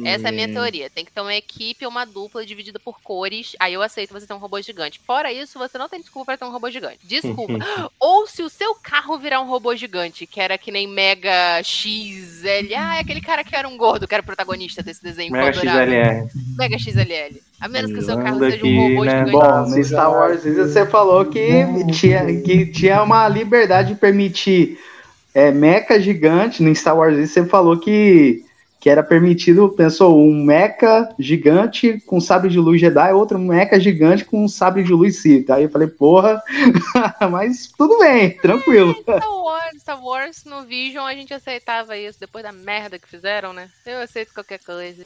[0.06, 0.54] Essa é a minha Hum.
[0.54, 0.90] teoria.
[0.90, 3.56] Tem que ter uma equipe ou uma dupla dividida por cores.
[3.60, 5.00] Aí eu aceito você ter um robô gigante.
[5.06, 7.00] Fora isso, você não tem desculpa pra ter um robô gigante.
[7.04, 7.54] Desculpa.
[8.00, 12.74] ou se o seu carro virar um robô gigante, que era que nem Mega XL.
[12.78, 15.32] Ah, é aquele cara que era um gordo, que era o protagonista desse desenho.
[15.32, 15.54] Mega.
[15.54, 16.28] XLR.
[16.58, 17.42] Mega XLL.
[17.60, 19.26] A menos que o seu carro seja um robô né?
[19.26, 19.32] gigante.
[19.32, 21.64] bom, no Star Wars você falou que
[21.94, 24.78] tinha, que tinha uma liberdade de permitir
[25.34, 26.62] é, mecha gigante.
[26.62, 28.44] No Star Wars você falou que,
[28.84, 34.26] que era permitido, pensou, um mecha gigante com sabre de luz Jedi, outro mecha gigante
[34.26, 35.50] com sabre de luz Sith.
[35.52, 36.44] Aí eu falei, porra,
[37.32, 38.94] mas tudo bem, tranquilo.
[38.94, 43.54] Star Wars, Star Wars no Vision a gente aceitava isso depois da merda que fizeram,
[43.54, 43.70] né?
[43.86, 45.06] Eu aceito qualquer coisa.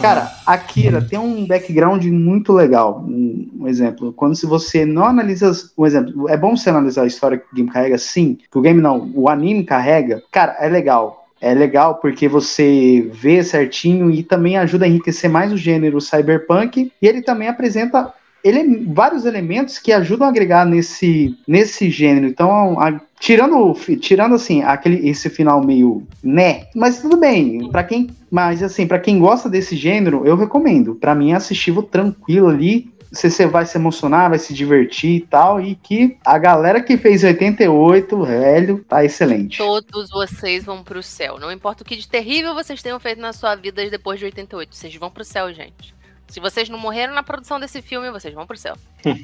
[0.00, 3.04] Cara, Akira tem um background muito legal.
[3.06, 7.06] Um, um exemplo, quando se você não analisa, um exemplo, é bom você analisar a
[7.06, 8.38] história que o game carrega, sim.
[8.50, 10.22] Que o game não, o anime carrega.
[10.30, 11.26] Cara, é legal.
[11.40, 16.92] É legal porque você vê certinho e também ajuda a enriquecer mais o gênero cyberpunk.
[17.00, 18.12] E ele também apresenta
[18.42, 22.26] ele, vários elementos que ajudam a agregar nesse, nesse gênero.
[22.26, 27.68] Então, a- tirando, tirando assim, aquele, esse final meio né, mas tudo bem.
[27.70, 30.94] Para quem, mas assim, para quem gosta desse gênero, eu recomendo.
[30.94, 32.90] Para mim é assistível tranquilo ali.
[33.10, 35.60] Você, você vai se emocionar, vai se divertir e tal.
[35.60, 39.56] E que a galera que fez 88, velho, tá excelente.
[39.56, 41.38] Todos vocês vão pro céu.
[41.38, 44.76] Não importa o que de terrível vocês tenham feito na sua vida depois de 88.
[44.76, 45.94] Vocês vão pro céu, gente.
[46.28, 48.76] Se vocês não morreram na produção desse filme, vocês vão pro céu.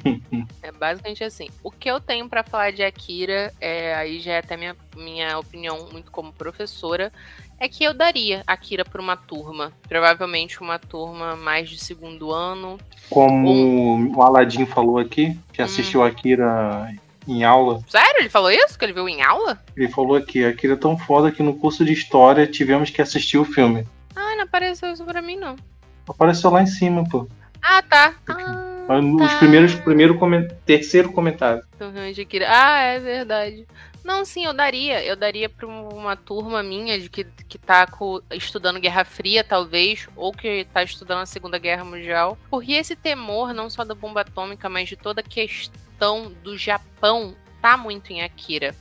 [0.61, 1.47] É basicamente assim.
[1.63, 5.37] O que eu tenho pra falar de Akira, é, aí já é até minha, minha
[5.37, 7.11] opinião muito como professora,
[7.59, 9.71] é que eu daria Akira pra uma turma.
[9.87, 12.79] Provavelmente uma turma mais de segundo ano.
[13.09, 16.91] Como o Aladim falou aqui, que assistiu Akira
[17.27, 18.19] em aula, Sério?
[18.19, 18.77] Ele falou isso?
[18.77, 19.59] Que ele viu em aula?
[19.75, 23.37] ele falou aqui, Akira é tão foda que no curso de história tivemos que assistir
[23.37, 23.85] o filme.
[24.15, 25.55] Ah, não apareceu isso pra mim, não.
[26.07, 27.27] Apareceu lá em cima, pô.
[27.61, 28.13] Ah, tá.
[29.15, 31.63] Os primeiros, primeiro comen- terceiro comentário.
[32.47, 33.65] Ah, é verdade.
[34.03, 35.03] Não, sim, eu daria.
[35.03, 40.07] Eu daria pra uma turma minha de que, que tá co- estudando Guerra Fria, talvez,
[40.15, 42.37] ou que tá estudando a Segunda Guerra Mundial.
[42.51, 47.35] Porque esse temor, não só da bomba atômica, mas de toda a questão do Japão,
[47.59, 48.75] tá muito em Akira.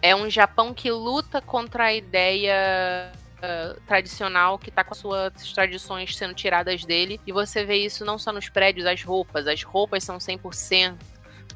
[0.00, 5.52] É um Japão que luta contra a ideia ah, tradicional que tá com as suas
[5.52, 7.20] tradições sendo tiradas dele.
[7.26, 9.46] E você vê isso não só nos prédios, as roupas.
[9.46, 10.96] As roupas são 100%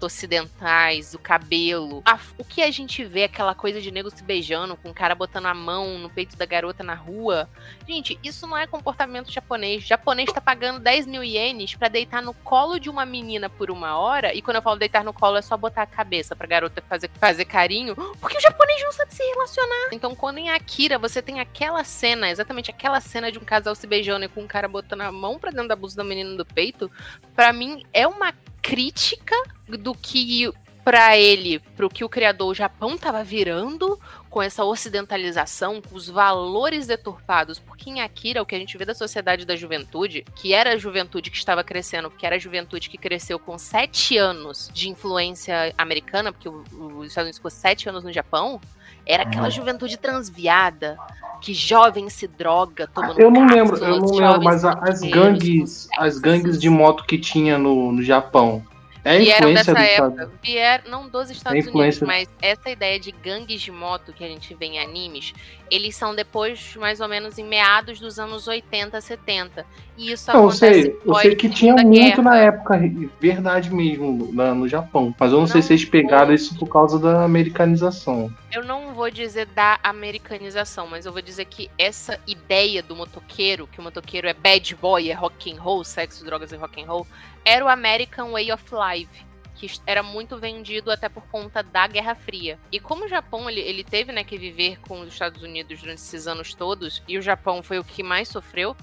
[0.07, 2.03] ocidentais, o cabelo.
[2.05, 5.15] A- o que a gente vê, aquela coisa de nego se beijando, com o cara
[5.15, 7.49] botando a mão no peito da garota na rua.
[7.89, 9.85] Gente, isso não é comportamento japonês.
[9.85, 13.71] O japonês tá pagando 10 mil ienes pra deitar no colo de uma menina por
[13.71, 14.35] uma hora.
[14.35, 17.11] E quando eu falo deitar no colo, é só botar a cabeça pra garota fazer,
[17.19, 17.95] fazer carinho.
[18.21, 19.89] Porque o japonês não sabe se relacionar.
[19.93, 23.87] Então, quando em Akira você tem aquela cena, exatamente aquela cena de um casal se
[23.87, 26.45] beijando e com um cara botando a mão pra dentro da blusa da menina do
[26.47, 26.91] peito,
[27.35, 29.35] pra mim é uma crítica
[29.69, 30.51] do que
[30.85, 34.01] pra ele, pro que o criador o Japão tava virando
[34.31, 38.85] com essa ocidentalização, com os valores deturpados, porque em Akira o que a gente vê
[38.85, 42.89] da sociedade da juventude, que era a juventude que estava crescendo, que era a juventude
[42.89, 46.65] que cresceu com sete anos de influência americana, porque o-
[46.99, 48.61] os Estados Unidos ficou sete anos no Japão,
[49.05, 50.97] era aquela juventude transviada,
[51.41, 56.19] que jovem se droga, tomando Eu não lembro, eu não lembro, mas as gangues, as
[56.19, 58.63] gangues de moto que tinha no, no Japão.
[59.03, 60.33] É vieram dessa época, Estado.
[60.43, 64.29] vieram, não dos Estados É Unidos, mas essa ideia de gangues de moto que a
[64.29, 65.33] gente vê em animes,
[65.71, 69.65] eles são depois, mais ou menos, em meados dos anos 80, 70.
[69.97, 72.23] E isso Não, eu acontece sei, eu sei que tinha muito Guerra.
[72.23, 72.79] na época,
[73.21, 75.15] verdade mesmo, na- no Japão.
[75.19, 78.31] Mas eu não, sei se eles pegaram isso por causa da americanização.
[78.51, 83.67] Eu não vou dizer da americanização, mas eu vou dizer que essa ideia do motoqueiro,
[83.67, 86.87] que o motoqueiro é bad boy, é rock and roll, sexo, drogas e rock and
[86.87, 87.07] roll,
[87.45, 89.25] era o American Way of Life,
[89.57, 92.59] que era muito vendido até por conta da Guerra Fria.
[92.73, 95.99] E como o Japão ele, ele teve né, que viver com os Estados Unidos durante
[95.99, 98.77] esses anos todos, e o Japão foi o que mais sofreu,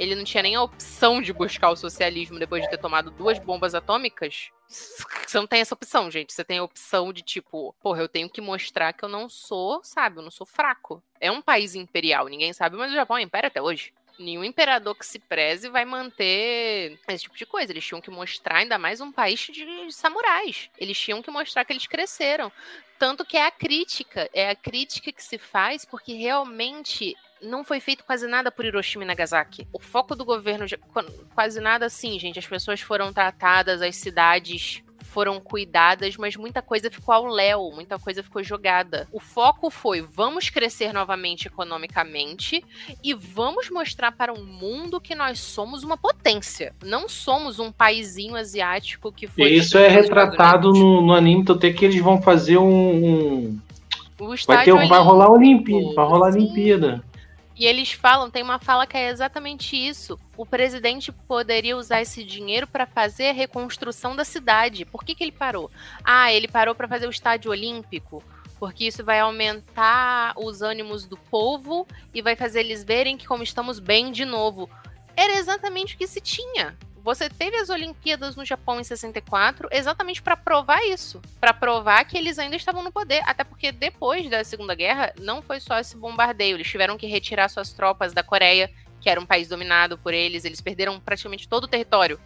[0.00, 3.38] ele não tinha nem a opção de buscar o socialismo depois de ter tomado duas
[3.38, 4.50] bombas atômicas.
[4.66, 6.32] Você não tem essa opção, gente.
[6.32, 9.80] Você tem a opção de tipo, porra, eu tenho que mostrar que eu não sou,
[9.84, 11.02] sabe, eu não sou fraco.
[11.20, 13.92] É um país imperial, ninguém sabe, mas o Japão é império até hoje.
[14.20, 17.72] Nenhum imperador que se preze vai manter esse tipo de coisa.
[17.72, 20.68] Eles tinham que mostrar, ainda mais um país de samurais.
[20.78, 22.52] Eles tinham que mostrar que eles cresceram.
[22.98, 27.80] Tanto que é a crítica, é a crítica que se faz porque realmente não foi
[27.80, 29.66] feito quase nada por Hiroshima e Nagasaki.
[29.72, 30.66] O foco do governo,
[31.34, 32.38] quase nada assim, gente.
[32.38, 37.98] As pessoas foram tratadas, as cidades foram cuidadas, mas muita coisa ficou ao léu, muita
[37.98, 39.08] coisa ficou jogada.
[39.12, 42.64] O foco foi: vamos crescer novamente economicamente
[43.02, 46.72] e vamos mostrar para o mundo que nós somos uma potência.
[46.84, 49.50] Não somos um paizinho asiático que foi.
[49.52, 52.68] E isso é retratado no, no anime, tem que eles vão fazer um.
[52.68, 53.58] um-
[54.46, 55.94] Vai, ter, vai rolar Olimpíada.
[55.94, 56.40] Vai rolar sim.
[56.40, 57.02] Olimpíada.
[57.60, 60.18] E eles falam, tem uma fala que é exatamente isso.
[60.34, 64.86] O presidente poderia usar esse dinheiro para fazer a reconstrução da cidade.
[64.86, 65.70] Por que, que ele parou?
[66.02, 68.24] Ah, ele parou para fazer o estádio olímpico.
[68.58, 73.42] Porque isso vai aumentar os ânimos do povo e vai fazer eles verem que como
[73.42, 74.66] estamos bem de novo.
[75.14, 76.78] Era exatamente o que se tinha.
[77.02, 82.16] Você teve as Olimpíadas no Japão em 64 exatamente para provar isso, para provar que
[82.16, 85.96] eles ainda estavam no poder, até porque depois da Segunda Guerra não foi só esse
[85.96, 88.70] bombardeio, eles tiveram que retirar suas tropas da Coreia,
[89.00, 92.20] que era um país dominado por eles, eles perderam praticamente todo o território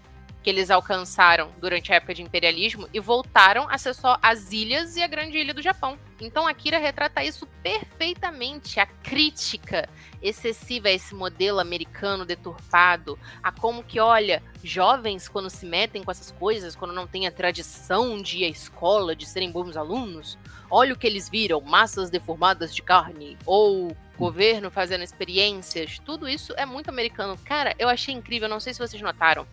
[0.44, 4.94] que eles alcançaram durante a época de imperialismo e voltaram a ser só as ilhas
[4.94, 5.98] e a grande ilha do Japão.
[6.20, 9.88] Então Akira retrata isso perfeitamente, a crítica
[10.22, 16.10] excessiva a esse modelo americano deturpado, a como que, olha, jovens quando se metem com
[16.10, 20.38] essas coisas, quando não tem a tradição de ir à escola, de serem bons alunos,
[20.70, 26.52] olha o que eles viram, massas deformadas de carne, ou governo fazendo experiências, tudo isso
[26.58, 27.38] é muito americano.
[27.44, 29.46] Cara, eu achei incrível, não sei se vocês notaram,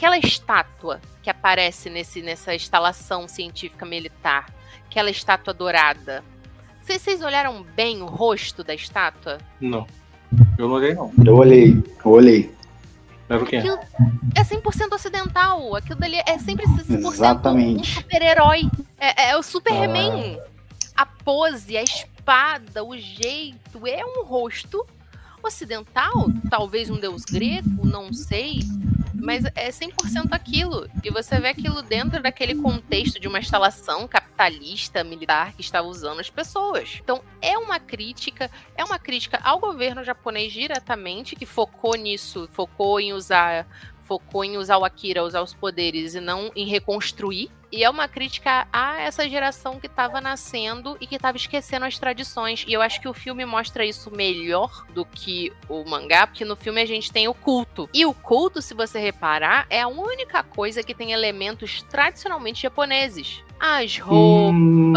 [0.00, 4.46] aquela estátua que aparece nesse, nessa instalação científica militar,
[4.88, 6.24] aquela estátua dourada.
[6.80, 9.36] Vocês, vocês olharam bem o rosto da estátua?
[9.60, 9.86] Não.
[10.56, 11.12] Eu não olhei, não.
[11.22, 12.54] Eu olhei, eu olhei.
[13.28, 13.56] Era o quê?
[13.56, 13.78] Aquilo
[14.34, 15.76] é 100% ocidental.
[15.76, 17.92] Aquilo dali é sempre 100% um Exatamente.
[17.92, 18.70] super-herói.
[18.98, 20.40] É, é o Superman.
[20.96, 23.86] A pose, a espada, o jeito.
[23.86, 24.86] É um rosto
[25.42, 26.30] ocidental.
[26.48, 28.60] Talvez um deus grego, não sei.
[29.22, 30.88] Mas é 100% aquilo.
[31.04, 36.20] E você vê aquilo dentro daquele contexto de uma instalação capitalista, militar, que está usando
[36.20, 36.98] as pessoas.
[37.02, 43.00] Então, é uma crítica, é uma crítica ao governo japonês diretamente, que focou nisso, focou
[43.00, 43.66] em usar
[44.10, 47.48] focou em usar o Akira, usar os poderes e não em reconstruir.
[47.72, 51.98] E é uma crítica a essa geração que estava nascendo e que estava esquecendo as
[51.98, 52.64] tradições.
[52.66, 56.56] E eu acho que o filme mostra isso melhor do que o mangá, porque no
[56.56, 57.88] filme a gente tem o culto.
[57.94, 63.42] E o culto, se você reparar, é a única coisa que tem elementos tradicionalmente japoneses.
[63.60, 64.54] As roupas.
[64.54, 64.92] Hum,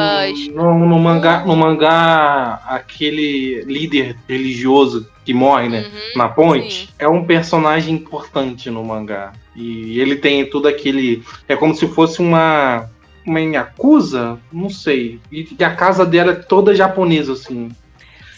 [0.54, 6.88] no, no mangá, no mangá, aquele líder religioso que morre, né, Uhum, na ponte, sim.
[6.98, 9.34] é um personagem importante no mangá.
[9.55, 11.23] E ele tem tudo aquele.
[11.47, 12.89] É como se fosse uma.
[13.25, 14.38] Uma Yakuza?
[14.51, 15.19] Não sei.
[15.31, 17.69] E a casa dela é toda japonesa, assim.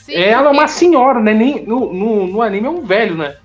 [0.03, 1.33] Sim, Ela é uma senhora, né?
[1.33, 3.35] Nem, no, no, no anime é um velho, né?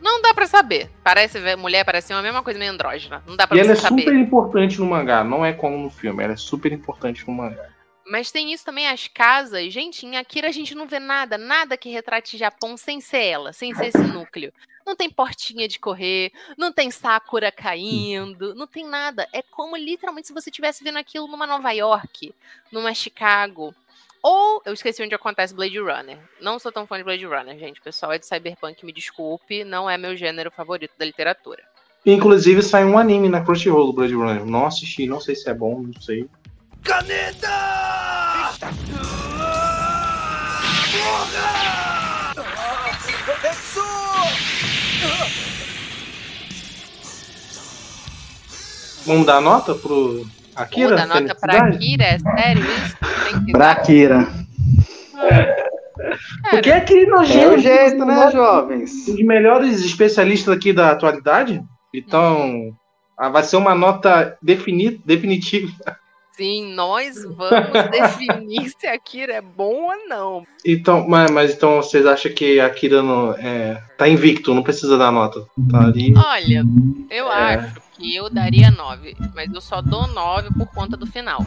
[0.00, 0.88] Não dá pra saber.
[1.02, 3.24] Parece mulher, parece uma mesma coisa meio andrógena.
[3.26, 4.02] Não dá pra E ela é saber.
[4.02, 7.66] super importante no mangá, não é como no filme, ela é super importante no mangá.
[8.06, 9.72] Mas tem isso também, as casas.
[9.72, 13.52] Gente, em Akira a gente não vê nada, nada que retrate Japão sem ser ela,
[13.52, 14.52] sem ser esse núcleo.
[14.86, 19.26] Não tem portinha de correr, não tem Sakura caindo, não tem nada.
[19.32, 22.34] É como literalmente se você estivesse vendo aquilo numa Nova York,
[22.70, 23.74] numa Chicago.
[24.22, 26.18] Ou, eu esqueci onde acontece Blade Runner.
[26.40, 27.78] Não sou tão fã de Blade Runner, gente.
[27.78, 31.62] O pessoal é de Cyberpunk, me desculpe, não é meu gênero favorito da literatura.
[32.06, 34.44] Inclusive saiu um anime na Crunchyroll do Blade Runner.
[34.44, 36.28] Não assisti, não sei se é bom, não sei.
[49.06, 50.24] Vamos dar nota pro
[50.56, 50.90] Akira?
[50.90, 51.64] Muda a nota pra?
[51.66, 52.96] Akira, é sério isso?
[53.32, 53.58] Tem que dar?
[53.58, 54.28] Braqueira.
[56.50, 57.54] Porque é aquele É nojento.
[57.54, 59.08] o jeito, né, jovens?
[59.08, 61.62] Um dos melhores especialistas aqui da atualidade.
[61.94, 62.74] Então,
[63.16, 65.70] ah, vai ser uma nota defini definitiva.
[66.32, 70.42] Sim, nós vamos definir se Akira é bom ou não.
[70.66, 74.98] Então, mas, mas então vocês acham que a Akira não, é, tá invicto, não precisa
[74.98, 75.40] dar nota.
[75.70, 76.12] Tá ali.
[76.16, 76.64] Olha,
[77.10, 77.54] eu É.
[77.54, 81.46] acho que eu daria 9, mas eu só dou 9 por conta do final.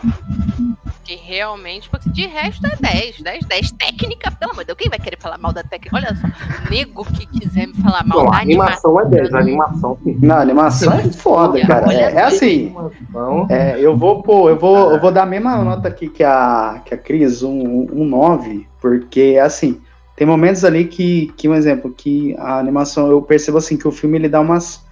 [1.03, 3.71] Que realmente, porque de resto é 10, 10, 10.
[3.71, 5.95] Técnica, pelo amor de Deus, quem vai querer falar mal da técnica?
[5.95, 6.27] Olha só,
[6.69, 10.17] nego que quiser me falar mal Bom, da a animação é 10, a animação sim.
[10.21, 11.93] Não, a animação é foda, cara.
[11.93, 12.75] É, é assim.
[12.75, 13.47] Animação.
[13.49, 16.81] É, eu vou pô, eu vou, eu vou dar a mesma nota aqui que a,
[16.83, 19.79] que a Cris, um, um 9, porque assim,
[20.15, 23.91] tem momentos ali que, que, um exemplo, que a animação, eu percebo assim, que o
[23.91, 24.86] filme ele dá umas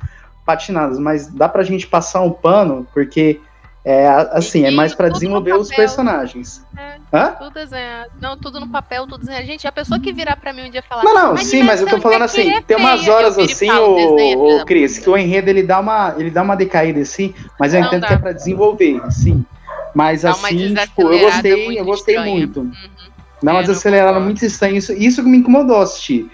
[0.45, 3.41] patinadas, mas dá pra gente passar um pano, porque
[3.84, 6.63] é assim, é E mais pra tudo no desenvolver os personagens.
[6.77, 7.31] É, Hã?
[7.38, 8.09] tudo desenhado.
[8.19, 9.45] Não, tudo no papel, tudo desenhado.
[9.45, 11.03] Gente, a pessoa que virar pra mim um dia falar.
[11.03, 13.38] Não, não, sim, mas eu tô "Animação falando assim, é tem umas feia", eu horas
[13.38, 16.41] assim, falo, "Desenha, filha o, o Cris, que o enredo ele dá uma, ele dá
[16.41, 18.07] uma decaída assim, mas eu Não entendo dá.
[18.07, 19.45] que é pra desenvolver, sim.
[19.93, 22.35] Mas Dá assim, tipo, eu gostei, eu gostei estranha.
[22.38, 22.59] muito.
[22.61, 22.72] Uhum.
[23.41, 24.77] Dá uma É, desacelerada muito estranha.
[24.77, 26.30] Isso, isso que me incomodou assistir.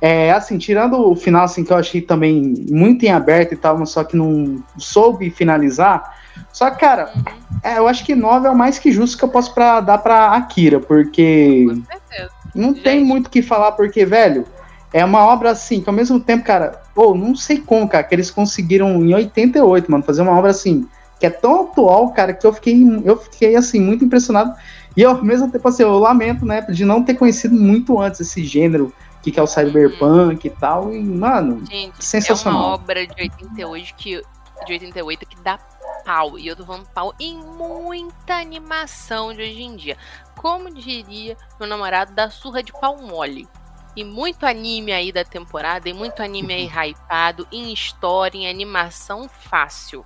[0.00, 3.78] É, assim, tirando o final, assim, que eu achei também muito em aberto e tal,
[3.78, 6.12] mas só que não soube finalizar.
[6.52, 7.22] Só que, cara, Uhum.
[7.62, 9.98] é, eu acho que 9 é o mais que justo que eu posso pra, dar
[9.98, 12.30] pra Akira, porque Com certeza.
[12.54, 14.44] Não tem muito o que falar, porque, velho,
[14.92, 18.14] é uma obra assim, que ao mesmo tempo, cara, ou não sei como, cara, que
[18.14, 20.86] eles conseguiram em 88, mano, fazer uma obra assim,
[21.18, 24.54] que é tão atual, cara, que eu fiquei, eu fiquei assim, muito impressionado.
[24.96, 28.44] E ao mesmo tempo, assim, eu lamento, né, de não ter conhecido muito antes esse
[28.44, 28.92] gênero,
[29.24, 30.92] que, que é o cyberpunk e tal.
[30.92, 32.60] E, mano, Gente, sensacional.
[32.60, 34.22] é uma obra de 88 que,
[34.66, 35.58] de 88 que dá
[36.04, 36.38] pau.
[36.38, 39.96] E eu tô falando pau em muita animação de hoje em dia.
[40.36, 43.48] Como diria meu namorado, da surra de pau mole.
[43.96, 49.28] E muito anime aí da temporada, e muito anime aí hypado, em história, em animação
[49.28, 50.04] fácil.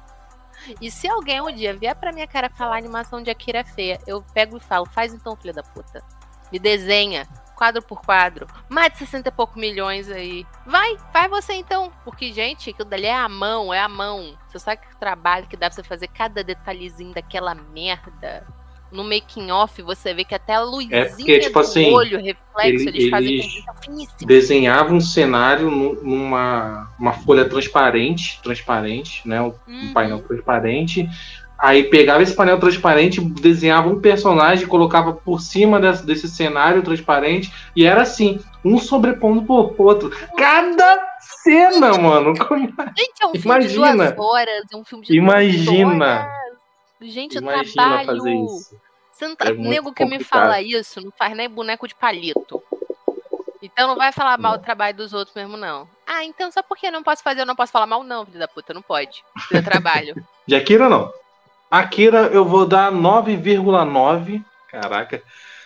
[0.80, 3.98] E se alguém um dia vier pra minha cara falar animação de Akira é feia,
[4.06, 6.04] eu pego e falo, faz então, filha da puta.
[6.52, 7.26] Me desenha,
[7.58, 8.46] quadro por quadro.
[8.68, 10.46] Mais de 60 e poucos milhões aí.
[10.64, 11.90] Vai, vai você então.
[12.04, 14.38] Porque, gente, aquilo dali é a mão, é a mão.
[14.48, 18.46] Você sabe que trabalho que dá pra você fazer cada detalhezinho daquela merda.
[18.90, 22.16] No making off você vê que até a luzinha É porque, tipo do assim, olho,
[22.16, 24.14] reflexo, ele- eles fazem eles.
[24.24, 29.42] Desenhava um cenário nu- numa uma folha transparente, transparente, né?
[29.42, 29.92] Um Uhum.
[29.92, 31.06] painel transparente.
[31.58, 37.52] Aí pegava esse painel transparente, desenhava um personagem, colocava por cima desse, desse cenário transparente,
[37.74, 40.10] e era assim, um sobrepondo pro outro.
[40.36, 41.00] Cada
[41.42, 42.32] cena, mano.
[42.46, 44.12] como- Gente, é um filme de Imagina.
[44.12, 46.04] duas horas, é um filme de duas Imagina.
[46.20, 46.38] horas.
[47.00, 48.06] Gente, eu Imagina trabalho.
[48.06, 48.76] fazer isso.
[49.12, 49.48] Você não tá...
[49.48, 52.62] É Nego que me fala isso não faz nem boneco de palito.
[53.60, 55.88] Então não vai falar mal do trabalho dos outros mesmo, não.
[56.06, 58.38] Ah, então só porque eu não posso fazer, eu não posso falar mal, não, filho
[58.38, 59.24] da puta, não pode.
[59.48, 60.14] Seu trabalho.
[60.46, 61.12] De Akira, não.
[61.70, 64.42] Akira, eu vou dar 9,9.
[64.70, 65.22] Caraca.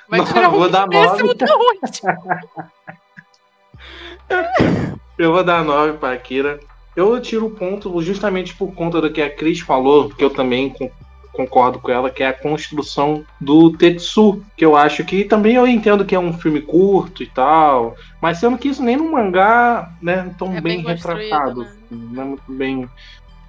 [0.08, 1.34] Vai Não, tirar eu vou dar décimo 9.
[1.34, 2.02] da onde?
[5.18, 6.60] Eu vou dar 9 para Akira.
[6.94, 10.68] Eu tiro o ponto justamente por conta do que a Cris falou, que eu também
[10.70, 10.90] con-
[11.32, 15.66] concordo com ela, que é a construção do Tetsu, que eu acho que também eu
[15.66, 19.90] entendo que é um filme curto e tal, mas sendo que isso nem no mangá,
[20.02, 22.86] né, tão É bem, bem retratado, não é muito bem,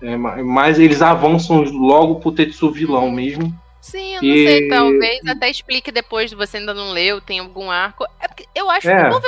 [0.04, 3.54] é, ma- mas eles avançam logo pro Tetsu vilão mesmo.
[3.82, 7.70] Sim, eu não E- sei, talvez até explique depois, você ainda não leu, tem algum
[7.70, 8.06] arco.
[8.20, 9.20] É eu acho É, que o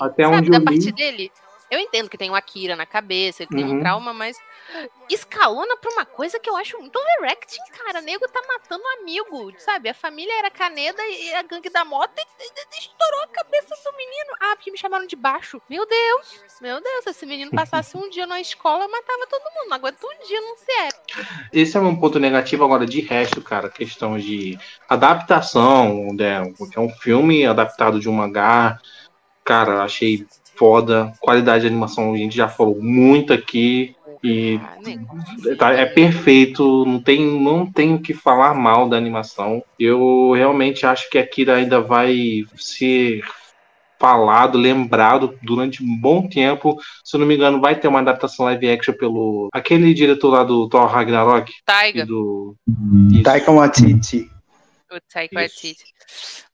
[0.00, 0.64] até sabe, da li.
[0.64, 1.30] parte dele.
[1.70, 3.80] Eu entendo que tem o Akira na cabeça, ele tem um Uhum.
[3.80, 4.36] trauma, mas
[5.10, 8.00] escalona pra uma coisa que eu acho muito overacting, cara.
[8.00, 9.88] O nego tá matando um amigo, sabe?
[9.88, 13.74] A família era Caneda e a gangue da moto e, e- e estourou a cabeça
[13.84, 14.36] do menino.
[14.40, 15.60] Ah, porque me chamaram de baixo.
[15.68, 19.72] Meu Deus, meu Deus, se esse menino passasse um dia na escola, matava todo mundo.
[19.74, 20.88] Aguenta um dia não se é.
[21.52, 24.58] Esse é um ponto negativo agora de resto, cara, questão de
[24.88, 26.42] adaptação, né?
[26.74, 28.78] É um filme adaptado de um mangá.
[29.44, 30.26] Cara, achei
[30.56, 31.12] foda.
[31.20, 33.94] Qualidade de animação, a gente já falou muito aqui.
[34.24, 39.64] E Ah, tá- é perfeito, não tem, não tem o que falar mal da animação.
[39.78, 43.22] Eu realmente acho que Akira ainda vai ser
[43.98, 46.76] falado, lembrado durante um bom tempo.
[47.04, 50.44] Se eu não me engano, vai ter uma adaptação live action pelo aquele diretor lá
[50.44, 52.56] do Thor Ragnarok e Taiga, do
[53.22, 54.28] Taika Waititi.
[54.90, 55.34] o Taika.
[55.36, 55.84] Waititi.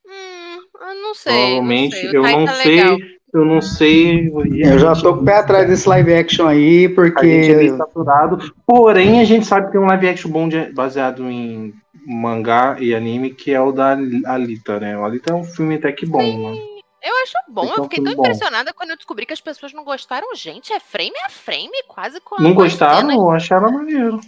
[0.07, 0.59] Hum,
[0.89, 1.33] eu não sei.
[1.33, 2.11] Provavelmente, não sei.
[2.11, 2.99] O eu Taika não é sei, legal.
[3.35, 4.31] Eu não sei.
[4.57, 7.55] Eu já tô com o pé atrás desse live action aí, A gente é porque.
[7.55, 8.53] meio saturado.
[8.67, 11.73] Porém, a gente sabe que tem um live action bom de- baseado em
[12.07, 13.97] mangá e anime, que é o da
[14.27, 14.97] Alita, né?
[14.99, 16.57] O Alita é um filme até que bom, né?
[17.03, 18.23] Eu acho bom, Esse é eu um fiquei tão bom.
[18.23, 20.27] impressionada quando eu descobri que as pessoas não gostaram.
[20.35, 23.01] Gente, é frame a frame, quase com a Não gostaram?
[23.09, 23.15] cenas.
[23.17, 24.21] Eu acharam maneiro.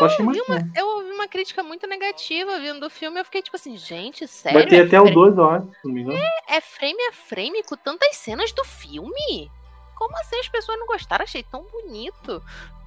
[0.00, 0.70] Eu ouvi maneiro.
[0.74, 3.20] Eu ouvi uma crítica muito negativa vindo do filme.
[3.20, 4.58] Eu fiquei tipo assim, gente, sério?
[4.58, 6.18] Vai ter é, até o frame, 2, eu acho, se não me engano.
[6.48, 9.50] é frame a frame com tantas cenas do filme?
[9.96, 11.24] Como assim as pessoas não gostaram?
[11.24, 12.42] Achei tão bonito.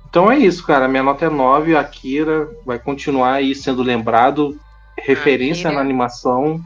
[0.09, 0.87] Então é isso, cara.
[0.87, 1.75] Minha nota é 9.
[1.75, 4.59] Akira vai continuar aí sendo lembrado.
[4.97, 6.63] Referência na animação.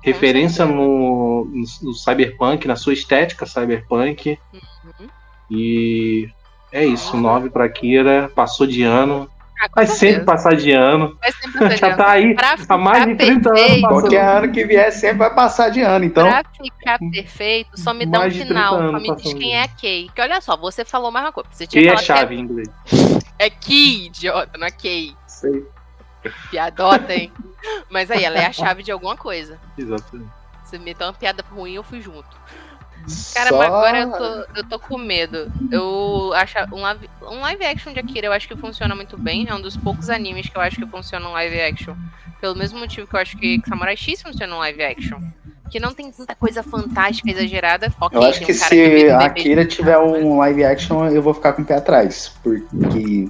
[0.00, 4.38] Referência no, no, no cyberpunk, na sua estética cyberpunk.
[4.52, 5.08] Uhum.
[5.50, 6.28] E
[6.70, 7.16] é isso.
[7.16, 8.30] 9 pra Akira.
[8.34, 9.28] Passou de ano.
[9.62, 10.12] Ah, Vai certeza.
[10.12, 11.16] sempre passar de ano.
[11.20, 13.82] Vai sempre passar de Já tá aí Pra há mais de ficar 30 anos perfeito,
[13.82, 14.00] passando.
[14.00, 16.28] Qualquer ano que vier sempre vai passar de ano, então.
[16.28, 18.74] Pra ficar perfeito, só me dá um Mais de 30 final.
[18.74, 20.10] Só anos me diz quem é a Kay.
[20.14, 21.48] Que olha só, você falou mais uma coisa.
[21.52, 22.68] Você tinha E é que chave em inglês.
[23.38, 25.14] é, é Key, idiota, não é Kay.
[25.26, 25.64] Sei.
[26.50, 27.32] Piadota, hein?
[27.90, 29.58] Mas aí, ela é a chave de alguma coisa.
[29.78, 30.30] Exatamente.
[30.64, 32.26] Você meteu uma piada ruim, eu fui junto.
[33.34, 35.52] Cara, Só- mas agora eu tô, eu tô com medo.
[35.70, 39.46] Eu acho um live, um live action de Akira eu acho que funciona muito bem.
[39.48, 41.94] É um dos poucos animes que eu acho que funciona um live action.
[42.40, 45.18] Pelo mesmo motivo que eu acho que Samurai X funciona um live action.
[45.70, 47.92] Que não tem tanta coisa fantástica, exagerada.
[48.00, 51.06] Ok, Eu acho tem que um cara se vê a Akira tiver um live action,
[51.08, 52.32] eu vou ficar com o pé atrás.
[52.42, 53.28] Porque.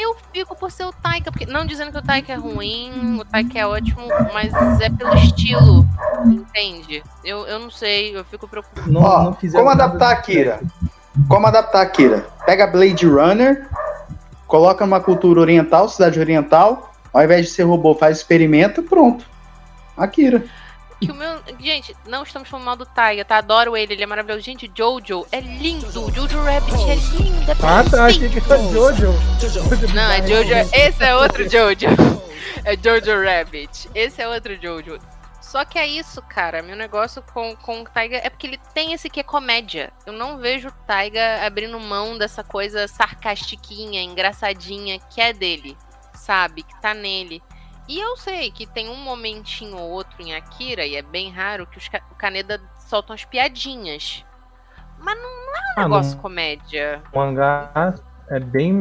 [0.00, 3.24] Eu fico por ser o Taika, porque não dizendo que o Taika é ruim, o
[3.24, 5.86] Taika é ótimo, mas é pelo estilo,
[6.24, 7.02] entende?
[7.22, 8.90] Eu, eu não sei, eu fico preocupada.
[8.90, 10.60] Não, Ó, não como adaptar a de Akira?
[11.28, 12.26] Como adaptar a Akira?
[12.46, 13.68] Pega Blade Runner,
[14.46, 19.26] coloca numa cultura oriental, cidade oriental, ao invés de ser robô, faz experimento, pronto.
[19.98, 20.44] Akira.
[21.00, 21.42] Que o meu...
[21.58, 23.38] Gente, não estamos falando mal do Taika, tá?
[23.38, 24.42] Adoro ele, ele é maravilhoso.
[24.42, 25.90] Gente, Jojo é lindo.
[25.90, 27.50] Jojo Rabbit é lindo.
[27.50, 28.04] É Ah, tá.
[28.04, 29.14] Achei que era Jojo.
[29.94, 30.54] Não, é Jojo.
[30.74, 31.86] Esse é outro Jojo.
[32.64, 33.88] É Jojo Rabbit.
[33.94, 34.98] Esse é outro Jojo.
[35.50, 36.62] Só que é isso, cara.
[36.62, 39.92] Meu negócio com, com o Taiga é porque ele tem esse que é comédia.
[40.06, 45.76] Eu não vejo o Taiga abrindo mão dessa coisa sarcastiquinha, engraçadinha que é dele,
[46.14, 46.62] sabe?
[46.62, 47.42] Que tá nele.
[47.92, 51.66] E eu sei que tem um momentinho ou outro em Akira, e é bem raro,
[51.66, 54.24] que os, ca- o Kaneda soltam as piadinhas.
[55.00, 56.22] Mas não, não é um Ah, negócio não.
[56.22, 57.02] comédia.
[57.12, 57.94] O mangá
[58.28, 58.80] é bem.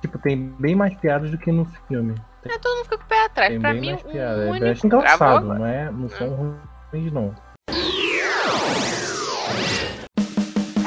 [0.00, 2.14] Tipo, tem bem mais piadas do que no filme.
[2.46, 3.50] É, todo mundo fica com o pé atrás.
[3.50, 4.46] Tem pra mim, o piada.
[4.46, 5.54] É único engraçado, Travou?
[5.58, 6.58] não, é, não são
[6.90, 7.34] ruins, não.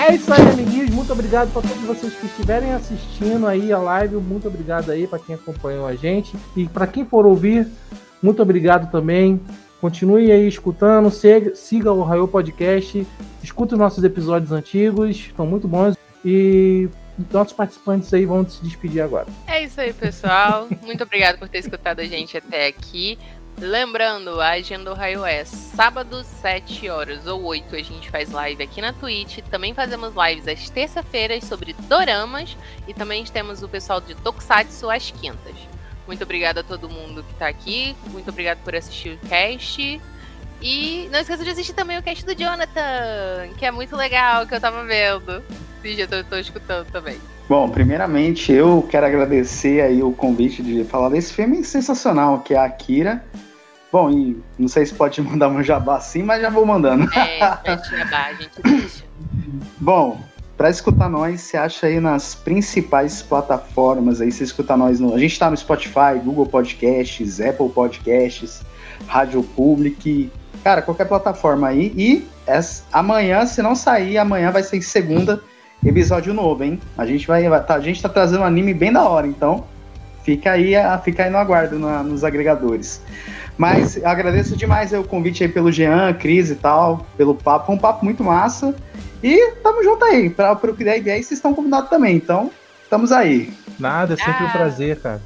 [0.04, 0.90] É isso aí, amiguinhos.
[0.90, 4.18] Muito obrigado para todos vocês que estiverem assistindo aí a live.
[4.18, 6.36] Muito obrigado aí para quem acompanhou a gente.
[6.58, 7.66] E para quem for ouvir,
[8.22, 9.40] muito obrigado também.
[9.80, 13.08] Continue aí escutando, siga, siga o Raio Podcast,
[13.42, 15.96] escute os nossos episódios antigos, estão muito bons.
[16.26, 16.90] E
[17.32, 19.28] nossos participantes aí vão se despedir agora.
[19.48, 20.68] É isso aí, pessoal.
[20.84, 23.18] Muito obrigado por ter escutado a gente até aqui.
[23.60, 28.62] Lembrando, a agenda do Raio é sábado, 7 horas ou 8, a gente faz live
[28.62, 29.40] aqui na Twitch.
[29.50, 32.58] Também fazemos lives às terça-feiras sobre doramas.
[32.88, 35.56] E também temos o pessoal de Tokusatsu às quintas.
[36.06, 37.96] Muito obrigado a todo mundo que tá aqui.
[38.12, 40.02] Muito obrigado por assistir o cast.
[40.62, 44.56] E não esqueça de assistir também o cast do Jonathan, que é muito legal, que
[44.56, 45.44] eu tava vendo.
[45.84, 47.20] E já tô escutando também.
[47.48, 52.58] Bom, primeiramente eu quero agradecer aí o convite de falar desse filme sensacional que é
[52.58, 53.24] a Akira.
[53.94, 57.08] Bom, e não sei se pode mandar um jabá assim, mas já vou mandando.
[57.16, 59.04] É, bar, a gente deixa.
[59.78, 60.20] Bom,
[60.58, 65.20] para escutar nós, você acha aí nas principais plataformas aí, você escuta nós no, a
[65.20, 68.64] gente tá no Spotify, Google Podcasts, Apple Podcasts,
[69.06, 70.32] Rádio Public,
[70.64, 75.40] cara, qualquer plataforma aí e essa- amanhã, se não sair, amanhã vai ser segunda
[75.86, 76.80] episódio novo, hein?
[76.98, 79.66] A gente vai, vai tá, a gente tá trazendo um anime bem da hora, então
[80.24, 83.02] fica aí, fica aí no aguardo na- nos agregadores.
[83.58, 87.80] Mas agradeço demais o convite aí pelo Jean, Cris e tal, pelo papo, foi um
[87.80, 88.76] papo muito massa.
[89.22, 92.52] E tamo junto aí, pra, pro que der ideia, vocês estão convidados também, então
[92.84, 93.54] estamos aí.
[93.80, 94.52] Nada, é sempre um Ah.
[94.52, 95.22] prazer, cara.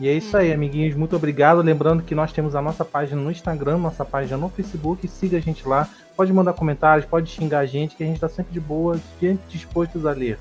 [0.00, 0.96] E é isso aí, amiguinhos.
[0.96, 1.62] Muito obrigado.
[1.62, 5.06] Lembrando que nós temos a nossa página no Instagram, nossa página no Facebook.
[5.06, 5.88] Siga a gente lá.
[6.16, 9.44] Pode mandar comentários, pode xingar a gente, que a gente tá sempre de boa, sempre
[9.48, 10.36] dispostos a ler.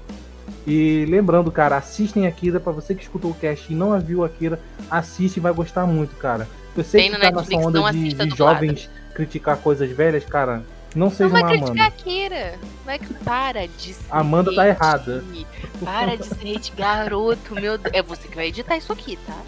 [0.65, 2.59] E lembrando, cara, assistem Akira.
[2.59, 4.59] Pra você que escutou o cast e não viu Akira,
[4.89, 6.47] assiste e vai gostar muito, cara.
[6.75, 10.23] Eu sei Tem que tá Netflix, nessa onda não de, de jovens criticar coisas velhas,
[10.25, 10.63] cara.
[10.95, 12.03] Não Não seja vai uma criticar a Amanda.
[12.03, 12.59] Kira.
[12.85, 14.05] Vai que para de ser.
[14.11, 14.69] Amanda tá hate.
[14.69, 15.23] errada.
[15.83, 17.55] Para de ser hate, garoto.
[17.55, 17.93] Meu Deus.
[17.95, 19.41] É você que vai editar isso aqui, tá?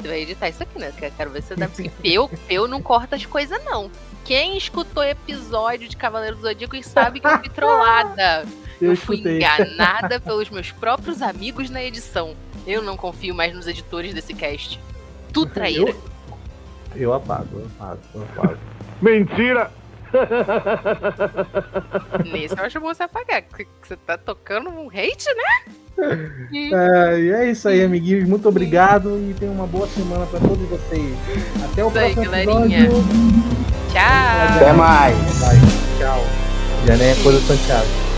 [0.00, 0.92] Você vai editar isso aqui, né?
[1.16, 1.68] Quero ver se você dá.
[1.68, 3.90] Porque eu, eu não corto as coisas, não.
[4.24, 8.44] Quem escutou episódio de Cavaleiro do Zodíaco sabe que eu fui trollada.
[8.80, 9.36] Eu Eu fui escutei.
[9.36, 12.34] enganada pelos meus próprios amigos na edição.
[12.66, 14.80] Eu não confio mais nos editores desse cast.
[15.34, 15.90] Tu traíra.
[15.90, 16.00] Eu
[17.14, 18.58] apago, eu apago, eu apago.
[19.00, 19.70] Mentira!
[22.32, 23.42] Nesse eu acho bom você apagar.
[23.42, 25.74] que Você tá tocando um hate, né?
[26.52, 28.26] É, e é isso aí, amiguinhos.
[28.28, 31.14] Muito obrigado e tenham uma boa semana pra todos vocês.
[31.62, 32.84] Até o Isso aí, próximo galerinha.
[32.84, 33.14] episódio.
[33.92, 34.56] Tchau.
[34.56, 35.16] Até mais.
[35.40, 35.56] Vai,
[35.98, 36.24] tchau.
[36.86, 38.09] Já nem é coisa do Santiago.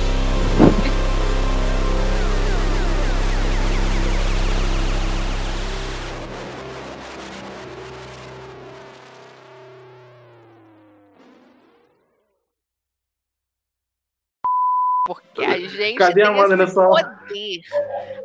[15.72, 17.60] Gente Cadê a tem Amanda esse poder.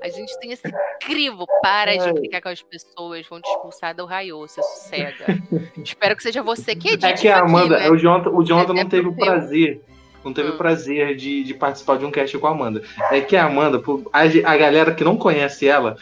[0.01, 0.71] A gente tem esse
[1.01, 1.45] crivo.
[1.61, 3.27] Para de implicar com as pessoas.
[3.27, 5.25] Vão te expulsar do raio, você sossega.
[5.83, 7.89] Espero que seja você que edite É que a isso aqui, Amanda, né?
[7.89, 9.81] o Jonathan, o Jonathan É não teve o prazer.
[10.23, 10.55] Não teve Hum.
[10.55, 12.83] o prazer de, de participar de um cast com a Amanda.
[13.11, 15.95] É que a Amanda, a, a galera que não conhece ela,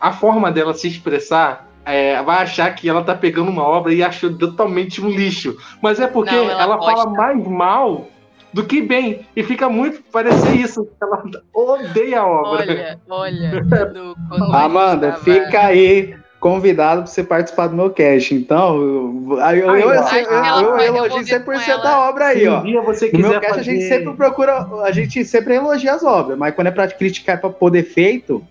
[0.00, 4.02] a forma dela se expressar é, vai achar que ela tá pegando uma obra e
[4.02, 5.56] achou totalmente um lixo.
[5.80, 8.08] Mas é porque Não, ela ela, fala mais mal
[8.52, 9.20] do que bem.
[9.36, 10.88] E fica muito parecer isso.
[11.02, 11.22] Ela
[11.54, 12.50] odeia a obra.
[12.50, 13.64] Olha, olha.
[14.54, 18.34] Amanda, tava- fica aí convidado pra você participar do meu cast.
[18.34, 21.68] Então, eu, aí eu, eu, Ai, eu, eu, ela eu vai elogio devolver com 100%
[21.68, 21.82] ela.
[21.82, 22.60] da obra aí, ó.
[22.84, 26.38] você No meu cast a gente fazer- sempre procura, a gente sempre elogia as obras,
[26.38, 28.44] mas quando é pra criticar é pra pôr defeito,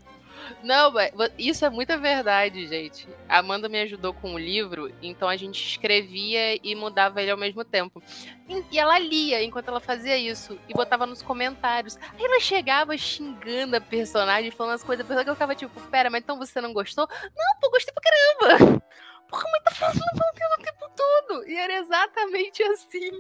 [0.66, 0.92] Não,
[1.38, 3.08] isso é muita verdade, gente.
[3.30, 7.38] A Amanda me ajudou com o livro, então a gente escrevia e mudava ele ao
[7.38, 8.02] mesmo tempo.
[8.72, 12.00] E ela lia enquanto ela fazia isso e botava nos comentários.
[12.18, 16.24] Aí ela chegava xingando a personagem, falando as coisas, que eu ficava tipo, pera, mas
[16.24, 17.08] então você não gostou?
[17.24, 18.82] Não, pô, gostei pra caramba!
[19.30, 21.48] Porra, mas tá falando o tempo todo!
[21.48, 23.20] E era exatamente assim.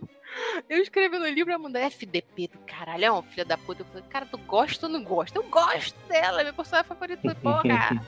[0.69, 3.81] Eu escrevi no livro, a Amanda, FDP do caralho, é uma filha da puta.
[3.81, 5.38] Eu falei, cara, tu gosta ou não gosta?
[5.38, 7.27] Eu gosto dela, é minha personagem favorita.
[7.27, 8.02] Eu falei, Porra!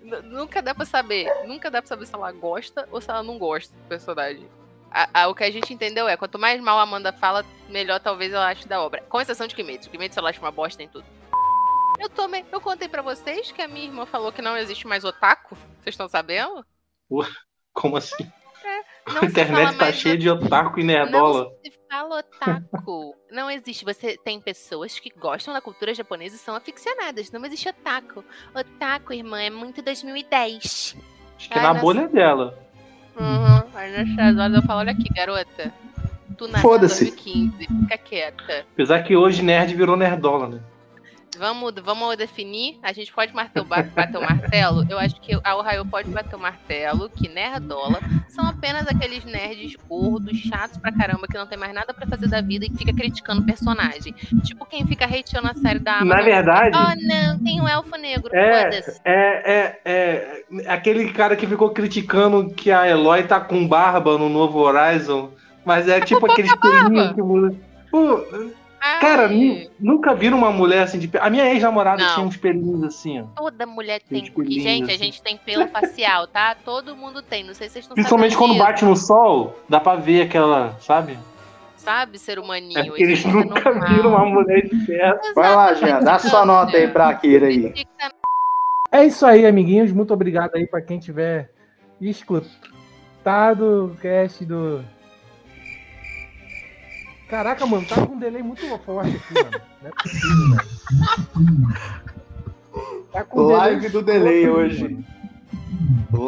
[0.24, 1.30] Nunca dá pra saber.
[1.46, 4.48] Nunca dá pra saber se ela gosta ou se ela não gosta do personagem.
[4.90, 8.00] A- a- o que a gente entendeu é, quanto mais mal a Amanda fala, melhor
[8.00, 9.02] talvez ela ache da obra.
[9.08, 9.90] Com exceção de Kimetsu.
[9.90, 11.04] Kimetsu ela acha uma bosta em tudo.
[11.98, 15.04] Eu tomei, eu contei pra vocês que a minha irmã falou que não existe mais
[15.04, 15.54] otaku.
[15.82, 16.64] Vocês estão sabendo?
[17.74, 18.32] Como assim?
[19.08, 21.44] Não a internet tá cheia de otaku e nerdola.
[21.44, 23.16] Não se fala otaku.
[23.30, 23.84] não existe.
[23.84, 27.30] Você tem pessoas que gostam da cultura japonesa e são aficionadas.
[27.30, 28.24] Não existe otaku.
[28.54, 30.96] Otaku, irmã, é muito 2010.
[31.36, 32.58] Acho que na bolha dela.
[33.18, 33.70] Uhum.
[33.74, 35.72] Aí nessas horas eu falo, olha aqui, garota.
[36.36, 37.04] Tu nasceu em Foda-se.
[37.06, 38.66] 2015, fica quieta.
[38.72, 40.60] Apesar que hoje nerd virou nerdola, né?
[41.40, 42.78] Vamos, vamos definir.
[42.82, 44.84] A gente pode martel- ba- bater o martelo.
[44.90, 47.98] Eu acho que a Ohio pode bater o martelo, que nerdola
[48.28, 52.28] são apenas aqueles nerds gordos, chatos pra caramba, que não tem mais nada pra fazer
[52.28, 54.12] da vida e fica criticando o personagem.
[54.44, 56.08] Tipo quem fica hateando a série da Amazon.
[56.18, 58.30] Na verdade- Oh, não, tem um elfo negro.
[58.36, 58.52] É,
[59.04, 60.44] é, é, é.
[60.68, 65.30] Aquele cara que ficou criticando que a Eloy tá com barba no novo Horizon.
[65.64, 66.26] Mas é tipo
[67.14, 67.56] que muda.
[68.80, 72.82] Pô, cara, nu- nunca viram uma mulher assim de A minha ex-namorada tinha uns pelinhos
[72.82, 73.24] assim, ó.
[73.36, 74.20] Toda mulher tem.
[74.20, 75.04] Gente, Porque, lindo, gente, a assim.
[75.04, 76.54] gente tem pelo facial, tá?
[76.64, 77.44] Todo mundo tem.
[77.44, 78.64] Não sei se vocês estão Principalmente quando disso.
[78.64, 81.18] bate no sol, dá pra ver aquela, sabe?
[81.76, 82.78] Sabe, ser humaninho.
[82.78, 83.88] É porque eles isso nunca normal.
[83.88, 85.34] viram uma mulher de perto.
[85.34, 87.72] Vai lá, Jean, dá sua nota aí pra Akira aí.
[88.92, 89.92] É isso aí, amiguinhos.
[89.92, 91.50] Muito obrigado aí pra quem tiver
[92.00, 94.84] escutado o cast do.
[97.30, 99.60] Caraca, mano, tá com um delay muito forte aqui, mano.
[99.80, 100.56] Não é possível.
[103.12, 104.82] Tá com um Live do delay escroto, hoje.
[104.84, 105.04] mano.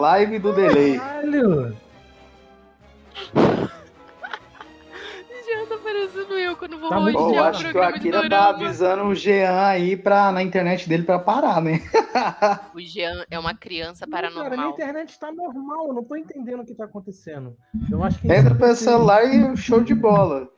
[0.00, 0.98] Live do delay.
[0.98, 1.76] Caralho!
[5.52, 7.92] Já tá parecendo eu quando vou Tá Pô, rostear eu o acho que o programa
[7.98, 11.80] de Akira tá avisando o Jean aí pra, na internet dele pra parar, né?
[12.74, 14.72] O Jean é uma criança Não, cara, minha paranormal.
[14.72, 17.54] internet tá normal, eu não tô entendendo o que tá acontecendo.
[17.90, 20.48] Eu acho que Entra pelo celular e show de bola.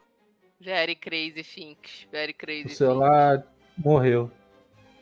[0.64, 2.06] Very crazy things.
[2.10, 2.76] Very o crazy things.
[2.78, 3.44] celular
[3.76, 4.30] morreu.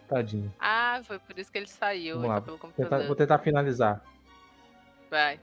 [0.09, 0.53] Tadinho.
[0.59, 2.17] Ah, foi por isso que ele saiu.
[2.17, 3.07] Vamos lá, pelo tentar- computador.
[3.07, 4.03] vou tentar finalizar.
[5.11, 5.39] Vai.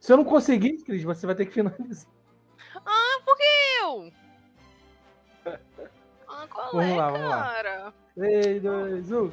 [0.00, 2.10] Se eu não conseguir, Cris, você vai ter que finalizar.
[2.84, 3.44] Ah, por que
[3.80, 4.12] eu?
[6.26, 7.42] Ah, qual Vamos é, lá, vamos lá.
[7.54, 7.94] cara?
[8.16, 9.30] 3, 2, 1.